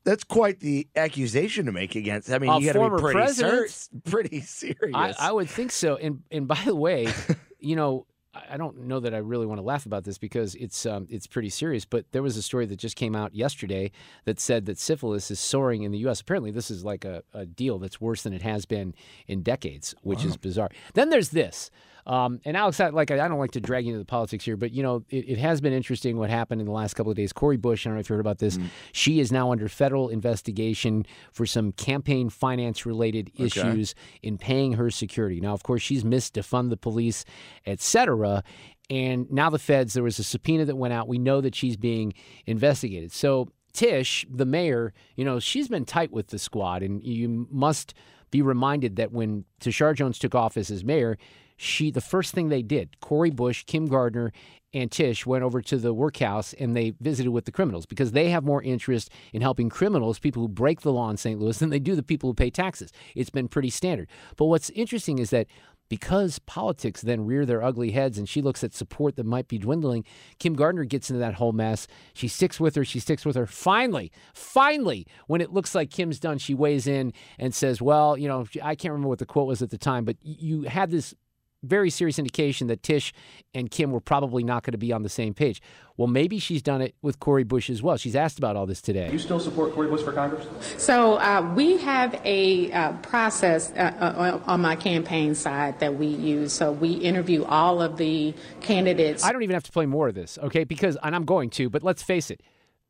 That's 0.10 0.24
quite 0.24 0.60
the 0.60 0.88
accusation 0.96 1.68
to 1.68 1.72
make 1.72 1.94
against. 1.94 2.32
I 2.32 2.40
mean, 2.40 2.50
A 2.50 2.60
you 2.60 2.74
got 2.74 2.82
to 2.82 2.96
be 2.96 3.00
pretty, 3.00 3.32
ser- 3.32 3.68
pretty 4.06 4.42
serious. 4.42 4.96
I, 4.96 5.14
I 5.20 5.32
would 5.32 5.48
think 5.48 5.72
so. 5.72 5.98
And 5.98 6.24
and 6.32 6.48
by 6.48 6.60
the 6.66 6.76
way, 6.76 7.14
you 7.60 7.76
know, 7.76 8.08
I 8.34 8.58
don't 8.58 8.88
know 8.88 9.00
that 9.02 9.14
I 9.14 9.20
really 9.20 9.46
want 9.46 9.60
to 9.60 9.64
laugh 9.64 9.86
about 9.86 10.06
this 10.06 10.18
because 10.18 10.56
it's 10.56 10.88
um, 10.88 11.06
it's 11.12 11.28
pretty 11.28 11.50
serious. 11.50 11.86
But 11.86 12.12
there 12.12 12.24
was 12.24 12.38
a 12.38 12.42
story 12.42 12.66
that 12.66 12.78
just 12.78 12.96
came 12.96 13.16
out 13.16 13.36
yesterday 13.36 13.92
that 14.26 14.40
said 14.40 14.66
that 14.66 14.80
syphilis 14.80 15.30
is 15.30 15.40
soaring 15.40 15.84
in 15.84 15.92
the 15.92 16.00
U.S. 16.00 16.22
Apparently, 16.22 16.50
this 16.50 16.72
is 16.72 16.84
like 16.84 17.06
a, 17.06 17.22
a 17.36 17.46
deal 17.46 17.78
that's 17.78 18.02
worse 18.02 18.24
than 18.24 18.34
it 18.34 18.42
has 18.42 18.66
been 18.66 18.96
in 19.28 19.44
decades, 19.44 19.94
which 20.02 20.26
is 20.26 20.38
bizarre. 20.38 20.70
Then 20.96 21.12
there's 21.12 21.30
this. 21.30 21.70
Um, 22.10 22.42
and 22.44 22.58
Alex, 22.58 22.80
I, 22.80 22.90
like 22.90 23.12
I 23.12 23.28
don't 23.28 23.38
like 23.38 23.52
to 23.52 23.62
drag 23.62 23.86
you 23.86 23.92
into 23.92 24.00
the 24.00 24.06
politics 24.06 24.44
here, 24.44 24.58
but 24.58 24.72
you 24.72 24.82
know 24.82 25.06
it, 25.12 25.30
it, 25.30 25.38
has 25.38 25.62
been 25.62 25.74
interesting 25.74 26.18
what 26.18 26.32
happened 26.32 26.60
in 26.60 26.66
the 26.66 26.74
last 26.74 26.96
couple 26.96 27.12
of 27.12 27.16
days. 27.16 27.32
Cori 27.32 27.56
Bush, 27.56 27.86
I 27.86 27.90
don't 27.90 27.98
know 27.98 28.00
if 28.00 28.10
you 28.10 28.16
heard 28.16 28.20
about 28.20 28.40
this. 28.40 28.58
Mm. 28.58 28.66
She 28.94 29.20
is 29.20 29.32
now 29.32 29.52
under 29.52 29.70
federal 29.70 30.10
investigation 30.10 31.06
for 31.32 31.46
some 31.46 31.72
campaign 31.72 32.32
finance 32.32 32.84
related 32.84 33.32
okay. 33.36 33.44
issues 33.46 33.94
in 34.24 34.40
paying 34.40 34.74
her 34.74 34.90
security. 34.90 35.40
Now, 35.40 35.54
of 35.54 35.62
course, 35.62 35.84
she's 35.84 36.04
missed 36.04 36.34
to 36.34 36.42
fund 36.42 36.72
the 36.72 36.78
police, 36.78 37.26
etc. 37.68 38.44
And 38.90 39.32
now 39.32 39.52
the 39.52 39.60
feds, 39.60 39.94
there 39.94 40.02
was 40.02 40.18
a 40.18 40.24
subpoena 40.24 40.66
that 40.66 40.78
went 40.78 40.96
out. 40.96 41.08
We 41.08 41.20
know 41.20 41.42
that 41.42 41.54
she's 41.54 41.78
being 41.78 42.16
investigated. 42.48 43.12
So 43.12 43.50
Tish, 43.72 44.26
the 44.28 44.46
mayor, 44.46 44.94
you 45.16 45.24
know, 45.24 45.40
she's 45.40 45.68
been 45.68 45.86
tight 45.86 46.12
with 46.12 46.30
the 46.30 46.40
squad, 46.40 46.82
and 46.82 47.04
you 47.04 47.48
must 47.52 47.94
be 48.32 48.42
reminded 48.42 48.96
that 48.96 49.12
when 49.12 49.46
Tishaura 49.62 49.96
Jones 49.96 50.18
took 50.18 50.34
office 50.34 50.72
as 50.72 50.84
mayor, 50.84 51.20
she 51.60 51.92
the 51.92 52.02
first 52.02 52.34
thing 52.34 52.50
they 52.50 52.62
did, 52.62 53.00
Cori 53.02 53.32
Bush, 53.32 53.64
Kim 53.66 53.88
Gardner, 53.88 54.32
and 54.74 54.92
Tish 54.92 55.26
went 55.26 55.44
over 55.44 55.62
to 55.62 55.78
the 55.78 55.94
workhouse 55.94 56.54
and 56.54 56.76
they 56.76 56.94
visited 57.02 57.32
with 57.32 57.46
the 57.46 57.52
criminals 57.52 57.86
because 57.86 58.12
they 58.12 58.30
have 58.30 58.44
more 58.44 58.64
interest 58.64 59.10
in 59.34 59.42
helping 59.42 59.70
criminals, 59.70 60.20
people 60.20 60.44
who 60.44 60.48
break 60.48 60.82
the 60.82 60.92
law 60.92 61.10
in 61.10 61.18
St. 61.18 61.40
Louis, 61.40 61.58
than 61.58 61.70
they 61.70 61.80
do 61.80 61.96
the 61.96 62.04
people 62.04 62.30
who 62.30 62.34
pay 62.34 62.50
taxes. 62.50 62.92
It's 63.16 63.30
been 63.30 63.48
pretty 63.48 63.72
standard. 63.72 64.08
But 64.38 64.46
what's 64.46 64.70
interesting 64.70 65.20
is 65.20 65.32
that 65.32 65.48
because 65.90 66.38
politics 66.40 67.02
then 67.02 67.26
rear 67.26 67.46
their 67.46 67.64
ugly 67.64 67.92
heads 67.92 68.18
and 68.18 68.30
she 68.30 68.44
looks 68.44 68.64
at 68.64 68.74
support 68.76 69.16
that 69.16 69.26
might 69.26 69.48
be 69.48 69.58
dwindling, 69.58 70.06
Kim 70.38 70.54
Gardner 70.54 70.86
gets 70.86 71.10
into 71.10 71.20
that 71.20 71.34
whole 71.34 71.52
mess. 71.52 71.88
She 72.14 72.28
sticks 72.28 72.60
with 72.60 72.76
her, 72.76 72.86
she 72.86 73.00
sticks 73.00 73.26
with 73.26 73.36
her. 73.36 73.48
Finally, 73.48 74.12
finally, 74.34 75.08
when 75.28 75.42
it 75.42 75.52
looks 75.52 75.74
like 75.74 75.90
Kim's 75.90 76.20
done, 76.20 76.38
she 76.38 76.54
weighs 76.54 76.88
in 76.88 77.12
and 77.40 77.54
says, 77.54 77.82
Well, 77.82 78.18
you 78.18 78.28
know, 78.28 78.46
I 78.62 78.76
can't 78.76 78.92
remember 78.92 79.10
what 79.10 79.20
the 79.20 79.26
quote 79.26 79.48
was 79.48 79.64
at 79.64 79.72
the 79.72 79.80
time, 79.80 80.06
but 80.06 80.18
you 80.22 80.62
had 80.64 80.92
this 80.92 81.16
very 81.64 81.90
serious 81.90 82.20
indication 82.20 82.68
that 82.68 82.84
Tish 82.84 83.14
and 83.54 83.70
Kim 83.70 83.92
were 83.92 84.00
probably 84.00 84.44
not 84.44 84.64
going 84.64 84.72
to 84.72 84.78
be 84.78 84.92
on 84.92 85.04
the 85.04 85.10
same 85.10 85.34
page. 85.34 85.62
Well, 85.98 86.08
maybe 86.08 86.40
she's 86.40 86.62
done 86.62 86.82
it 86.82 86.96
with 87.02 87.20
Cori 87.20 87.44
Bush 87.44 87.70
as 87.70 87.84
well. 87.84 87.98
She's 87.98 88.16
asked 88.16 88.38
about 88.38 88.56
all 88.56 88.66
this 88.66 88.82
today. 88.82 89.12
You 89.12 89.20
still 89.20 89.40
support 89.40 89.74
Cori 89.74 89.90
Bush 89.90 90.02
for 90.02 90.14
Congress? 90.14 90.48
So 90.78 91.16
uh, 91.16 91.54
we 91.56 91.78
have 91.78 92.20
a 92.24 92.72
uh, 92.72 92.94
process 92.94 93.72
uh, 93.72 93.94
uh 94.00 94.40
on 94.46 94.62
my 94.62 94.76
campaign 94.76 95.36
side 95.36 95.80
that 95.80 95.96
we 95.96 96.08
use. 96.08 96.54
So 96.54 96.72
we 96.72 96.94
interview 96.94 97.44
all 97.44 97.82
of 97.82 97.98
the 97.98 98.34
candidates. 98.62 99.26
I 99.26 99.32
don't 99.32 99.44
even 99.44 99.56
have 99.56 99.64
to 99.64 99.72
play 99.72 99.86
more 99.86 100.08
of 100.08 100.16
this, 100.16 100.38
okay? 100.44 100.64
Because, 100.64 100.98
and 101.04 101.16
I'm 101.16 101.26
going 101.26 101.50
to, 101.52 101.70
but 101.70 101.84
let's 101.84 102.02
face 102.02 102.32
it. 102.32 102.42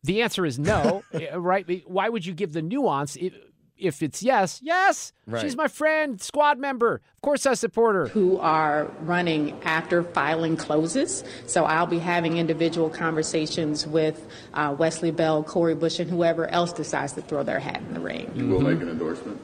The 0.04 0.22
answer 0.22 0.46
is 0.46 0.58
no, 0.58 1.04
right? 1.34 1.84
Why 1.86 2.08
would 2.10 2.26
you 2.26 2.34
give 2.34 2.54
the 2.54 2.62
nuance? 2.62 3.18
If 3.80 4.04
it's 4.04 4.22
yes, 4.22 4.60
yes, 4.62 5.14
right. 5.26 5.42
she's 5.42 5.56
my 5.56 5.68
friend, 5.68 6.22
squad 6.22 6.60
member. 6.60 6.96
Of 6.96 7.22
course, 7.22 7.46
I 7.46 7.54
support 7.54 7.96
her. 7.96 8.08
Who 8.08 8.38
are 8.38 8.92
running 9.02 9.62
after 9.64 10.04
filing 10.04 10.58
closes. 10.58 11.24
So 11.48 11.66
I'll 11.66 11.88
be 11.88 12.00
having 12.00 12.38
individual 12.38 12.90
conversations 12.90 13.88
with 13.88 14.28
uh, 14.54 14.76
Wesley 14.78 15.12
Bell, 15.12 15.44
Cori 15.44 15.76
Bush, 15.76 16.00
and 16.00 16.10
whoever 16.10 16.48
else 16.48 16.74
decides 16.74 17.14
to 17.14 17.22
throw 17.22 17.44
their 17.44 17.60
hat 17.60 17.82
in 17.82 17.94
the 17.94 18.00
ring. 18.00 18.32
You 18.36 18.48
will 18.48 18.58
mm-hmm. 18.60 18.68
make 18.68 18.82
an 18.82 18.90
endorsement. 18.90 19.40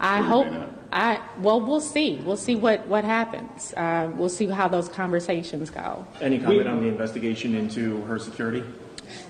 I 0.00 0.20
hope. 0.20 0.46
I 0.92 1.20
well, 1.40 1.60
we'll 1.60 1.80
see. 1.80 2.16
We'll 2.24 2.36
see 2.36 2.54
what 2.54 2.86
what 2.86 3.04
happens. 3.04 3.72
Uh, 3.74 4.10
we'll 4.14 4.28
see 4.28 4.46
how 4.46 4.68
those 4.68 4.88
conversations 4.88 5.70
go. 5.70 6.06
Any 6.20 6.38
comment 6.38 6.68
on 6.68 6.80
the 6.80 6.88
investigation 6.88 7.54
into 7.54 8.02
her 8.02 8.18
security? 8.18 8.62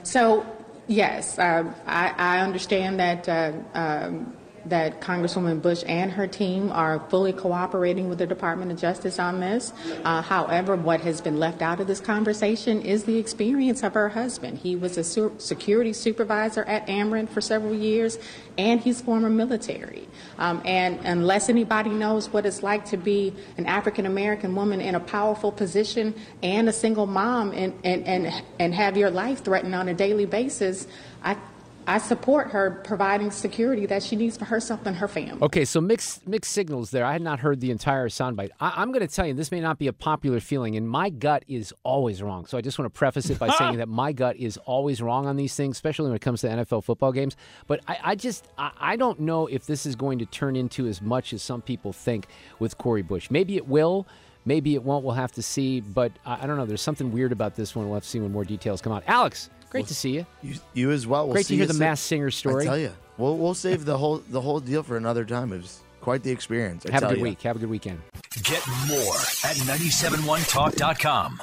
So 0.03 0.47
Yes, 0.89 1.39
uh, 1.39 1.65
I, 1.87 2.15
I, 2.17 2.39
understand 2.41 3.01
that 3.01 3.29
uh, 3.29 3.53
um, 3.75 4.37
that 4.69 5.01
Congresswoman 5.01 5.63
Bush 5.63 5.85
and 5.87 6.11
her 6.13 6.27
team 6.27 6.71
are 6.73 7.01
fully 7.09 7.33
cooperating 7.33 8.09
with 8.09 8.19
the 8.19 8.27
Department 8.27 8.71
of 8.73 8.79
Justice 8.79 9.19
on 9.19 9.41
this. 9.41 9.73
Uh, 10.05 10.23
however, 10.23 10.77
what 10.77 11.01
has 11.01 11.21
been 11.21 11.39
left 11.39 11.63
out 11.63 11.81
of 11.81 11.87
this 11.87 12.01
conversation 12.01 12.83
is 12.83 13.05
the 13.05 13.19
experience 13.19 13.83
of 13.83 13.95
her 13.95 14.09
husband. 14.09 14.59
He 14.59 14.77
was 14.77 14.99
a 14.99 15.05
su- 15.05 15.35
security 15.39 15.93
supervisor 15.93 16.65
at 16.65 16.87
Ameren 16.87 17.29
for 17.29 17.41
several 17.41 17.75
years, 17.75 18.19
and 18.59 18.81
he's 18.81 19.01
former 19.01 19.31
military. 19.31 20.09
Um, 20.39 20.63
and 20.65 20.99
unless 21.05 21.49
anybody 21.49 21.91
knows 21.91 22.29
what 22.33 22.47
it's 22.47 22.63
like 22.63 22.85
to 22.87 22.97
be 22.97 23.35
an 23.57 23.67
African 23.67 24.07
American 24.07 24.55
woman 24.55 24.81
in 24.81 24.95
a 24.95 25.01
powerful 25.01 25.53
position 25.53 26.15
and 26.43 26.69
a 26.69 26.73
single 26.73 27.07
mom 27.07 27.53
and, 27.53 27.73
and, 27.85 28.05
and, 28.07 28.43
and 28.59 28.75
have 28.75 28.97
your 28.97 29.11
life 29.11 29.45
threatened 29.45 29.75
on 29.75 29.89
a 29.89 29.95
daily 29.95 30.27
basis, 30.27 30.87
I 31.23 31.37
I 31.89 31.99
support 31.99 32.51
her 32.51 32.83
providing 32.83 33.31
security 33.31 33.87
that 33.87 34.03
she 34.03 34.17
needs 34.17 34.37
for 34.37 34.45
herself 34.45 34.85
and 34.87 34.97
her 34.97 35.07
family. 35.07 35.41
Okay, 35.41 35.65
so 35.65 35.81
mixed 35.81 36.27
mixed 36.27 36.53
signals 36.53 36.91
there. 36.91 37.05
I 37.05 37.13
had 37.13 37.23
not 37.23 37.39
heard 37.39 37.61
the 37.61 37.71
entire 37.71 38.09
soundbite. 38.09 38.51
I, 38.59 38.83
am 38.83 38.91
going 38.91 39.07
to 39.07 39.15
tell 39.15 39.27
you, 39.27 39.35
this 39.35 39.53
may 39.53 39.61
not 39.61 39.79
be 39.79 39.87
a 39.87 39.93
popular 39.93 40.41
feeling, 40.41 40.77
and 40.77 40.89
my 40.89 41.11
gut 41.11 41.45
is 41.47 41.73
always 41.85 42.23
wrong. 42.23 42.47
So 42.47 42.59
I 42.59 42.61
just 42.61 42.79
want 42.79 42.93
to 42.93 42.99
preface 42.99 43.31
it 43.31 43.39
by 43.39 43.49
saying 43.59 43.77
that 43.77 43.89
my 43.89 44.13
gut 44.13 44.37
is 44.37 44.57
always 44.59 45.01
wrong 45.01 45.27
on 45.27 45.37
these 45.37 45.55
things, 45.55 45.77
especially 45.77 46.07
when 46.09 46.17
it 46.17 46.23
comes 46.23 46.41
to 46.41 46.49
NFL 46.49 46.83
football 46.83 47.13
games. 47.13 47.37
But 47.69 47.81
I, 47.87 47.99
I 48.03 48.15
just 48.17 48.49
I, 48.59 48.73
I 48.79 48.97
don't 48.97 49.21
know 49.21 49.47
if 49.47 49.67
this 49.67 49.87
is 49.87 49.95
going 49.95 50.19
to 50.19 50.27
turn 50.27 50.57
into 50.57 50.87
as 50.89 51.01
much 51.01 51.33
as 51.33 51.43
some 51.43 51.63
people 51.63 51.93
think 51.93 52.27
with 52.59 52.79
Cori 52.79 53.03
Bush. 53.03 53.31
Maybe 53.31 53.57
it 53.57 53.69
will. 53.69 54.07
Maybe 54.45 54.75
it 54.75 54.83
won't. 54.83 55.05
We'll 55.05 55.15
have 55.15 55.33
to 55.33 55.43
see. 55.43 55.81
But 55.81 56.13
I, 56.25 56.45
I 56.45 56.47
don't 56.47 56.57
know. 56.57 56.67
There's 56.67 56.83
something 56.83 57.13
weird 57.13 57.33
about 57.33 57.55
this 57.55 57.77
one. 57.77 57.87
We'll 57.87 57.95
have 57.95 58.05
to 58.05 58.09
see 58.09 58.21
when 58.21 58.33
more 58.33 58.45
details 58.45 58.81
come 58.81 58.93
out. 58.93 59.05
Alex, 59.07 59.51
Great 59.77 59.83
we'll, 59.83 59.89
to 59.89 59.95
see 59.95 60.11
you. 60.11 60.27
You, 60.43 60.55
you 60.73 60.91
as 60.91 61.07
well. 61.07 61.27
We'll 61.27 61.35
Great 61.35 61.47
to 61.47 61.57
hear 61.57 61.67
the 61.67 61.75
Masked 61.75 62.07
Singer 62.07 62.31
story. 62.31 62.63
I 62.63 62.67
tell 62.67 62.79
you, 62.79 62.93
we'll 63.19 63.37
we'll 63.37 63.53
save 63.55 63.85
the 63.85 63.99
whole 63.99 64.19
the 64.31 64.41
whole 64.41 64.59
deal 64.59 64.83
for 64.83 64.97
another 64.97 65.25
time. 65.27 65.53
It 65.53 65.59
was 65.59 65.83
quite 66.01 66.23
the 66.23 66.31
experience. 66.31 66.87
I 66.87 66.93
Have 66.93 67.03
a 67.03 67.09
good 67.09 67.19
you. 67.19 67.23
week. 67.25 67.43
Have 67.43 67.57
a 67.57 67.59
good 67.59 67.69
weekend. 67.69 68.01
Get 68.43 68.67
more 68.89 69.17
at 69.45 69.57
971talk.com. 69.67 71.43